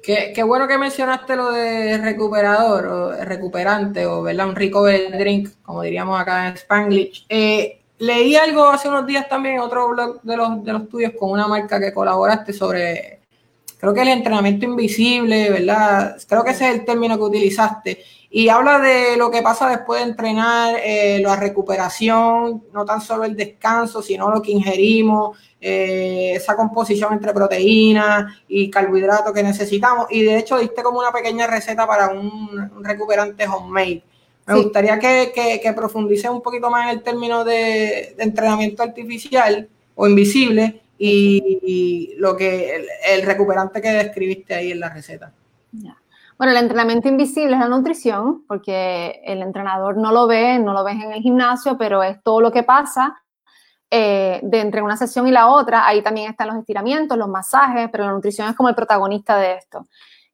Qué, 0.01 0.31
qué, 0.33 0.43
bueno 0.43 0.67
que 0.67 0.77
mencionaste 0.77 1.35
lo 1.35 1.51
de 1.51 1.97
recuperador 1.97 2.87
o 2.87 3.11
recuperante 3.25 4.05
o 4.05 4.23
¿verdad? 4.23 4.47
un 4.47 4.55
recovery 4.55 5.11
drink, 5.11 5.49
como 5.61 5.81
diríamos 5.81 6.19
acá 6.19 6.47
en 6.47 6.53
Spanglish. 6.55 7.25
Eh, 7.29 7.81
leí 7.99 8.35
algo 8.35 8.69
hace 8.69 8.87
unos 8.87 9.05
días 9.05 9.27
también 9.29 9.59
otro 9.59 9.89
blog 9.89 10.21
de 10.23 10.37
los, 10.37 10.63
de 10.63 10.73
los 10.73 10.89
tuyos 10.89 11.13
con 11.19 11.31
una 11.31 11.47
marca 11.47 11.79
que 11.79 11.93
colaboraste 11.93 12.53
sobre 12.53 13.18
creo 13.79 13.93
que 13.93 14.01
el 14.01 14.09
entrenamiento 14.09 14.65
invisible, 14.65 15.49
¿verdad? 15.49 16.17
Creo 16.27 16.43
que 16.43 16.51
ese 16.51 16.69
es 16.69 16.75
el 16.75 16.85
término 16.85 17.17
que 17.17 17.23
utilizaste. 17.23 18.03
Y 18.29 18.49
habla 18.49 18.77
de 18.77 19.17
lo 19.17 19.31
que 19.31 19.41
pasa 19.41 19.69
después 19.69 20.03
de 20.03 20.09
entrenar, 20.09 20.75
eh, 20.83 21.19
la 21.23 21.35
recuperación, 21.35 22.65
no 22.73 22.85
tan 22.85 23.01
solo 23.01 23.23
el 23.23 23.35
descanso, 23.35 24.03
sino 24.03 24.29
lo 24.29 24.41
que 24.41 24.51
ingerimos, 24.51 25.37
eh, 25.59 26.33
esa 26.35 26.55
composición 26.55 27.13
entre 27.13 27.33
proteínas 27.33 28.31
y 28.47 28.69
carbohidratos 28.69 29.33
que 29.33 29.41
necesitamos. 29.41 30.07
Y 30.11 30.23
de 30.23 30.37
hecho 30.37 30.59
diste 30.59 30.83
como 30.83 30.99
una 30.99 31.11
pequeña 31.11 31.47
receta 31.47 31.87
para 31.87 32.09
un, 32.09 32.83
recuperante 32.83 33.47
homemade. 33.47 34.03
Me 34.45 34.55
gustaría 34.55 34.99
que, 34.99 35.31
que, 35.63 35.73
profundice 35.73 36.27
un 36.29 36.41
poquito 36.41 36.69
más 36.71 36.85
en 36.85 36.97
el 36.97 37.03
término 37.03 37.43
de 37.43 38.15
entrenamiento 38.17 38.81
artificial 38.81 39.69
o 39.95 40.07
invisible 40.07 40.81
y, 40.99 42.13
lo 42.17 42.35
que 42.35 42.85
el, 43.07 43.23
recuperante 43.23 43.81
que 43.81 43.89
describiste 43.89 44.53
ahí 44.53 44.71
en 44.71 44.79
la 44.81 44.89
receta. 44.89 45.31
Bueno, 46.37 46.53
el 46.53 46.57
entrenamiento 46.57 47.07
invisible 47.07 47.53
es 47.53 47.59
la 47.59 47.67
nutrición, 47.67 48.45
porque 48.47 49.21
el 49.25 49.41
entrenador 49.41 49.97
no 49.97 50.11
lo 50.11 50.27
ve, 50.27 50.59
no 50.59 50.73
lo 50.73 50.83
ves 50.83 50.95
en 50.95 51.11
el 51.11 51.21
gimnasio, 51.21 51.77
pero 51.77 52.01
es 52.01 52.21
todo 52.23 52.39
lo 52.39 52.51
que 52.51 52.63
pasa 52.63 53.21
eh, 53.91 54.39
de 54.43 54.61
entre 54.61 54.81
una 54.81 54.95
sesión 54.95 55.27
y 55.27 55.31
la 55.31 55.47
otra. 55.47 55.85
Ahí 55.87 56.01
también 56.01 56.29
están 56.29 56.47
los 56.47 56.57
estiramientos, 56.57 57.17
los 57.17 57.27
masajes, 57.27 57.89
pero 57.91 58.05
la 58.05 58.11
nutrición 58.11 58.47
es 58.47 58.55
como 58.55 58.69
el 58.69 58.75
protagonista 58.75 59.37
de 59.37 59.55
esto. 59.55 59.85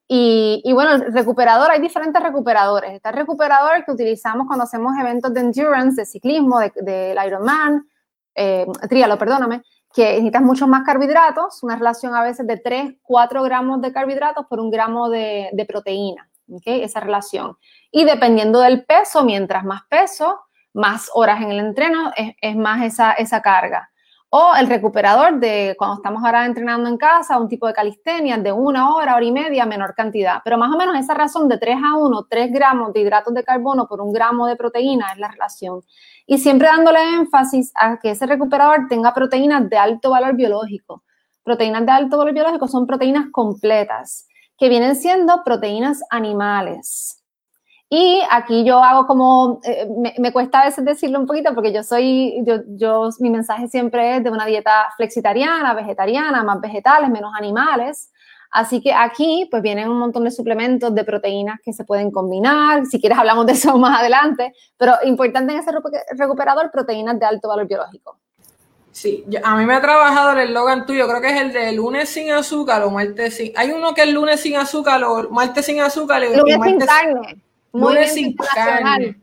Y, 0.08 0.70
bueno, 0.72 0.92
el 0.92 1.12
recuperador, 1.12 1.72
hay 1.72 1.80
diferentes 1.80 2.22
recuperadores. 2.22 2.92
Está 2.92 3.10
el 3.10 3.16
recuperador 3.16 3.84
que 3.84 3.90
utilizamos 3.90 4.46
cuando 4.46 4.62
hacemos 4.62 4.92
eventos 5.00 5.34
de 5.34 5.40
endurance, 5.40 6.00
de 6.00 6.06
ciclismo, 6.06 6.60
del 6.60 6.72
de, 6.82 7.16
Ironman, 7.26 7.88
eh, 8.36 8.66
trialo, 8.88 9.18
perdóname, 9.18 9.62
que 9.96 10.12
necesitas 10.12 10.42
muchos 10.42 10.68
más 10.68 10.84
carbohidratos, 10.84 11.62
una 11.62 11.74
relación 11.74 12.14
a 12.14 12.22
veces 12.22 12.46
de 12.46 12.58
3, 12.58 12.96
4 13.02 13.42
gramos 13.42 13.80
de 13.80 13.94
carbohidratos 13.94 14.44
por 14.44 14.60
un 14.60 14.70
gramo 14.70 15.08
de, 15.08 15.66
proteína, 15.66 16.28
¿okay? 16.52 16.82
esa 16.82 17.00
relación. 17.00 17.56
Y 17.90 18.04
dependiendo 18.04 18.60
del 18.60 18.84
peso, 18.84 19.24
mientras 19.24 19.64
más 19.64 19.84
peso, 19.88 20.38
más 20.74 21.08
horas 21.14 21.40
en 21.40 21.50
el 21.50 21.60
entreno, 21.60 22.12
es, 22.14 22.56
más 22.56 22.84
esa, 22.84 23.12
esa 23.12 23.40
carga. 23.40 23.90
O 24.38 24.54
el 24.54 24.66
recuperador 24.66 25.40
de 25.40 25.74
cuando 25.78 25.96
estamos 25.96 26.22
ahora 26.22 26.44
entrenando 26.44 26.90
en 26.90 26.98
casa, 26.98 27.38
un 27.38 27.48
tipo 27.48 27.66
de 27.66 27.72
calistenia 27.72 28.36
de 28.36 28.52
una 28.52 28.94
hora, 28.94 29.16
hora 29.16 29.24
y 29.24 29.32
media, 29.32 29.64
menor 29.64 29.94
cantidad. 29.94 30.42
Pero 30.44 30.58
más 30.58 30.70
o 30.74 30.76
menos 30.76 30.94
esa 30.94 31.14
razón 31.14 31.48
de 31.48 31.56
3 31.56 31.78
a 31.82 31.96
1, 31.96 32.26
3 32.28 32.52
gramos 32.52 32.92
de 32.92 33.00
hidratos 33.00 33.32
de 33.32 33.42
carbono 33.42 33.88
por 33.88 34.02
un 34.02 34.12
gramo 34.12 34.46
de 34.46 34.54
proteína 34.54 35.10
es 35.12 35.18
la 35.18 35.28
relación 35.28 35.80
y 36.26 36.36
siempre 36.36 36.68
dándole 36.68 36.98
énfasis 37.14 37.72
a 37.76 37.98
que 37.98 38.10
ese 38.10 38.26
recuperador 38.26 38.88
tenga 38.90 39.14
proteínas 39.14 39.70
de 39.70 39.78
alto 39.78 40.10
valor 40.10 40.36
biológico. 40.36 41.02
Proteínas 41.42 41.86
de 41.86 41.92
alto 41.92 42.18
valor 42.18 42.34
biológico 42.34 42.68
son 42.68 42.86
proteínas 42.86 43.30
completas, 43.32 44.28
que 44.58 44.68
vienen 44.68 44.96
siendo 44.96 45.44
proteínas 45.44 46.02
animales. 46.10 47.24
Y 47.88 48.20
aquí 48.30 48.64
yo 48.64 48.82
hago 48.82 49.06
como, 49.06 49.60
eh, 49.62 49.88
me, 50.18 50.32
cuesta 50.32 50.62
a 50.62 50.64
veces 50.64 50.84
decirlo 50.84 51.20
un 51.20 51.26
poquito 51.26 51.54
porque 51.54 51.72
yo 51.72 51.84
soy, 51.84 52.42
yo, 52.44 52.56
yo, 52.66 53.10
mi 53.20 53.30
mensaje 53.30 53.68
siempre 53.68 54.16
es 54.16 54.24
de 54.24 54.30
una 54.30 54.44
dieta 54.44 54.88
flexitariana, 54.96 55.72
vegetariana, 55.72 56.42
más 56.42 56.60
vegetales, 56.60 57.10
menos 57.10 57.32
animales. 57.38 58.10
Así 58.50 58.80
que 58.80 58.92
aquí 58.92 59.46
pues 59.50 59.62
vienen 59.62 59.88
un 59.88 59.98
montón 59.98 60.24
de 60.24 60.30
suplementos 60.32 60.94
de 60.94 61.04
proteínas 61.04 61.60
que 61.64 61.72
se 61.72 61.84
pueden 61.84 62.10
combinar, 62.10 62.86
si 62.86 63.00
quieres 63.00 63.18
hablamos 63.18 63.46
de 63.46 63.52
eso 63.52 63.76
más 63.78 64.00
adelante, 64.00 64.52
pero 64.76 64.94
importante 65.04 65.52
en 65.52 65.60
ese 65.60 65.70
recuperador, 66.16 66.70
proteínas 66.72 67.18
de 67.20 67.26
alto 67.26 67.48
valor 67.48 67.68
biológico. 67.68 68.18
Sí, 68.90 69.26
a 69.44 69.56
mí 69.56 69.66
me 69.66 69.74
ha 69.74 69.80
trabajado 69.82 70.32
el 70.32 70.48
eslogan 70.48 70.86
tuyo, 70.86 71.06
creo 71.06 71.20
que 71.20 71.28
es 71.28 71.40
el 71.40 71.52
de 71.52 71.72
lunes 71.72 72.08
sin 72.08 72.32
azúcar 72.32 72.82
o 72.82 72.90
martes 72.90 73.36
sin... 73.36 73.52
Hay 73.54 73.70
uno 73.70 73.92
que 73.92 74.04
es 74.04 74.10
lunes 74.10 74.40
sin 74.40 74.56
azúcar 74.56 75.04
o 75.04 75.28
martes 75.28 75.66
sin 75.66 75.82
azúcar 75.82 76.22
y 76.24 76.34
lunes 76.34 76.58
sin 76.64 76.78
carne. 76.78 77.45
Muy 77.76 77.94
lunes 77.94 78.16
carne. 78.54 79.20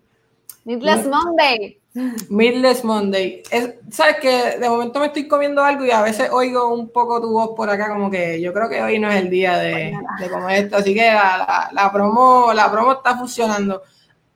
Meatless 0.66 1.06
Monday. 1.08 1.84
Midless 2.30 2.84
Monday. 2.84 3.44
Sabes 3.92 4.18
que 4.20 4.58
de 4.58 4.70
momento 4.70 5.00
me 5.00 5.08
estoy 5.08 5.28
comiendo 5.28 5.64
algo 5.64 5.86
y 5.86 5.92
a 5.92 6.02
veces 6.02 6.30
oigo 6.32 6.74
un 6.74 6.90
poco 6.90 7.22
tu 7.22 7.32
voz 7.32 7.52
por 7.56 7.70
acá, 7.70 7.90
como 7.90 8.10
que 8.10 8.42
yo 8.42 8.52
creo 8.52 8.68
que 8.68 8.82
hoy 8.82 8.98
no 8.98 9.10
es 9.10 9.22
el 9.22 9.30
día 9.30 9.58
de, 9.60 9.96
comer 10.32 10.66
esto, 10.66 10.78
así 10.78 10.96
que 10.96 11.12
la, 11.12 11.92
promo, 11.94 12.52
la 12.54 12.72
promo 12.72 12.94
está 12.94 13.16
funcionando. 13.18 13.84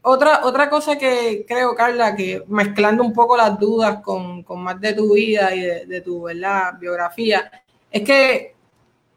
Otra, 0.03 0.41
otra 0.43 0.69
cosa 0.69 0.97
que 0.97 1.45
creo, 1.47 1.75
Carla, 1.75 2.15
que 2.15 2.43
mezclando 2.47 3.03
un 3.03 3.11
poco 3.11 3.35
las 3.35 3.59
dudas 3.59 4.01
con, 4.03 4.45
más 4.57 4.79
de 4.79 4.93
tu 4.93 5.13
vida 5.13 5.53
y 5.55 5.61
de, 5.61 6.01
tu 6.01 6.23
¿verdad? 6.23 6.73
biografía, 6.79 7.51
es 7.89 8.03
que 8.03 8.55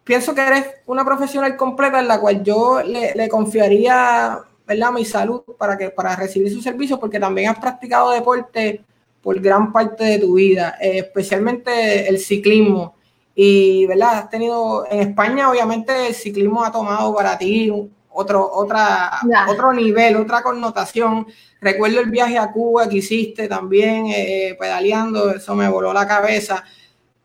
pienso 0.02 0.34
que 0.34 0.40
eres 0.40 0.66
una 0.86 1.04
profesional 1.04 1.56
completa 1.56 2.00
en 2.00 2.08
la 2.08 2.18
cual 2.18 2.42
yo 2.42 2.82
le, 2.82 3.14
le 3.14 3.28
confiaría 3.28 4.40
¿verdad? 4.70 4.92
mi 4.92 5.04
salud 5.04 5.42
para, 5.58 5.76
que, 5.76 5.90
para 5.90 6.14
recibir 6.14 6.52
su 6.52 6.62
servicio, 6.62 7.00
porque 7.00 7.18
también 7.18 7.50
has 7.50 7.58
practicado 7.58 8.12
deporte 8.12 8.84
por 9.20 9.40
gran 9.40 9.72
parte 9.72 10.04
de 10.04 10.18
tu 10.20 10.34
vida, 10.34 10.76
eh, 10.80 10.98
especialmente 10.98 12.08
el 12.08 12.20
ciclismo. 12.20 12.94
Y, 13.34 13.86
¿verdad? 13.86 14.18
Has 14.18 14.30
tenido, 14.30 14.86
en 14.88 15.00
España 15.00 15.50
obviamente 15.50 16.06
el 16.06 16.14
ciclismo 16.14 16.62
ha 16.64 16.70
tomado 16.70 17.12
para 17.12 17.36
ti 17.36 17.72
otro, 18.12 18.48
otra, 18.52 19.20
otro 19.48 19.72
nivel, 19.72 20.14
otra 20.14 20.40
connotación. 20.40 21.26
Recuerdo 21.60 21.98
el 21.98 22.10
viaje 22.10 22.38
a 22.38 22.52
Cuba 22.52 22.88
que 22.88 22.98
hiciste 22.98 23.48
también 23.48 24.06
eh, 24.06 24.56
pedaleando, 24.58 25.34
eso 25.34 25.56
me 25.56 25.68
voló 25.68 25.92
la 25.92 26.06
cabeza. 26.06 26.62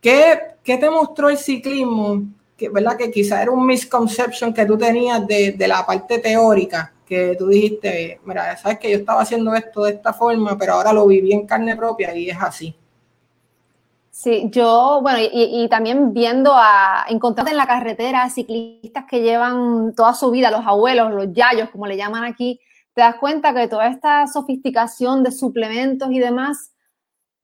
¿Qué, 0.02 0.40
¿Qué, 0.64 0.78
te 0.78 0.90
mostró 0.90 1.30
el 1.30 1.38
ciclismo? 1.38 2.24
Que, 2.58 2.70
¿verdad? 2.70 2.98
Que 2.98 3.12
quizá 3.12 3.44
era 3.44 3.52
un 3.52 3.68
misconception 3.68 4.52
que 4.52 4.66
tú 4.66 4.78
tenías 4.80 5.28
de, 5.28 5.52
de 5.52 5.68
la 5.68 5.86
parte 5.86 6.18
teórica 6.18 6.92
que 7.06 7.36
tú 7.38 7.48
dijiste, 7.48 8.20
mira, 8.26 8.58
sabes 8.58 8.80
que 8.80 8.92
yo 8.92 8.98
estaba 8.98 9.22
haciendo 9.22 9.54
esto 9.54 9.84
de 9.84 9.92
esta 9.92 10.14
forma, 10.14 10.58
pero 10.58 10.74
ahora 10.74 10.92
lo 10.92 11.08
viví 11.08 11.32
en 11.32 11.46
carne 11.46 11.76
propia 11.76 12.16
y 12.16 12.30
es 12.30 12.38
así. 12.42 12.76
Sí, 14.10 14.50
yo, 14.50 15.00
bueno, 15.02 15.20
y, 15.22 15.68
también 15.70 16.14
viendo 16.14 16.54
a, 16.56 17.06
encontrarte 17.10 17.52
en 17.52 17.58
la 17.58 17.68
carretera 17.68 18.30
ciclistas 18.30 19.04
que 19.10 19.22
llevan 19.22 19.94
toda 19.94 20.14
su 20.14 20.32
vida, 20.32 20.50
los 20.50 20.66
abuelos, 20.66 21.14
los 21.14 21.34
yayos, 21.34 21.70
como 21.70 21.86
le 21.86 21.98
llaman 21.98 22.24
aquí, 22.24 22.60
te 22.94 23.02
das 23.02 23.16
cuenta 23.18 23.54
que 23.54 23.68
toda 23.68 23.88
esta 23.88 24.26
sofisticación 24.28 25.22
de 25.22 25.32
suplementos 25.32 26.10
y 26.12 26.20
demás 26.20 26.72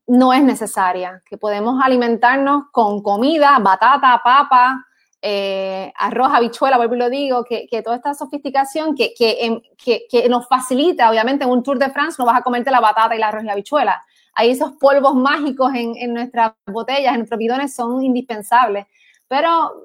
no 0.08 0.34
es 0.34 0.44
necesaria, 0.44 1.22
que 1.30 1.38
podemos 1.38 1.84
alimentarnos 1.84 2.64
con 2.72 3.04
comida, 3.04 3.60
batata, 3.60 4.22
papa, 4.24 4.86
eh, 5.22 5.94
arroz, 5.98 6.32
habichuela, 6.34 6.78
vuelvo 6.78 6.96
y 6.96 6.98
lo 6.98 7.10
digo, 7.10 7.44
que, 7.44 7.68
toda 7.84 7.98
esta 7.98 8.14
sofisticación 8.14 8.96
que, 8.96 9.14
que, 9.16 10.30
nos 10.30 10.48
facilita, 10.48 11.10
obviamente 11.10 11.44
en 11.44 11.52
un 11.52 11.62
Tour 11.62 11.78
de 11.78 11.90
France 11.90 12.16
no 12.18 12.26
vas 12.26 12.38
a 12.40 12.42
comerte 12.42 12.72
la 12.72 12.80
batata 12.80 13.14
y 13.14 13.18
el 13.18 13.24
arroz 13.24 13.44
y 13.44 13.46
la 13.46 13.54
habichuela. 13.54 14.04
Ahí 14.34 14.50
esos 14.50 14.74
polvos 14.74 15.14
mágicos 15.14 15.74
en, 15.76 15.96
en 15.98 16.14
nuestras 16.14 16.54
botellas, 16.66 17.14
en 17.14 17.20
nuestros 17.20 17.38
bidones 17.38 17.76
son 17.76 18.02
indispensables, 18.04 18.88
pero 19.28 19.84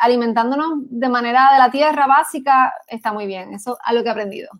alimentándonos 0.00 0.74
de 0.82 1.08
manera 1.08 1.50
de 1.52 1.58
la 1.58 1.70
tierra 1.70 2.06
básica 2.06 2.74
está 2.86 3.12
muy 3.12 3.26
bien, 3.26 3.54
eso 3.54 3.72
es 3.72 3.78
algo 3.84 4.02
que 4.02 4.08
he 4.08 4.12
aprendido. 4.12 4.50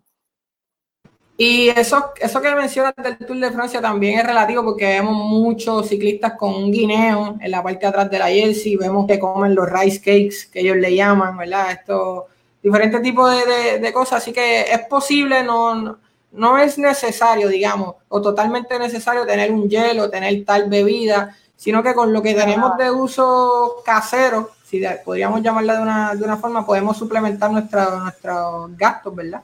Y 1.39 1.69
eso, 1.69 2.13
eso 2.19 2.41
que 2.41 2.55
mencionas 2.55 2.95
del 2.97 3.15
Tour 3.19 3.37
de 3.37 3.51
Francia 3.51 3.79
también 3.79 4.17
es 4.17 4.25
relativo 4.25 4.63
porque 4.63 4.85
vemos 4.85 5.13
muchos 5.13 5.87
ciclistas 5.87 6.33
con 6.33 6.55
un 6.55 6.71
guineo 6.71 7.37
en 7.39 7.51
la 7.51 7.61
parte 7.61 7.81
de 7.81 7.87
atrás 7.87 8.09
de 8.09 8.17
la 8.17 8.27
jersey, 8.27 8.75
vemos 8.75 9.05
que 9.05 9.19
comen 9.19 9.53
los 9.53 9.69
rice 9.71 9.99
cakes, 9.99 10.49
que 10.51 10.61
ellos 10.61 10.77
le 10.77 10.95
llaman, 10.95 11.37
¿verdad? 11.37 11.73
Estos 11.73 12.23
diferentes 12.63 13.03
tipos 13.03 13.31
de, 13.31 13.93
cosas, 13.93 14.23
así 14.23 14.33
que 14.33 14.61
es 14.61 14.79
posible, 14.87 15.43
no, 15.43 15.99
no 16.31 16.57
es 16.57 16.79
necesario, 16.79 17.49
digamos, 17.49 17.95
o 18.09 18.19
totalmente 18.19 18.79
necesario 18.79 19.23
tener 19.23 19.51
un 19.51 19.69
hielo, 19.69 20.09
tener 20.09 20.43
tal 20.43 20.67
bebida, 20.67 21.37
sino 21.55 21.83
que 21.83 21.93
con 21.93 22.13
lo 22.13 22.23
que 22.23 22.33
tenemos 22.33 22.75
de 22.77 22.89
uso 22.89 23.83
casero, 23.85 24.53
si 24.65 24.83
podríamos 25.05 25.43
llamarla 25.43 25.75
de 25.75 25.81
una, 25.83 26.15
de 26.15 26.23
una 26.23 26.37
forma, 26.37 26.65
podemos 26.65 26.97
suplementar 26.97 27.51
nuestros 27.51 28.75
gastos, 28.75 29.15
¿verdad? 29.15 29.43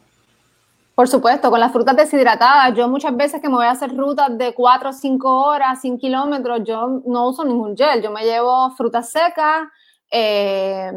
Por 0.95 1.07
supuesto, 1.07 1.49
con 1.49 1.59
las 1.59 1.71
frutas 1.71 1.95
deshidratadas. 1.95 2.75
Yo 2.77 2.87
muchas 2.87 3.15
veces 3.17 3.41
que 3.41 3.49
me 3.49 3.55
voy 3.55 3.65
a 3.65 3.71
hacer 3.71 3.95
rutas 3.95 4.37
de 4.37 4.53
4 4.53 4.89
o 4.89 4.93
5 4.93 5.45
horas, 5.47 5.81
100 5.81 5.97
kilómetros, 5.97 6.61
yo 6.63 7.01
no 7.05 7.29
uso 7.29 7.43
ningún 7.43 7.75
gel. 7.75 8.01
Yo 8.03 8.11
me 8.11 8.23
llevo 8.23 8.69
frutas 8.71 9.09
secas, 9.11 9.67
eh, 10.11 10.91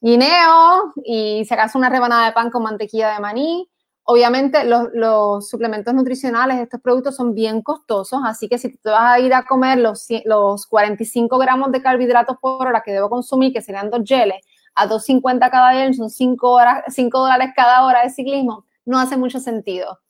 guineo 0.00 0.92
y 1.04 1.44
si 1.44 1.54
acaso 1.54 1.78
una 1.78 1.88
rebanada 1.88 2.26
de 2.26 2.32
pan 2.32 2.50
con 2.50 2.62
mantequilla 2.62 3.14
de 3.14 3.20
maní. 3.20 3.68
Obviamente 4.04 4.64
los, 4.64 5.48
suplementos 5.50 5.92
nutricionales, 5.92 6.58
estos 6.60 6.80
productos 6.80 7.16
son 7.16 7.34
bien 7.34 7.60
costosos, 7.60 8.20
así 8.24 8.48
que 8.48 8.56
si 8.56 8.74
te 8.78 8.88
vas 8.88 9.02
a 9.02 9.20
ir 9.20 9.34
a 9.34 9.44
comer 9.44 9.78
los, 9.78 10.06
los 10.24 10.66
45 10.66 11.36
gramos 11.36 11.72
de 11.72 11.82
carbohidratos 11.82 12.38
por 12.40 12.66
hora 12.66 12.82
que 12.82 12.92
debo 12.92 13.10
consumir, 13.10 13.52
que 13.52 13.60
serían 13.60 13.90
dos 13.90 14.00
geles, 14.06 14.40
a 14.74 14.88
2.50 14.88 15.50
cada 15.50 15.72
gel, 15.72 15.94
son 15.94 16.08
5, 16.08 16.50
horas, 16.50 16.84
5 16.88 17.18
dólares 17.18 17.50
cada 17.54 17.84
hora 17.84 18.02
de 18.02 18.10
ciclismo, 18.10 18.64
no 18.88 18.98
hace 18.98 19.16
mucho 19.16 19.38
sentido. 19.38 20.00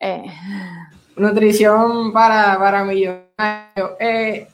Eh, 0.00 0.26
Nutrición 1.16 2.12
para, 2.12 2.58
para 2.58 2.84
millonarios. 2.84 3.90
Eh, 4.00 4.48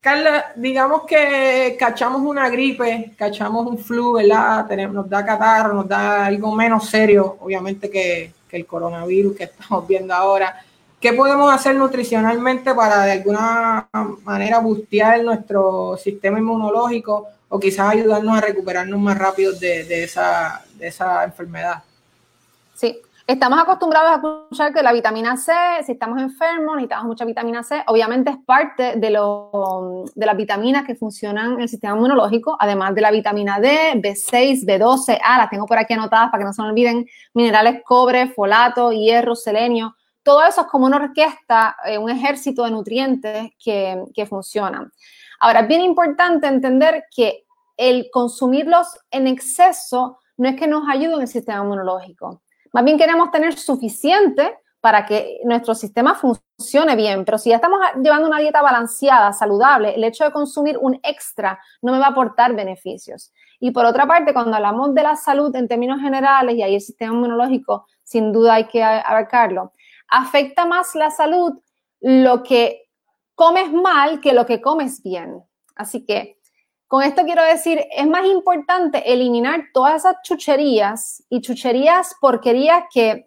Carla, 0.00 0.52
digamos 0.56 1.04
que 1.06 1.76
cachamos 1.78 2.20
una 2.20 2.50
gripe, 2.50 3.14
cachamos 3.16 3.66
un 3.66 3.78
flu, 3.78 4.14
¿verdad? 4.14 4.66
Tenemos, 4.66 4.94
nos 4.94 5.08
da 5.08 5.24
catarro, 5.24 5.72
nos 5.72 5.88
da 5.88 6.26
algo 6.26 6.54
menos 6.54 6.90
serio, 6.90 7.38
obviamente, 7.40 7.88
que, 7.88 8.32
que 8.48 8.56
el 8.56 8.66
coronavirus 8.66 9.36
que 9.36 9.44
estamos 9.44 9.86
viendo 9.86 10.12
ahora. 10.12 10.60
¿Qué 11.00 11.12
podemos 11.12 11.52
hacer 11.54 11.76
nutricionalmente 11.76 12.74
para 12.74 13.04
de 13.04 13.12
alguna 13.12 13.88
manera 14.24 14.58
bustear 14.58 15.22
nuestro 15.22 15.96
sistema 15.96 16.38
inmunológico 16.38 17.28
o 17.48 17.60
quizás 17.60 17.92
ayudarnos 17.92 18.36
a 18.36 18.40
recuperarnos 18.40 18.98
más 18.98 19.16
rápido 19.16 19.52
de, 19.52 19.84
de, 19.84 20.04
esa, 20.04 20.64
de 20.74 20.88
esa 20.88 21.24
enfermedad? 21.24 21.82
Estamos 23.26 23.58
acostumbrados 23.58 24.10
a 24.10 24.14
escuchar 24.16 24.74
que 24.74 24.82
la 24.82 24.92
vitamina 24.92 25.38
C, 25.38 25.50
si 25.86 25.92
estamos 25.92 26.20
enfermos, 26.20 26.74
necesitamos 26.74 27.06
mucha 27.06 27.24
vitamina 27.24 27.62
C. 27.62 27.82
Obviamente 27.86 28.30
es 28.30 28.36
parte 28.44 28.96
de, 28.96 29.08
lo, 29.08 30.04
de 30.14 30.26
las 30.26 30.36
vitaminas 30.36 30.84
que 30.84 30.94
funcionan 30.94 31.54
en 31.54 31.62
el 31.62 31.68
sistema 31.70 31.96
inmunológico, 31.96 32.54
además 32.60 32.94
de 32.94 33.00
la 33.00 33.10
vitamina 33.10 33.58
D, 33.58 33.94
B6, 33.94 34.66
B12, 34.66 35.18
A, 35.24 35.38
las 35.38 35.48
tengo 35.48 35.64
por 35.64 35.78
aquí 35.78 35.94
anotadas 35.94 36.30
para 36.30 36.42
que 36.42 36.44
no 36.44 36.52
se 36.52 36.60
me 36.60 36.68
olviden, 36.68 37.06
minerales 37.32 37.82
cobre, 37.82 38.28
folato, 38.28 38.92
hierro, 38.92 39.34
selenio. 39.34 39.96
Todo 40.22 40.44
eso 40.44 40.60
es 40.60 40.66
como 40.66 40.84
una 40.84 40.98
orquesta, 40.98 41.76
eh, 41.86 41.96
un 41.96 42.10
ejército 42.10 42.64
de 42.64 42.72
nutrientes 42.72 43.52
que, 43.58 44.04
que 44.14 44.26
funcionan. 44.26 44.92
Ahora, 45.40 45.60
es 45.60 45.68
bien 45.68 45.80
importante 45.80 46.46
entender 46.46 47.04
que 47.10 47.46
el 47.78 48.10
consumirlos 48.12 48.98
en 49.10 49.28
exceso 49.28 50.18
no 50.36 50.46
es 50.46 50.56
que 50.56 50.66
nos 50.66 50.86
ayude 50.90 51.14
en 51.14 51.22
el 51.22 51.28
sistema 51.28 51.62
inmunológico 51.62 52.42
más 52.74 52.84
bien 52.84 52.98
queremos 52.98 53.30
tener 53.30 53.56
suficiente 53.56 54.58
para 54.80 55.06
que 55.06 55.40
nuestro 55.44 55.76
sistema 55.76 56.16
funcione 56.16 56.96
bien. 56.96 57.24
Pero 57.24 57.38
si 57.38 57.50
ya 57.50 57.56
estamos 57.56 57.78
llevando 58.02 58.26
una 58.26 58.40
dieta 58.40 58.60
balanceada, 58.62 59.32
saludable, 59.32 59.94
el 59.94 60.02
hecho 60.02 60.24
de 60.24 60.32
consumir 60.32 60.76
un 60.78 60.98
extra 61.04 61.58
no 61.80 61.92
me 61.92 62.00
va 62.00 62.06
a 62.06 62.10
aportar 62.10 62.54
beneficios. 62.54 63.32
Y 63.60 63.70
por 63.70 63.86
otra 63.86 64.08
parte, 64.08 64.34
cuando 64.34 64.56
hablamos 64.56 64.92
de 64.92 65.04
la 65.04 65.14
salud 65.14 65.54
en 65.54 65.68
términos 65.68 66.00
generales, 66.00 66.56
y 66.56 66.62
ahí 66.62 66.74
el 66.74 66.80
sistema 66.80 67.14
inmunológico 67.14 67.86
sin 68.02 68.32
duda 68.32 68.54
hay 68.54 68.64
que 68.64 68.82
abarcarlo, 68.82 69.72
afecta 70.08 70.66
más 70.66 70.96
la 70.96 71.10
salud 71.10 71.52
lo 72.00 72.42
que 72.42 72.90
comes 73.36 73.72
mal 73.72 74.20
que 74.20 74.32
lo 74.32 74.46
que 74.46 74.60
comes 74.60 75.00
bien. 75.00 75.44
Así 75.76 76.04
que 76.04 76.40
con 76.94 77.02
esto 77.02 77.24
quiero 77.24 77.42
decir, 77.42 77.84
es 77.90 78.06
más 78.06 78.24
importante 78.24 79.12
eliminar 79.12 79.64
todas 79.72 79.96
esas 79.96 80.14
chucherías 80.22 81.24
y 81.28 81.40
chucherías, 81.40 82.14
porquerías 82.20 82.84
que 82.94 83.24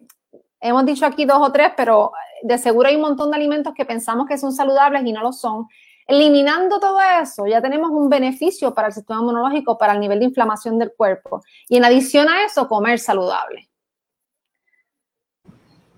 hemos 0.58 0.86
dicho 0.86 1.04
aquí 1.04 1.26
dos 1.26 1.36
o 1.46 1.52
tres, 1.52 1.72
pero 1.76 2.12
de 2.42 2.56
seguro 2.56 2.88
hay 2.88 2.96
un 2.96 3.02
montón 3.02 3.30
de 3.30 3.36
alimentos 3.36 3.74
que 3.74 3.84
pensamos 3.84 4.26
que 4.26 4.38
son 4.38 4.54
saludables 4.54 5.04
y 5.04 5.12
no 5.12 5.20
lo 5.20 5.34
son. 5.34 5.66
Eliminando 6.06 6.80
todo 6.80 6.98
eso, 7.22 7.46
ya 7.46 7.60
tenemos 7.60 7.90
un 7.90 8.08
beneficio 8.08 8.72
para 8.72 8.88
el 8.88 8.94
sistema 8.94 9.20
inmunológico, 9.20 9.76
para 9.76 9.92
el 9.92 10.00
nivel 10.00 10.20
de 10.20 10.24
inflamación 10.24 10.78
del 10.78 10.94
cuerpo. 10.96 11.42
Y 11.68 11.76
en 11.76 11.84
adición 11.84 12.26
a 12.26 12.46
eso, 12.46 12.66
comer 12.68 12.98
saludable. 12.98 13.68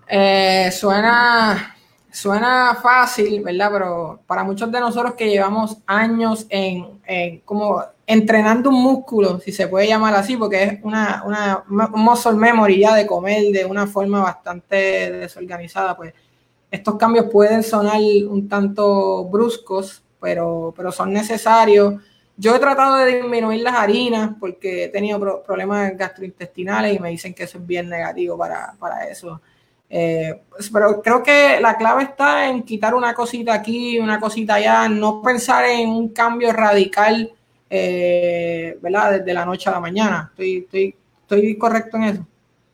Eh, 0.09 0.69
suena 0.73 1.73
Suena 2.11 2.75
fácil, 2.75 3.41
¿verdad? 3.41 3.69
Pero 3.71 4.19
para 4.27 4.43
muchos 4.43 4.69
de 4.69 4.81
nosotros 4.81 5.13
que 5.13 5.29
llevamos 5.29 5.77
años 5.85 6.45
en, 6.49 6.99
como 7.45 7.81
entrenando 8.05 8.69
un 8.69 8.83
músculo, 8.83 9.39
si 9.39 9.53
se 9.53 9.69
puede 9.69 9.87
llamar 9.87 10.15
así, 10.15 10.35
porque 10.35 10.63
es 10.63 10.79
una, 10.83 11.23
una 11.25 11.63
un 11.69 12.01
muscle 12.01 12.33
memory 12.33 12.79
ya 12.81 12.95
de 12.95 13.07
comer 13.07 13.53
de 13.53 13.63
una 13.63 13.87
forma 13.87 14.21
bastante 14.21 14.75
desorganizada, 15.11 15.95
pues 15.95 16.13
estos 16.69 16.95
cambios 16.95 17.27
pueden 17.31 17.63
sonar 17.63 18.01
un 18.29 18.49
tanto 18.49 19.23
bruscos, 19.25 20.03
pero, 20.19 20.73
pero 20.75 20.91
son 20.91 21.13
necesarios. 21.13 21.95
Yo 22.35 22.55
he 22.55 22.59
tratado 22.59 22.97
de 22.97 23.21
disminuir 23.21 23.61
las 23.61 23.75
harinas 23.75 24.31
porque 24.37 24.85
he 24.85 24.87
tenido 24.89 25.43
problemas 25.43 25.95
gastrointestinales 25.95 26.95
y 26.95 26.99
me 26.99 27.09
dicen 27.09 27.33
que 27.33 27.43
eso 27.43 27.57
es 27.57 27.65
bien 27.65 27.87
negativo 27.87 28.37
para, 28.37 28.75
para 28.79 29.05
eso. 29.05 29.41
Eh, 29.93 30.43
pues, 30.49 30.69
pero 30.69 31.01
creo 31.01 31.21
que 31.21 31.59
la 31.59 31.75
clave 31.75 32.03
está 32.03 32.47
en 32.47 32.63
quitar 32.63 32.95
una 32.95 33.13
cosita 33.13 33.53
aquí, 33.53 33.99
una 33.99 34.21
cosita 34.21 34.53
allá, 34.53 34.87
no 34.87 35.21
pensar 35.21 35.65
en 35.65 35.89
un 35.89 36.09
cambio 36.09 36.53
radical, 36.53 37.29
eh, 37.69 38.77
¿verdad? 38.81 39.19
Desde 39.19 39.33
la 39.33 39.45
noche 39.45 39.69
a 39.69 39.73
la 39.73 39.81
mañana. 39.81 40.29
Estoy, 40.31 40.59
estoy, 40.59 40.95
estoy 41.23 41.57
correcto 41.57 41.97
en 41.97 42.03
eso. 42.03 42.27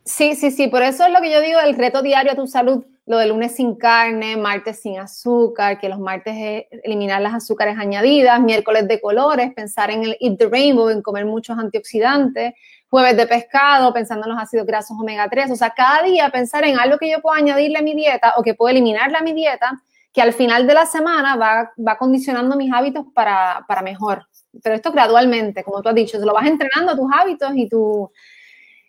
Sí, 0.05 0.35
sí, 0.35 0.51
sí, 0.51 0.67
por 0.67 0.83
eso 0.83 1.07
es 1.07 1.11
lo 1.11 1.19
que 1.19 1.31
yo 1.31 1.41
digo, 1.41 1.59
el 1.59 1.75
reto 1.75 2.03
diario 2.03 2.33
a 2.33 2.35
tu 2.35 2.45
salud, 2.45 2.85
lo 3.07 3.17
de 3.17 3.27
lunes 3.27 3.55
sin 3.55 3.75
carne, 3.75 4.37
martes 4.37 4.79
sin 4.81 4.99
azúcar, 4.99 5.79
que 5.79 5.89
los 5.89 5.99
martes 5.99 6.35
es 6.37 6.81
eliminar 6.83 7.21
las 7.21 7.33
azúcares 7.33 7.79
añadidas, 7.79 8.39
miércoles 8.39 8.87
de 8.87 9.01
colores, 9.01 9.53
pensar 9.55 9.89
en 9.89 10.03
el 10.03 10.17
Eat 10.19 10.37
the 10.37 10.47
Rainbow, 10.47 10.89
en 10.89 11.01
comer 11.01 11.25
muchos 11.25 11.57
antioxidantes, 11.57 12.53
jueves 12.89 13.17
de 13.17 13.27
pescado, 13.27 13.93
pensando 13.93 14.25
en 14.25 14.33
los 14.33 14.41
ácidos 14.41 14.65
grasos 14.65 14.97
omega 14.99 15.27
3, 15.29 15.51
o 15.51 15.55
sea, 15.55 15.71
cada 15.71 16.03
día 16.03 16.29
pensar 16.29 16.63
en 16.65 16.79
algo 16.79 16.97
que 16.97 17.09
yo 17.09 17.21
puedo 17.21 17.35
añadirle 17.35 17.79
a 17.79 17.81
mi 17.81 17.93
dieta 17.93 18.33
o 18.37 18.43
que 18.43 18.53
puedo 18.53 18.69
eliminarle 18.69 19.17
a 19.17 19.21
mi 19.21 19.33
dieta, 19.33 19.81
que 20.13 20.21
al 20.21 20.33
final 20.33 20.65
de 20.65 20.73
la 20.73 20.85
semana 20.85 21.35
va, 21.35 21.71
va 21.85 21.97
condicionando 21.97 22.55
mis 22.55 22.71
hábitos 22.73 23.05
para, 23.13 23.65
para 23.67 23.81
mejor. 23.81 24.25
Pero 24.63 24.75
esto 24.75 24.91
gradualmente, 24.91 25.63
como 25.63 25.81
tú 25.81 25.89
has 25.89 25.95
dicho, 25.95 26.17
lo 26.17 26.33
vas 26.33 26.47
entrenando 26.47 26.95
tus 26.95 27.11
hábitos 27.13 27.51
y 27.55 27.67
tu, 27.67 28.09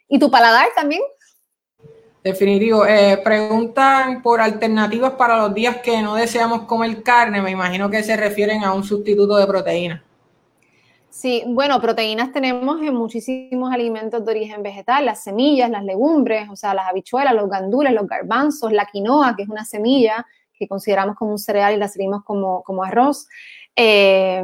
y 0.09 0.19
tu 0.19 0.31
paladar 0.31 0.69
también. 0.75 1.03
Definitivo. 2.23 2.87
Eh, 2.87 3.21
preguntan 3.23 4.23
por 4.23 4.41
alternativas 4.41 5.13
para 5.13 5.37
los 5.37 5.55
días 5.55 5.79
que 5.79 6.01
no 6.03 6.15
deseamos 6.15 6.63
comer 6.63 7.03
carne. 7.03 7.43
Me 7.43 7.51
imagino 7.51 7.89
que 7.91 8.03
se 8.03 8.17
refieren 8.17 8.65
a 8.65 8.73
un 8.73 8.85
sustituto 8.85 9.37
de 9.37 9.47
proteína. 9.47 10.05
Sí, 11.11 11.42
bueno, 11.47 11.81
proteínas 11.81 12.33
tenemos 12.33 12.81
en 12.83 12.94
muchísimos 12.94 13.73
alimentos 13.73 14.25
de 14.25 14.31
origen 14.31 14.62
vegetal, 14.62 15.07
las 15.07 15.25
semillas, 15.25 15.71
las 15.71 15.83
legumbres, 15.83 16.49
o 16.51 16.57
sea, 16.57 16.75
las 16.75 16.87
habichuelas, 16.87 17.35
los 17.35 17.49
gandules, 17.49 17.92
los 17.92 18.07
garbanzos, 18.07 18.73
la 18.73 18.85
quinoa, 18.87 19.35
que 19.35 19.44
es 19.44 19.49
una 19.49 19.64
semilla 19.64 20.27
que 20.59 20.68
consideramos 20.68 21.16
como 21.16 21.31
un 21.31 21.38
cereal 21.38 21.73
y 21.75 21.77
la 21.77 21.88
servimos 21.88 22.25
como, 22.25 22.85
arroz. 22.85 23.27
Eh, 23.75 24.42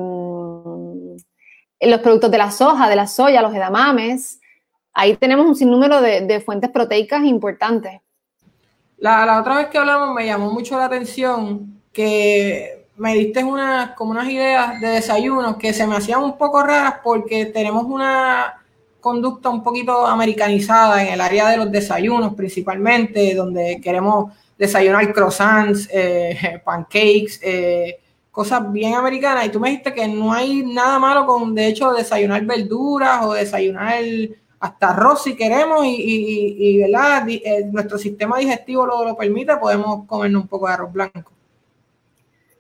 los 1.81 2.01
productos 2.01 2.31
de 2.31 2.39
la 2.39 2.51
soja, 2.51 2.89
de 2.89 2.97
la 2.97 3.07
soya, 3.07 3.43
los 3.43 3.55
edamames. 3.55 4.41
Ahí 4.93 5.17
tenemos 5.17 5.47
un 5.47 5.57
sinnúmero 5.57 6.01
de, 6.01 6.41
fuentes 6.41 6.71
proteicas 6.71 7.25
importantes. 7.25 8.01
La, 8.97 9.27
la 9.27 9.41
otra 9.41 9.57
vez 9.57 9.67
que 9.67 9.79
hablamos 9.79 10.15
me 10.15 10.25
llamó 10.25 10.51
mucho 10.51 10.79
la 10.79 10.87
atención 10.87 11.83
que 11.93 12.84
me 12.97 13.15
diste 13.15 13.43
una, 13.43 13.95
como 13.95 14.13
unas 14.13 14.29
ideas 14.29 14.81
de 14.81 14.89
desayuno 14.89 15.59
que 15.59 15.73
se 15.73 15.87
me 15.87 15.97
hacían 15.97 16.23
un 16.23 16.39
poco 16.39 16.63
raras 16.63 16.97
porque 17.03 17.47
tenemos 17.47 17.85
una 17.85 18.61
conducta 19.01 19.51
un 19.51 19.63
poquito 19.63 20.07
americanizada 20.07 21.03
en 21.05 21.13
el 21.13 21.21
área 21.21 21.49
de 21.49 21.59
los 21.59 21.71
desayunos 21.71 22.35
principalmente, 22.35 23.35
donde 23.35 23.81
queremos 23.83 24.33
desayunar 24.57 25.13
croissants, 25.13 25.89
eh, 25.93 26.61
pancakes, 26.65 27.39
eh, 27.43 27.99
cosas 28.31 28.73
bien 28.73 28.95
americanas. 28.95 29.47
Y 29.47 29.51
tú 29.51 29.61
me 29.61 29.71
dijiste 29.71 29.93
que 29.93 30.09
no 30.09 30.33
hay 30.33 30.63
nada 30.63 30.99
malo 30.99 31.27
con, 31.27 31.55
de 31.55 31.67
hecho, 31.67 31.93
desayunar 31.93 32.45
verduras 32.47 33.27
o 33.27 33.35
desayunar 33.35 34.03
hasta 34.59 34.91
arroz 34.91 35.25
si 35.25 35.37
queremos 35.37 35.85
y, 35.85 36.57
y, 36.59 36.79
¿verdad? 36.79 37.29
Eh, 37.29 37.69
nuestro 37.71 37.99
sistema 37.99 38.39
digestivo 38.39 38.87
lo, 38.87 39.05
lo 39.05 39.17
permite, 39.17 39.57
podemos 39.59 40.07
comernos 40.07 40.43
un 40.43 40.49
poco 40.49 40.67
de 40.69 40.73
arroz 40.73 40.93
blanco. 40.93 41.34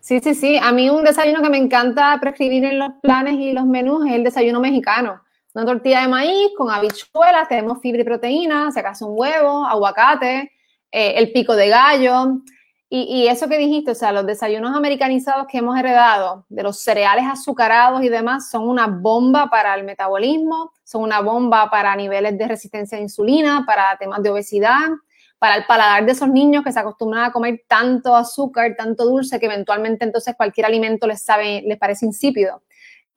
Sí, 0.04 0.20
sí, 0.20 0.34
sí. 0.34 0.58
A 0.58 0.70
mí 0.70 0.90
un 0.90 1.02
desayuno 1.02 1.40
que 1.40 1.48
me 1.48 1.56
encanta 1.56 2.18
prescribir 2.20 2.62
en 2.66 2.78
los 2.78 2.90
planes 3.00 3.36
y 3.38 3.52
los 3.52 3.64
menús 3.64 4.06
es 4.06 4.12
el 4.12 4.22
desayuno 4.22 4.60
mexicano. 4.60 5.22
Una 5.54 5.64
tortilla 5.64 6.02
de 6.02 6.08
maíz 6.08 6.50
con 6.58 6.70
habichuelas, 6.70 7.48
tenemos 7.48 7.80
fibra 7.80 8.02
y 8.02 8.04
proteína, 8.04 8.70
si 8.70 8.80
acaso 8.80 9.06
un 9.06 9.18
huevo, 9.18 9.64
aguacate, 9.64 10.52
el 10.90 11.32
pico 11.32 11.56
de 11.56 11.68
gallo. 11.70 12.42
Y, 12.90 13.28
eso 13.28 13.48
que 13.48 13.56
dijiste, 13.56 13.92
o 13.92 13.94
sea, 13.94 14.12
los 14.12 14.26
desayunos 14.26 14.76
americanizados 14.76 15.46
que 15.46 15.56
hemos 15.56 15.78
heredado, 15.78 16.44
de 16.50 16.62
los 16.62 16.80
cereales 16.80 17.24
azucarados 17.26 18.02
y 18.02 18.10
demás, 18.10 18.50
son 18.50 18.68
una 18.68 18.86
bomba 18.86 19.48
para 19.48 19.74
el 19.74 19.84
metabolismo, 19.84 20.72
son 20.84 21.02
una 21.02 21.20
bomba 21.22 21.70
para 21.70 21.96
niveles 21.96 22.36
de 22.36 22.46
resistencia 22.46 22.98
a 22.98 23.00
insulina, 23.00 23.64
para 23.66 23.96
temas 23.96 24.22
de 24.22 24.28
obesidad, 24.28 24.82
para 25.44 25.56
el 25.56 25.66
paladar 25.66 26.06
de 26.06 26.12
esos 26.12 26.30
niños 26.30 26.64
que 26.64 26.72
se 26.72 26.80
acostumbran 26.80 27.24
a 27.24 27.30
comer 27.30 27.64
tanto 27.68 28.16
azúcar, 28.16 28.74
tanto 28.78 29.04
dulce, 29.04 29.38
que 29.38 29.44
eventualmente 29.44 30.02
entonces 30.02 30.34
cualquier 30.34 30.64
alimento 30.64 31.06
les, 31.06 31.22
sabe, 31.22 31.62
les 31.66 31.76
parece 31.76 32.06
insípido. 32.06 32.62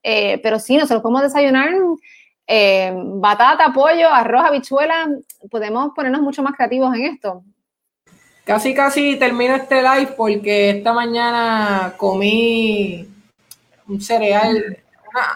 Eh, 0.03 0.37
pero 0.43 0.59
sí, 0.59 0.75
nosotros 0.75 1.01
podemos 1.01 1.21
desayunar 1.21 1.69
eh, 2.45 2.91
batata, 2.93 3.71
pollo, 3.71 4.09
arroz, 4.09 4.43
habichuela, 4.43 5.07
podemos 5.49 5.93
ponernos 5.95 6.19
mucho 6.19 6.43
más 6.43 6.53
creativos 6.53 6.93
en 6.95 7.05
esto. 7.05 7.45
Casi, 8.43 8.73
casi 8.73 9.15
termino 9.15 9.55
este 9.55 9.81
live 9.81 10.11
porque 10.17 10.71
esta 10.71 10.91
mañana 10.91 11.93
comí 11.95 13.07
un 13.87 14.01
cereal, 14.01 14.79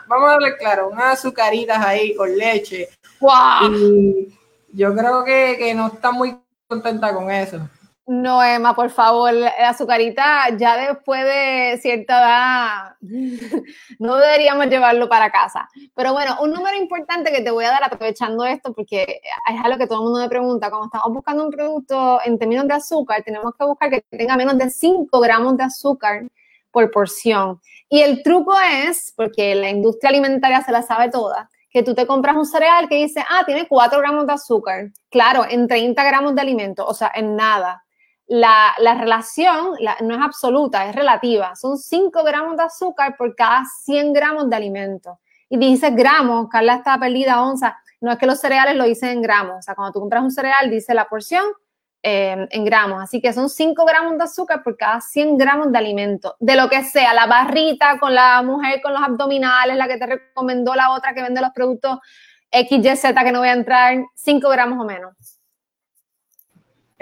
vamos 0.08 0.28
a 0.28 0.32
darle 0.34 0.58
claro, 0.58 0.90
unas 0.90 1.20
azucaritas 1.20 1.78
ahí 1.78 2.14
con 2.16 2.38
leche. 2.38 2.90
¡Wow! 3.22 3.74
Y 3.78 4.38
yo 4.74 4.94
creo 4.94 5.24
que, 5.24 5.56
que 5.58 5.74
no 5.74 5.88
está 5.88 6.12
muy 6.12 6.36
contenta 6.72 7.14
con 7.14 7.30
eso. 7.30 7.60
No, 8.08 8.42
Emma, 8.44 8.74
por 8.74 8.90
favor, 8.90 9.32
la 9.34 9.70
azucarita 9.70 10.50
ya 10.58 10.76
después 10.76 11.24
de 11.24 11.78
cierta 11.82 12.18
edad 12.18 12.96
no 14.00 14.16
deberíamos 14.16 14.68
llevarlo 14.68 15.08
para 15.08 15.32
casa. 15.32 15.70
Pero 15.96 16.14
bueno, 16.14 16.38
un 16.42 16.52
número 16.52 16.78
importante 16.78 17.32
que 17.32 17.42
te 17.42 17.52
voy 17.52 17.66
a 17.66 17.72
dar 17.72 17.84
aprovechando 17.84 18.44
esto, 18.46 18.74
porque 18.74 19.22
es 19.50 19.64
algo 19.64 19.78
que 19.78 19.86
todo 19.86 20.00
el 20.00 20.06
mundo 20.06 20.20
me 20.20 20.30
pregunta, 20.30 20.70
cuando 20.70 20.88
estamos 20.88 21.14
buscando 21.14 21.46
un 21.46 21.52
producto 21.52 22.20
en 22.26 22.40
términos 22.40 22.68
de 22.68 22.74
azúcar, 22.74 23.22
tenemos 23.24 23.54
que 23.58 23.66
buscar 23.66 23.90
que 23.90 24.02
tenga 24.10 24.36
menos 24.36 24.58
de 24.58 24.70
5 24.70 25.20
gramos 25.20 25.58
de 25.58 25.64
azúcar 25.64 26.24
por 26.72 26.90
porción. 26.90 27.60
Y 27.88 28.02
el 28.02 28.24
truco 28.24 28.56
es, 28.60 29.14
porque 29.16 29.54
la 29.56 29.70
industria 29.70 30.10
alimentaria 30.10 30.62
se 30.64 30.72
la 30.72 30.82
sabe 30.82 31.12
toda, 31.12 31.50
que 31.72 31.84
tú 31.84 31.96
te 31.96 32.06
compras 32.06 32.36
un 32.36 32.46
cereal 32.46 32.88
que 32.88 32.96
dice, 32.96 33.24
ah, 33.28 33.44
tiene 33.46 33.68
4 33.68 34.00
gramos 34.00 34.28
de 34.28 34.34
azúcar. 34.34 34.92
Claro, 35.10 35.46
en 35.50 35.68
30 35.68 36.04
gramos 36.04 36.36
de 36.36 36.42
alimento, 36.42 36.86
o 36.86 36.94
sea, 36.94 37.12
en 37.16 37.36
nada 37.36 37.84
la, 38.32 38.96
relación 38.98 39.76
no 40.02 40.16
es 40.16 40.22
absoluta, 40.22 40.88
es 40.88 40.96
relativa. 40.96 41.54
Son 41.56 41.78
5 41.78 42.24
gramos 42.24 42.56
de 42.56 42.64
azúcar 42.64 43.18
por 43.18 43.36
cada 43.36 43.64
100 43.84 44.14
gramos 44.14 44.50
de 44.50 44.56
alimento. 44.56 45.20
Y 45.50 45.58
dice 45.58 45.92
gramos, 45.92 46.48
Carla 46.50 46.76
está 46.76 46.98
perdida, 46.98 47.44
onza. 47.44 47.78
No 48.00 48.10
es 48.12 48.18
que 48.18 48.26
los 48.26 48.40
cereales 48.40 48.78
lo 48.78 48.86
dicen 48.86 49.10
en 49.10 49.22
gramos. 49.22 49.58
O 49.60 49.62
sea, 49.62 49.76
cuando 49.76 49.92
tú 49.92 50.00
compras 50.00 50.24
un 50.24 50.32
cereal, 50.32 50.70
dice 50.70 50.94
la 50.94 51.10
porción 51.10 51.44
eh, 52.04 52.48
en 52.50 52.66
gramos. 52.66 53.02
Así 53.02 53.22
que 53.22 53.32
son 53.32 53.50
5 53.50 53.86
gramos 53.86 54.18
de 54.18 54.24
azúcar 54.24 54.64
por 54.64 54.76
cada 54.76 55.00
100 55.02 55.38
gramos 55.38 55.72
de 55.72 55.78
alimento. 55.78 56.36
De 56.40 56.56
lo 56.56 56.68
que 56.70 56.84
sea, 56.84 57.14
la 57.14 57.28
barrita 57.28 58.00
con 58.00 58.16
la 58.16 58.42
mujer 58.42 58.82
con 58.82 58.94
los 58.94 59.02
abdominales, 59.04 59.78
la 59.78 59.88
que 59.88 59.98
te 59.98 60.08
recomendó 60.08 60.74
la 60.74 60.92
otra 60.92 61.14
que 61.14 61.22
vende 61.22 61.42
los 61.42 61.52
productos 61.52 62.00
XYZ 62.52 63.14
que 63.24 63.32
no 63.32 63.40
voy 63.40 63.50
a 63.50 63.54
entrar, 63.54 63.98
5 64.16 64.50
gramos 64.50 64.80
o 64.80 64.86
menos. 64.86 65.16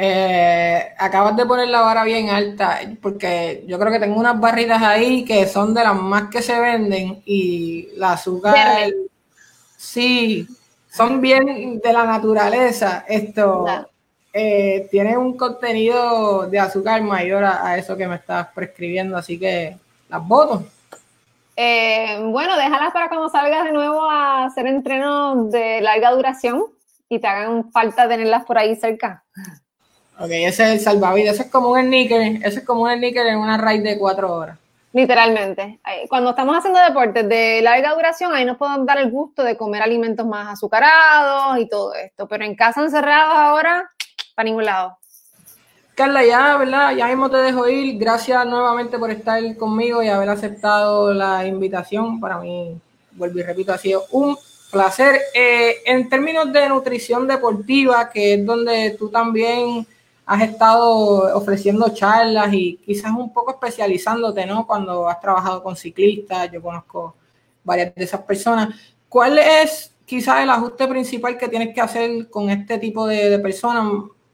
Eh, 0.02 0.93
acabas 0.97 1.36
de 1.36 1.45
poner 1.45 1.68
la 1.68 1.82
vara 1.82 2.06
bien 2.06 2.30
alta, 2.30 2.80
porque 3.02 3.66
yo 3.68 3.78
creo 3.78 3.91
que 3.91 4.00
tengo 4.00 4.18
unas 4.18 4.39
barritas 4.39 4.82
ahí 4.82 5.26
que 5.26 5.45
son 5.45 5.74
de 5.74 5.84
las 5.84 5.95
más 5.95 6.30
que 6.30 6.41
se 6.41 6.58
venden 6.58 7.22
y 7.26 7.89
la 7.95 8.14
azúcar, 8.14 8.88
sí, 9.76 10.47
son 10.89 11.20
bien 11.20 11.82
de 11.84 11.93
la 11.93 12.06
naturaleza. 12.06 13.04
Esto 13.10 13.66
eh, 14.34 14.88
tiene 14.91 15.17
un 15.17 15.36
contenido 15.36 16.47
de 16.47 16.59
azúcar 16.59 17.01
mayor 17.01 17.43
a, 17.43 17.77
eso 17.77 17.97
que 17.97 18.07
me 18.07 18.15
estás 18.15 18.47
prescribiendo, 18.53 19.17
así 19.17 19.39
que 19.39 19.75
las 20.07 20.27
voto. 20.27 20.63
Eh, 21.55 22.19
bueno, 22.25 22.55
déjalas 22.55 22.93
para 22.93 23.09
cuando 23.09 23.30
salgas 23.30 23.65
de 23.65 23.71
nuevo 23.71 24.09
a 24.09 24.45
hacer 24.45 24.67
entrenos 24.67 25.51
de 25.51 25.82
larga 25.82 26.11
duración 26.11 26.65
y 27.09 27.19
te 27.19 27.27
hagan 27.27 27.71
falta 27.71 28.07
tenerlas 28.07 28.45
por 28.45 28.57
ahí 28.57 28.75
cerca. 28.75 29.23
Ok, 30.19 30.30
ese 30.32 30.63
es 30.63 30.69
el 30.71 30.80
salvavidas. 30.80 31.36
Ese 31.36 31.43
es 31.43 31.51
como 31.51 31.71
un 31.71 31.82
sneaker. 31.82 32.45
Ese 32.45 32.59
es 32.59 32.65
como 32.65 32.84
un 32.84 32.91
sneaker 32.91 33.25
en 33.25 33.39
una 33.39 33.57
raid 33.57 33.84
de 33.84 33.97
cuatro 33.97 34.34
horas. 34.34 34.57
Literalmente. 34.91 35.80
Cuando 36.09 36.32
estamos 36.32 36.57
haciendo 36.57 36.80
deportes 36.80 37.27
de 37.27 37.61
larga 37.61 37.93
duración, 37.93 38.34
ahí 38.34 38.43
nos 38.43 38.57
podemos 38.57 38.86
dar 38.86 38.97
el 38.97 39.11
gusto 39.11 39.43
de 39.43 39.55
comer 39.55 39.82
alimentos 39.82 40.25
más 40.25 40.53
azucarados 40.53 41.59
y 41.59 41.67
todo 41.67 41.93
esto. 41.93 42.27
Pero 42.27 42.43
en 42.43 42.55
casa 42.55 42.82
encerrados 42.82 43.36
ahora, 43.36 43.89
para 44.39 44.47
ningún 44.47 44.63
lado. 44.63 44.97
Carla, 45.95 46.25
ya, 46.25 46.55
¿verdad? 46.55 46.95
Ya 46.95 47.07
mismo 47.07 47.29
te 47.29 47.35
dejo 47.35 47.67
ir. 47.67 47.99
Gracias 47.99 48.45
nuevamente 48.45 48.97
por 48.97 49.11
estar 49.11 49.43
conmigo 49.57 50.01
y 50.01 50.07
haber 50.07 50.29
aceptado 50.29 51.13
la 51.13 51.45
invitación. 51.45 52.21
Para 52.21 52.37
mí, 52.39 52.79
vuelvo 53.11 53.39
y 53.39 53.43
repito, 53.43 53.73
ha 53.73 53.77
sido 53.77 54.05
un 54.11 54.37
placer. 54.71 55.19
Eh, 55.33 55.79
en 55.85 56.07
términos 56.07 56.53
de 56.53 56.69
nutrición 56.69 57.27
deportiva, 57.27 58.09
que 58.09 58.35
es 58.35 58.45
donde 58.45 58.95
tú 58.97 59.09
también 59.09 59.85
has 60.25 60.41
estado 60.41 61.35
ofreciendo 61.37 61.89
charlas 61.89 62.53
y 62.53 62.77
quizás 62.77 63.11
un 63.11 63.33
poco 63.33 63.51
especializándote, 63.51 64.45
¿no? 64.45 64.65
Cuando 64.65 65.09
has 65.09 65.19
trabajado 65.19 65.61
con 65.61 65.75
ciclistas, 65.75 66.49
yo 66.49 66.61
conozco 66.61 67.13
varias 67.61 67.93
de 67.93 68.05
esas 68.05 68.21
personas. 68.21 68.69
¿Cuál 69.09 69.37
es 69.37 69.93
quizás 70.05 70.43
el 70.43 70.49
ajuste 70.49 70.87
principal 70.87 71.37
que 71.37 71.49
tienes 71.49 71.75
que 71.75 71.81
hacer 71.81 72.29
con 72.29 72.49
este 72.49 72.77
tipo 72.77 73.05
de, 73.05 73.37
personas? 73.37 73.85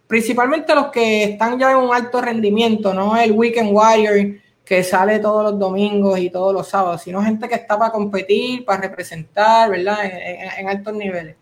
Principalmente 0.08 0.76
los 0.76 0.88
que 0.88 1.24
están 1.24 1.58
ya 1.60 1.72
en 1.72 1.78
un 1.78 1.94
alto 1.94 2.22
rendimiento, 2.22 2.94
no 2.94 3.18
el 3.18 3.32
weekend 3.32 3.74
warrior 3.74 4.40
que 4.64 4.84
sale 4.84 5.20
todos 5.20 5.44
los 5.44 5.60
domingos 5.60 6.20
y 6.20 6.30
todos 6.30 6.54
los 6.54 6.68
sábados, 6.68 7.02
sino 7.04 7.22
gente 7.22 7.48
que 7.48 7.56
está 7.56 7.78
para 7.78 7.92
competir, 7.92 8.66
para 8.66 8.82
representar, 8.82 9.70
¿verdad? 9.70 9.98
en 10.04 10.70
altos 10.70 10.94
niveles. 10.94 11.36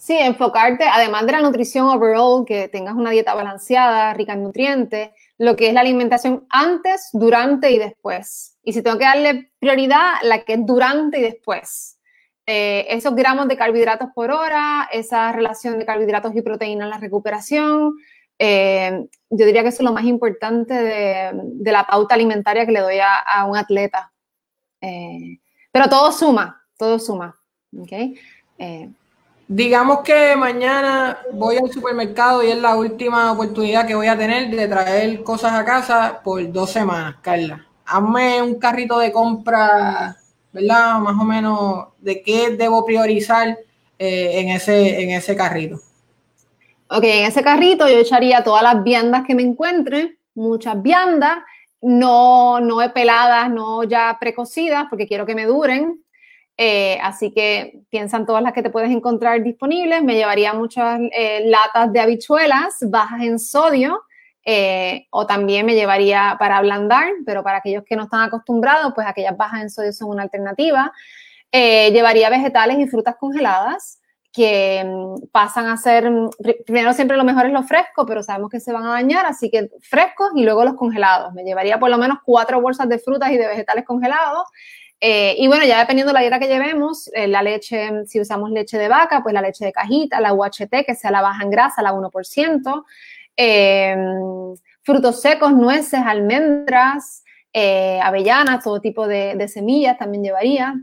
Sí, 0.00 0.16
enfocarte, 0.16 0.84
además 0.90 1.26
de 1.26 1.32
la 1.32 1.42
nutrición 1.42 1.86
overall, 1.86 2.46
que 2.46 2.68
tengas 2.68 2.94
una 2.94 3.10
dieta 3.10 3.34
balanceada, 3.34 4.14
rica 4.14 4.32
en 4.32 4.44
nutrientes, 4.44 5.10
lo 5.36 5.56
que 5.56 5.68
es 5.68 5.74
la 5.74 5.82
alimentación 5.82 6.46
antes, 6.48 7.10
durante 7.12 7.70
y 7.70 7.76
después. 7.78 8.56
Y 8.62 8.72
si 8.72 8.80
tengo 8.80 8.96
que 8.96 9.04
darle 9.04 9.50
prioridad, 9.58 10.14
la 10.22 10.42
que 10.42 10.54
es 10.54 10.64
durante 10.64 11.18
y 11.18 11.22
después. 11.22 11.98
Eh, 12.52 12.96
esos 12.96 13.14
gramos 13.14 13.46
de 13.46 13.56
carbohidratos 13.56 14.08
por 14.12 14.32
hora, 14.32 14.88
esa 14.92 15.30
relación 15.30 15.78
de 15.78 15.86
carbohidratos 15.86 16.34
y 16.34 16.42
proteínas 16.42 16.86
en 16.86 16.90
la 16.90 16.98
recuperación, 16.98 17.94
eh, 18.40 19.06
yo 19.30 19.46
diría 19.46 19.62
que 19.62 19.68
eso 19.68 19.82
es 19.82 19.84
lo 19.84 19.92
más 19.92 20.02
importante 20.02 20.74
de, 20.74 21.70
la 21.70 21.86
pauta 21.86 22.16
alimentaria 22.16 22.66
que 22.66 22.72
le 22.72 22.80
doy 22.80 22.98
a, 22.98 23.44
un 23.44 23.56
atleta. 23.56 24.10
Eh, 24.80 25.38
pero 25.70 25.88
todo 25.88 26.10
suma, 26.10 26.60
todo 26.76 26.98
suma. 26.98 27.36
Digamos 29.46 30.00
que 30.00 30.34
mañana 30.34 31.18
voy 31.32 31.56
al 31.56 31.70
supermercado 31.70 32.42
y 32.42 32.50
es 32.50 32.58
la 32.58 32.74
última 32.74 33.30
oportunidad 33.30 33.86
que 33.86 33.94
voy 33.94 34.08
a 34.08 34.18
tener 34.18 34.50
de 34.50 34.66
traer 34.66 35.22
cosas 35.22 35.52
a 35.52 35.64
casa 35.64 36.20
por 36.24 36.50
dos 36.50 36.70
semanas, 36.70 37.14
Carla. 37.22 37.64
Hazme 37.86 38.42
un 38.42 38.58
carrito 38.58 38.98
de 38.98 39.12
compra, 39.12 40.16
¿verdad? 40.52 40.98
Más 40.98 41.18
o 41.20 41.24
menos 41.24 41.86
de 41.98 42.22
qué 42.22 42.50
debo 42.56 42.84
priorizar 42.84 43.58
eh, 43.98 44.40
en, 44.40 44.48
ese, 44.48 45.02
en 45.02 45.10
ese 45.10 45.36
carrito. 45.36 45.80
Ok, 46.88 47.04
en 47.04 47.26
ese 47.26 47.42
carrito 47.42 47.88
yo 47.88 47.98
echaría 47.98 48.42
todas 48.42 48.62
las 48.62 48.82
viandas 48.82 49.24
que 49.26 49.34
me 49.34 49.42
encuentre, 49.42 50.16
muchas 50.34 50.80
viandas, 50.82 51.38
no, 51.80 52.60
no 52.60 52.78
peladas, 52.92 53.50
no 53.50 53.84
ya 53.84 54.16
precocidas, 54.20 54.86
porque 54.90 55.06
quiero 55.06 55.24
que 55.26 55.34
me 55.34 55.46
duren. 55.46 56.02
Eh, 56.56 56.98
así 57.02 57.32
que 57.32 57.80
piensan 57.88 58.26
todas 58.26 58.42
las 58.42 58.52
que 58.52 58.62
te 58.62 58.70
puedes 58.70 58.90
encontrar 58.90 59.42
disponibles. 59.42 60.02
Me 60.02 60.14
llevaría 60.14 60.52
muchas 60.52 61.00
eh, 61.12 61.44
latas 61.46 61.92
de 61.92 62.00
habichuelas 62.00 62.84
bajas 62.88 63.22
en 63.22 63.38
sodio. 63.38 64.02
Eh, 64.52 65.06
o 65.10 65.26
también 65.26 65.64
me 65.64 65.76
llevaría 65.76 66.34
para 66.38 66.56
ablandar, 66.56 67.08
pero 67.24 67.44
para 67.44 67.58
aquellos 67.58 67.84
que 67.84 67.94
no 67.94 68.04
están 68.04 68.22
acostumbrados, 68.22 68.92
pues 68.94 69.06
aquellas 69.06 69.36
bajas 69.36 69.62
en 69.62 69.70
sodio 69.70 69.92
son 69.92 70.08
una 70.10 70.24
alternativa. 70.24 70.92
llevaría 71.52 72.30
vegetales 72.30 72.78
y 72.78 72.88
frutas 72.88 73.14
congeladas 73.16 74.00
que 74.32 74.82
mm, 74.84 75.28
pasan 75.30 75.66
a 75.66 75.76
ser, 75.76 76.10
mm, 76.10 76.30
primero 76.66 76.92
siempre 76.94 77.16
lo 77.16 77.24
mejor 77.24 77.46
es 77.46 77.52
lo 77.52 77.62
fresco, 77.62 78.06
pero 78.06 78.22
sabemos 78.24 78.50
que 78.50 78.60
se 78.60 78.72
van 78.72 78.86
a 78.86 78.92
dañar, 78.92 79.24
así 79.26 79.50
que 79.50 79.70
frescos 79.80 80.30
y 80.34 80.42
luego 80.44 80.64
los 80.64 80.74
congelados. 80.74 81.32
Me 81.32 81.44
llevaría 81.44 81.78
por 81.78 81.90
lo 81.90 81.98
menos 81.98 82.18
cuatro 82.24 82.60
bolsas 82.60 82.88
de 82.88 82.98
frutas 82.98 83.30
y 83.30 83.36
de 83.36 83.46
vegetales 83.46 83.84
congelados 83.84 84.44
eh, 85.02 85.34
y 85.38 85.48
bueno, 85.48 85.64
ya 85.64 85.78
dependiendo 85.78 86.10
de 86.10 86.14
la 86.14 86.20
dieta 86.20 86.38
que 86.38 86.46
llevemos, 86.46 87.10
eh, 87.14 87.26
la 87.26 87.42
leche, 87.42 88.04
si 88.06 88.20
usamos 88.20 88.50
leche 88.50 88.76
de 88.76 88.88
vaca, 88.88 89.22
pues 89.22 89.32
la 89.32 89.40
leche 89.40 89.64
de 89.64 89.72
cajita, 89.72 90.20
la 90.20 90.34
UHT, 90.34 90.84
que 90.86 90.94
sea 90.94 91.10
la 91.10 91.22
baja 91.22 91.42
en 91.42 91.50
grasa, 91.50 91.80
la 91.80 91.94
1%, 91.94 92.84
eh, 93.42 93.96
frutos 94.82 95.22
secos, 95.22 95.52
nueces, 95.52 96.00
almendras, 96.04 97.24
avellanas, 98.02 98.62
todo 98.62 98.80
tipo 98.80 99.08
de, 99.08 99.48
semillas 99.48 99.96
también 99.96 100.22
llevaría. 100.22 100.74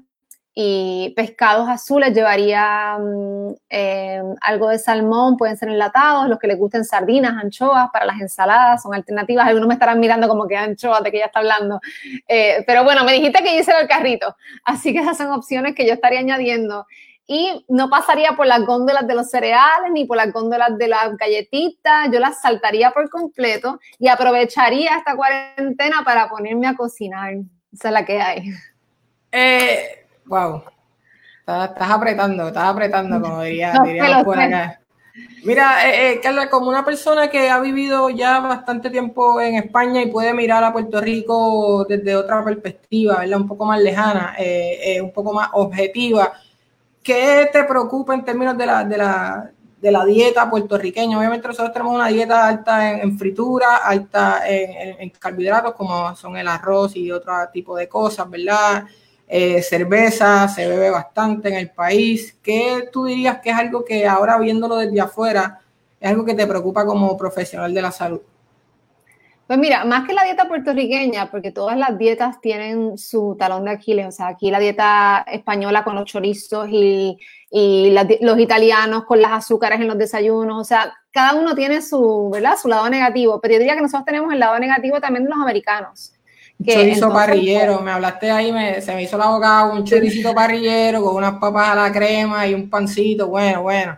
y 0.59 1.13
pescados 1.15 1.69
azules 1.69 2.15
llevaría 2.15 2.97
mm, 2.97 3.53
eh, 3.69 4.23
algo 4.41 4.69
de 4.69 4.79
salmón, 4.79 5.37
pueden 5.37 5.55
ser 5.55 5.69
enlatados, 5.69 6.27
los 6.27 6.39
que 6.39 6.47
les 6.47 6.57
gusten 6.57 6.83
sardinas, 6.83 7.33
anchoas 7.43 7.89
para 7.93 8.05
las 8.05 8.19
ensaladas, 8.19 8.81
son 8.81 8.95
alternativas. 8.95 9.45
Algunos 9.47 9.67
me 9.67 9.75
estarán 9.75 9.99
mirando 9.99 10.27
como 10.27 10.47
que 10.47 10.57
anchoas 10.57 11.03
de 11.03 11.11
que 11.11 11.17
ella 11.17 11.27
está 11.27 11.41
hablando. 11.41 11.79
Eh, 12.27 12.63
pero 12.65 12.83
bueno, 12.83 13.03
me 13.03 13.13
dijiste 13.13 13.43
que 13.43 13.59
hice 13.59 13.71
el 13.79 13.87
carrito, 13.87 14.35
así 14.65 14.93
que 14.93 14.99
esas 14.99 15.15
son 15.17 15.31
opciones 15.31 15.75
que 15.75 15.85
yo 15.85 15.93
estaría 15.93 16.21
añadiendo. 16.21 16.87
Y 17.27 17.65
no 17.67 17.89
pasaría 17.89 18.31
por 18.37 18.47
las 18.47 18.65
góndolas 18.65 19.05
de 19.05 19.13
los 19.13 19.29
cereales 19.29 19.91
ni 19.91 20.05
por 20.05 20.17
las 20.17 20.31
góndolas 20.31 20.77
de 20.77 20.87
las 20.87 21.15
galletitas, 21.17 22.09
yo 22.11 22.19
las 22.19 22.41
saltaría 22.41 22.91
por 22.91 23.09
completo 23.09 23.79
y 23.99 24.07
aprovecharía 24.07 24.95
esta 24.97 25.15
cuarentena 25.15 26.03
para 26.05 26.29
ponerme 26.29 26.67
a 26.67 26.75
cocinar. 26.75 27.33
Esa 27.73 27.89
es 27.89 27.93
la 27.93 28.05
que 28.05 28.21
hay. 28.21 28.49
Eh, 29.31 30.07
Wow. 30.27 30.63
Estás, 31.39 31.89
apretando, 31.89 32.47
estás 32.47 32.65
apretando, 32.65 33.21
como 33.21 33.41
diría, 33.43 33.73
por 34.23 34.39
acá. 34.39 34.81
Mira, 35.43 35.89
eh, 35.89 36.11
eh, 36.11 36.19
Carla, 36.21 36.49
como 36.49 36.69
una 36.69 36.85
persona 36.85 37.29
que 37.29 37.49
ha 37.49 37.59
vivido 37.59 38.09
ya 38.09 38.39
bastante 38.39 38.89
tiempo 38.89 39.41
en 39.41 39.55
España 39.55 40.01
y 40.01 40.11
puede 40.11 40.33
mirar 40.33 40.63
a 40.63 40.73
Puerto 40.73 41.01
Rico 41.01 41.85
desde 41.89 42.15
otra 42.15 42.43
perspectiva, 42.43 43.19
¿verdad? 43.19 43.39
Un 43.39 43.47
poco 43.47 43.65
más 43.65 43.81
lejana, 43.81 44.35
eh, 44.37 45.01
un 45.01 45.11
poco 45.11 45.33
más 45.33 45.49
objetiva, 45.53 46.33
¿qué 47.07 47.49
te 47.53 47.63
preocupa 47.63 48.13
en 48.13 48.25
términos 48.25 48.57
de 48.57 48.65
la, 48.65 48.83
de 48.83 48.97
la, 48.97 49.49
de 49.79 49.91
la 49.91 50.03
dieta 50.03 50.49
puertorriqueña? 50.49 51.17
Obviamente 51.17 51.47
nosotros 51.47 51.71
tenemos 51.71 51.95
una 51.95 52.09
dieta 52.09 52.45
alta 52.45 52.99
en, 52.99 53.17
fritura, 53.17 53.77
alta 53.77 54.41
en, 54.45 55.09
carbohidratos, 55.11 55.73
como 55.73 56.13
son 56.17 56.35
el 56.35 56.49
arroz 56.49 56.97
y 56.97 57.09
otro 57.09 57.33
tipo 57.53 57.77
de 57.77 57.87
cosas, 57.87 58.29
¿verdad? 58.29 58.83
Eh, 59.25 59.61
cerveza, 59.61 60.49
se 60.49 60.67
bebe 60.67 60.89
bastante 60.89 61.47
en 61.47 61.55
el 61.55 61.69
país. 61.69 62.37
¿Qué 62.43 62.89
tú 62.91 63.05
dirías 63.05 63.39
que 63.39 63.51
es 63.51 63.55
algo 63.55 63.85
que 63.85 64.05
ahora 64.05 64.37
viéndolo 64.37 64.75
desde 64.75 64.99
afuera 64.99 65.61
es 66.01 66.09
algo 66.09 66.25
que 66.25 66.33
te 66.33 66.45
preocupa 66.45 66.85
como 66.85 67.15
profesional 67.15 67.73
de 67.73 67.81
la 67.81 67.91
salud? 67.91 68.19
Pues 69.47 69.59
mira, 69.59 69.85
más 69.85 70.05
que 70.05 70.13
la 70.13 70.25
dieta 70.25 70.49
puertorriqueña, 70.49 71.31
porque 71.31 71.51
todas 71.51 71.77
las 71.77 71.97
dietas 71.97 72.41
tienen 72.41 72.97
su 72.97 73.37
talón 73.39 73.63
de 73.63 73.71
Aquiles, 73.71 74.07
o 74.07 74.11
sea, 74.11 74.27
aquí 74.27 74.51
la 74.51 74.59
dieta 74.59 75.25
española 75.25 75.85
con 75.85 75.95
los 75.95 76.03
chorizos 76.03 76.67
y, 76.69 77.17
los 77.49 78.39
italianos 78.39 79.05
con 79.05 79.21
las 79.21 79.31
azúcares 79.31 79.79
en 79.79 79.87
los 79.87 79.97
desayunos, 79.97 80.59
o 80.59 80.63
sea, 80.65 80.93
cada 81.11 81.33
uno 81.33 81.55
tiene 81.55 81.81
su, 81.81 82.29
¿verdad? 82.29 82.57
su 82.61 82.67
lado 82.67 82.89
negativo, 82.89 83.39
pero 83.39 83.53
yo 83.53 83.59
diría 83.59 83.75
que 83.75 83.81
nosotros 83.81 84.05
tenemos 84.05 84.33
el 84.33 84.39
lado 84.39 84.59
negativo 84.59 84.99
también 84.99 85.23
de 85.23 85.29
los 85.29 85.39
americanos. 85.39 86.13
Chorizo 86.61 87.13
parrillero, 87.13 87.75
pues, 87.75 87.85
me 87.85 87.91
hablaste 87.91 88.29
ahí, 88.29 88.81
se 88.81 88.93
me 88.95 89.03
hizo 89.03 89.17
la 89.17 89.27
boca 89.27 89.63
un 89.65 89.85
choricito 89.85 90.33
parrillero 90.33 91.01
con 91.01 91.15
unas 91.15 91.35
papas 91.35 91.69
a 91.69 91.75
la 91.75 91.91
crema 91.91 92.45
y 92.45 92.53
un 92.53 92.69
pancito, 92.69 93.27
bueno, 93.27 93.61
bueno. 93.61 93.97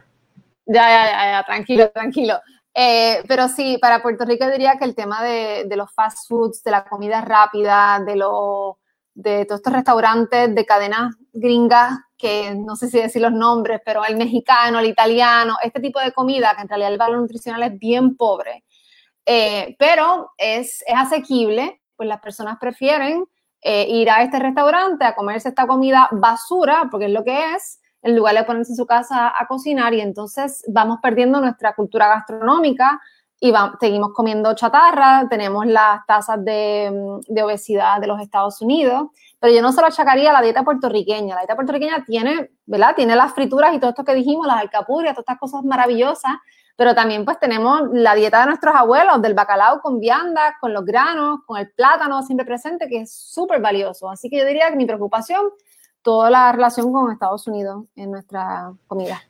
Ya, 0.68 0.88
ya, 0.88 1.06
ya, 1.06 1.32
ya 1.32 1.44
tranquilo, 1.44 1.90
tranquilo. 1.90 2.36
Eh, 2.74 3.24
pero 3.28 3.48
sí, 3.48 3.78
para 3.82 4.02
Puerto 4.02 4.26
Rico 4.26 4.48
diría 4.48 4.78
que 4.78 4.86
el 4.86 4.96
tema 4.96 5.24
de, 5.24 5.68
los 5.76 5.94
fast 5.94 6.28
foods, 6.28 6.64
de 6.64 6.72
la 6.72 6.86
comida 6.86 7.22
rápida, 7.22 8.02
de, 8.06 8.16
lo, 8.16 8.80
de 9.14 9.46
todos 9.46 9.60
estos 9.60 9.74
restaurantes 9.74 10.54
de 10.54 10.66
cadenas 10.66 11.16
gringas, 11.34 11.98
que 12.18 12.54
no 12.56 12.76
sé 12.76 12.90
si 12.90 13.00
decir 13.00 13.22
los 13.22 13.32
nombres, 13.32 13.82
pero 13.84 14.06
el 14.06 14.18
mexicano, 14.18 14.80
el 14.80 14.86
italiano, 14.86 15.56
este 15.64 15.80
tipo 15.80 16.00
de 16.00 16.12
comida, 16.12 16.54
que 16.56 16.62
en 16.62 16.70
realidad 16.70 16.92
el 16.92 16.98
valor 16.98 17.20
nutricional 17.20 17.64
es 17.64 17.80
bien 17.80 18.16
pobre, 18.18 18.64
eh, 19.26 19.76
pero 19.80 20.32
es, 20.38 20.84
es 20.86 20.96
asequible 20.96 21.80
pues 22.00 22.08
las 22.08 22.22
personas 22.22 22.58
prefieren 22.62 23.26
eh, 23.62 23.86
ir 23.90 24.10
a 24.10 24.24
este 24.24 24.40
restaurante 24.40 25.04
a 25.04 25.16
comerse 25.16 25.50
esta 25.50 25.68
comida 25.68 26.08
basura, 26.14 26.88
porque 26.90 27.08
es 27.08 27.12
lo 27.12 27.26
que 27.26 27.56
es, 27.56 27.82
en 28.02 28.16
lugar 28.16 28.36
de 28.36 28.44
ponerse 28.44 28.72
en 28.72 28.78
su 28.78 28.86
casa 28.86 29.34
a 29.38 29.48
cocinar 29.48 29.94
y 29.94 30.02
entonces 30.02 30.64
vamos 30.68 31.00
perdiendo 31.02 31.42
nuestra 31.42 31.74
cultura 31.76 32.08
gastronómica 32.08 33.00
y 33.42 33.54
seguimos 33.80 34.12
comiendo 34.14 34.54
chatarra, 34.54 35.28
tenemos 35.30 35.66
las 35.66 36.06
tasas 36.06 36.44
de, 36.44 36.92
mm, 36.92 37.34
de, 37.34 37.44
obesidad 37.44 38.02
de 38.02 38.08
los 38.08 38.20
Estados 38.20 38.62
Unidos, 38.62 39.10
pero 39.40 39.54
yo 39.54 39.62
no 39.62 39.72
se 39.72 39.80
lo 39.80 39.88
achacaría 39.88 40.30
a 40.30 40.34
la 40.34 40.42
dieta 40.42 40.64
puertorriqueña. 40.64 41.36
La 41.36 41.42
dieta 41.42 41.56
puertorriqueña 41.56 42.04
tiene, 42.04 42.52
¿verdad? 42.66 42.96
Tiene 42.96 43.16
las 43.16 43.34
frituras 43.34 43.74
y 43.74 43.80
todo 43.80 43.92
esto 43.92 44.04
que 44.04 44.14
dijimos, 44.14 44.46
las 44.46 44.58
alcapurrias, 44.58 45.14
todas 45.14 45.24
estas 45.24 45.40
cosas 45.40 45.64
maravillosas, 45.64 46.34
pero 46.76 46.96
también 46.96 47.26
pues 47.26 47.40
tenemos 47.40 47.82
la 47.92 48.16
dieta 48.16 48.42
de 48.42 48.48
nuestros 48.48 48.76
abuelos, 48.76 49.22
del 49.22 49.34
bacalao 49.34 49.82
con 49.82 50.00
viandas, 50.00 50.54
con 50.60 50.74
los 50.74 50.86
granos, 50.86 51.40
con 51.46 51.58
el 51.58 51.72
plátano 51.72 52.22
siempre 52.24 52.46
presente, 52.46 52.88
que 52.88 53.02
es 53.02 53.14
súper 53.14 53.62
valioso. 53.62 54.10
Así 54.10 54.30
que 54.30 54.38
yo 54.38 54.46
diría 54.46 54.70
que 54.70 54.78
mi 54.78 54.86
preocupación, 54.86 55.50
toda 56.02 56.30
la 56.30 56.52
relación 56.52 56.92
con 56.92 57.12
Estados 57.12 57.48
Unidos 57.48 57.86
en 57.96 58.12
nuestra 58.12 58.74
comida. 58.88 59.22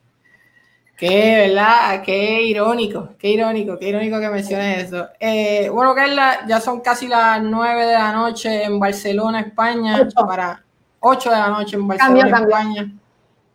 Qué, 0.98 1.48
¿verdad? 1.48 2.04
Qué 2.04 2.44
irónico, 2.44 3.10
qué 3.18 3.30
irónico, 3.30 3.80
qué 3.80 3.88
irónico 3.88 4.20
que 4.20 4.30
menciones 4.30 4.86
eso. 4.86 5.08
Eh, 5.18 5.70
bueno, 5.70 5.96
Carla, 5.96 6.46
ya 6.46 6.60
son 6.60 6.82
casi 6.82 7.08
las 7.08 7.42
nueve 7.42 7.86
de 7.86 7.94
la 7.94 8.12
noche 8.12 8.64
en 8.66 8.78
Barcelona, 8.80 9.40
España, 9.40 10.10
para 10.14 10.62
ocho 11.00 11.30
de 11.30 11.38
la 11.38 11.48
noche 11.48 11.78
en 11.78 11.88
Barcelona, 11.88 12.40
España. 12.40 12.92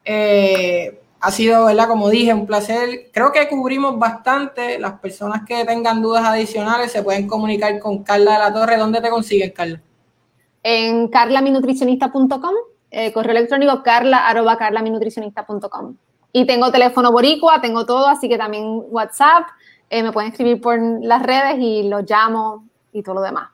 Eh, 0.06 1.00
ha 1.20 1.30
sido, 1.30 1.66
¿verdad? 1.66 1.88
Como 1.88 2.08
dije, 2.08 2.32
un 2.32 2.46
placer. 2.46 3.10
Creo 3.12 3.32
que 3.32 3.48
cubrimos 3.48 3.98
bastante. 3.98 4.78
Las 4.78 5.00
personas 5.00 5.42
que 5.46 5.64
tengan 5.64 6.02
dudas 6.02 6.24
adicionales 6.24 6.92
se 6.92 7.02
pueden 7.02 7.26
comunicar 7.26 7.78
con 7.78 8.02
Carla 8.02 8.32
de 8.32 8.38
la 8.38 8.52
Torre. 8.52 8.76
¿Dónde 8.76 9.00
te 9.00 9.10
consiguen, 9.10 9.50
Carla? 9.50 9.80
En 10.62 11.08
carlaminutricionista.com, 11.08 12.54
eh, 12.94 13.12
correo 13.12 13.32
electrónico 13.32 13.82
carla 13.82 14.28
arroba 14.28 14.56
carlaminutricionista.com. 14.56 15.96
Y 16.32 16.46
tengo 16.46 16.70
teléfono 16.70 17.10
boricua, 17.10 17.60
tengo 17.60 17.84
todo, 17.84 18.06
así 18.06 18.28
que 18.28 18.38
también 18.38 18.82
WhatsApp. 18.88 19.48
Eh, 19.90 20.02
me 20.02 20.12
pueden 20.12 20.30
escribir 20.30 20.60
por 20.60 20.78
las 21.02 21.22
redes 21.22 21.56
y 21.58 21.88
los 21.88 22.08
llamo 22.08 22.68
y 22.92 23.02
todo 23.02 23.16
lo 23.16 23.20
demás. 23.22 23.50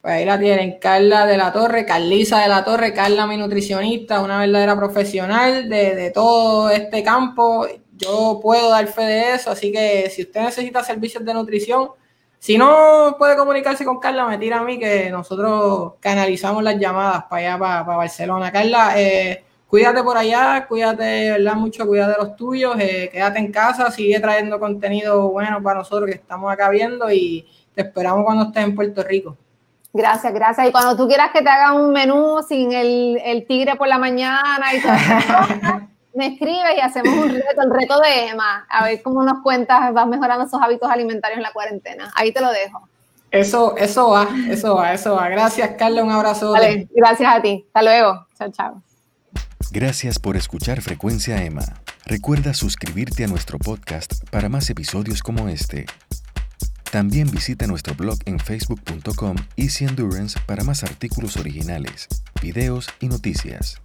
Pues 0.00 0.14
ahí 0.14 0.24
la 0.24 0.38
tienen, 0.38 0.78
Carla 0.80 1.26
de 1.26 1.36
la 1.36 1.52
Torre, 1.52 1.86
Carlisa 1.86 2.40
de 2.40 2.48
la 2.48 2.64
Torre, 2.64 2.92
Carla 2.92 3.26
mi 3.26 3.36
nutricionista, 3.36 4.20
una 4.20 4.40
verdadera 4.40 4.76
profesional 4.76 5.68
de, 5.68 6.10
todo 6.12 6.70
este 6.70 7.02
campo. 7.02 7.66
Yo 7.96 8.40
puedo 8.42 8.70
dar 8.70 8.86
fe 8.88 9.02
de 9.02 9.34
eso, 9.34 9.50
así 9.50 9.70
que 9.70 10.10
si 10.10 10.22
usted 10.22 10.42
necesita 10.42 10.82
servicios 10.82 11.24
de 11.24 11.34
nutrición, 11.34 11.90
si 12.38 12.56
no 12.56 13.16
puede 13.18 13.36
comunicarse 13.36 13.84
con 13.84 13.98
Carla, 13.98 14.26
me 14.26 14.38
tira 14.38 14.58
a 14.58 14.62
mí 14.62 14.78
que 14.78 15.10
nosotros 15.10 15.94
canalizamos 16.00 16.62
las 16.62 16.78
llamadas 16.78 17.24
para 17.24 17.54
allá, 17.54 17.58
para, 17.58 17.96
Barcelona. 17.96 18.52
Carla, 18.52 19.00
eh, 19.00 19.44
cuídate 19.66 20.02
por 20.02 20.16
allá, 20.16 20.66
cuídate, 20.68 21.32
¿verdad? 21.32 21.54
Mucho, 21.54 21.86
cuídate 21.86 22.12
de 22.12 22.26
los 22.26 22.36
tuyos, 22.36 22.76
eh, 22.78 23.10
quédate 23.12 23.38
en 23.38 23.50
casa, 23.50 23.90
sigue 23.90 24.20
trayendo 24.20 24.60
contenido 24.60 25.28
bueno 25.30 25.62
para 25.62 25.80
nosotros 25.80 26.08
que 26.08 26.16
estamos 26.16 26.52
acá 26.52 26.70
viendo 26.70 27.10
y 27.10 27.46
te 27.74 27.82
esperamos 27.82 28.24
cuando 28.24 28.44
estés 28.44 28.64
en 28.64 28.74
Puerto 28.74 29.02
Rico. 29.02 29.36
Gracias, 29.92 30.32
gracias. 30.32 30.68
Y 30.68 30.72
cuando 30.72 30.96
tú 30.96 31.08
quieras 31.08 31.30
que 31.32 31.42
te 31.42 31.48
haga 31.48 31.72
un 31.72 31.92
menú 31.92 32.40
sin 32.46 32.72
el, 32.72 33.44
tigre 33.48 33.74
por 33.76 33.88
la 33.88 33.98
mañana 33.98 34.74
y 34.74 34.80
todo 34.80 34.92
me 36.18 36.26
escribes 36.26 36.76
y 36.76 36.80
hacemos 36.80 37.14
un 37.14 37.28
reto, 37.30 37.62
el 37.62 37.70
reto 37.70 38.00
de 38.00 38.26
Emma, 38.26 38.66
a 38.68 38.84
ver 38.84 39.00
cómo 39.02 39.22
nos 39.22 39.40
cuentas, 39.40 39.92
vas 39.94 40.06
mejorando 40.08 40.44
esos 40.44 40.60
hábitos 40.60 40.90
alimentarios 40.90 41.38
en 41.38 41.44
la 41.44 41.52
cuarentena. 41.52 42.12
Ahí 42.16 42.32
te 42.32 42.40
lo 42.40 42.50
dejo. 42.50 42.88
Eso, 43.30 43.76
eso 43.76 44.10
va, 44.10 44.26
eso 44.50 44.74
va, 44.74 44.92
eso 44.92 45.14
va. 45.14 45.28
Gracias, 45.28 45.70
Carla, 45.78 46.02
un 46.02 46.10
abrazo. 46.10 46.50
Vale, 46.50 46.88
gracias 46.92 47.32
a 47.32 47.40
ti. 47.40 47.64
Hasta 47.68 47.82
luego. 47.82 48.26
Chao, 48.36 48.50
chao. 48.50 48.82
Gracias 49.70 50.18
por 50.18 50.36
escuchar 50.36 50.80
Frecuencia 50.80 51.42
Emma. 51.44 51.62
Recuerda 52.04 52.52
suscribirte 52.52 53.24
a 53.24 53.28
nuestro 53.28 53.58
podcast 53.58 54.28
para 54.30 54.48
más 54.48 54.68
episodios 54.70 55.22
como 55.22 55.48
este. 55.48 55.86
También 56.90 57.30
visita 57.30 57.66
nuestro 57.66 57.94
blog 57.94 58.18
en 58.24 58.40
facebook.com 58.40 59.36
Easy 59.56 59.84
Endurance 59.84 60.40
para 60.46 60.64
más 60.64 60.82
artículos 60.82 61.36
originales, 61.36 62.08
videos 62.42 62.88
y 62.98 63.08
noticias. 63.08 63.80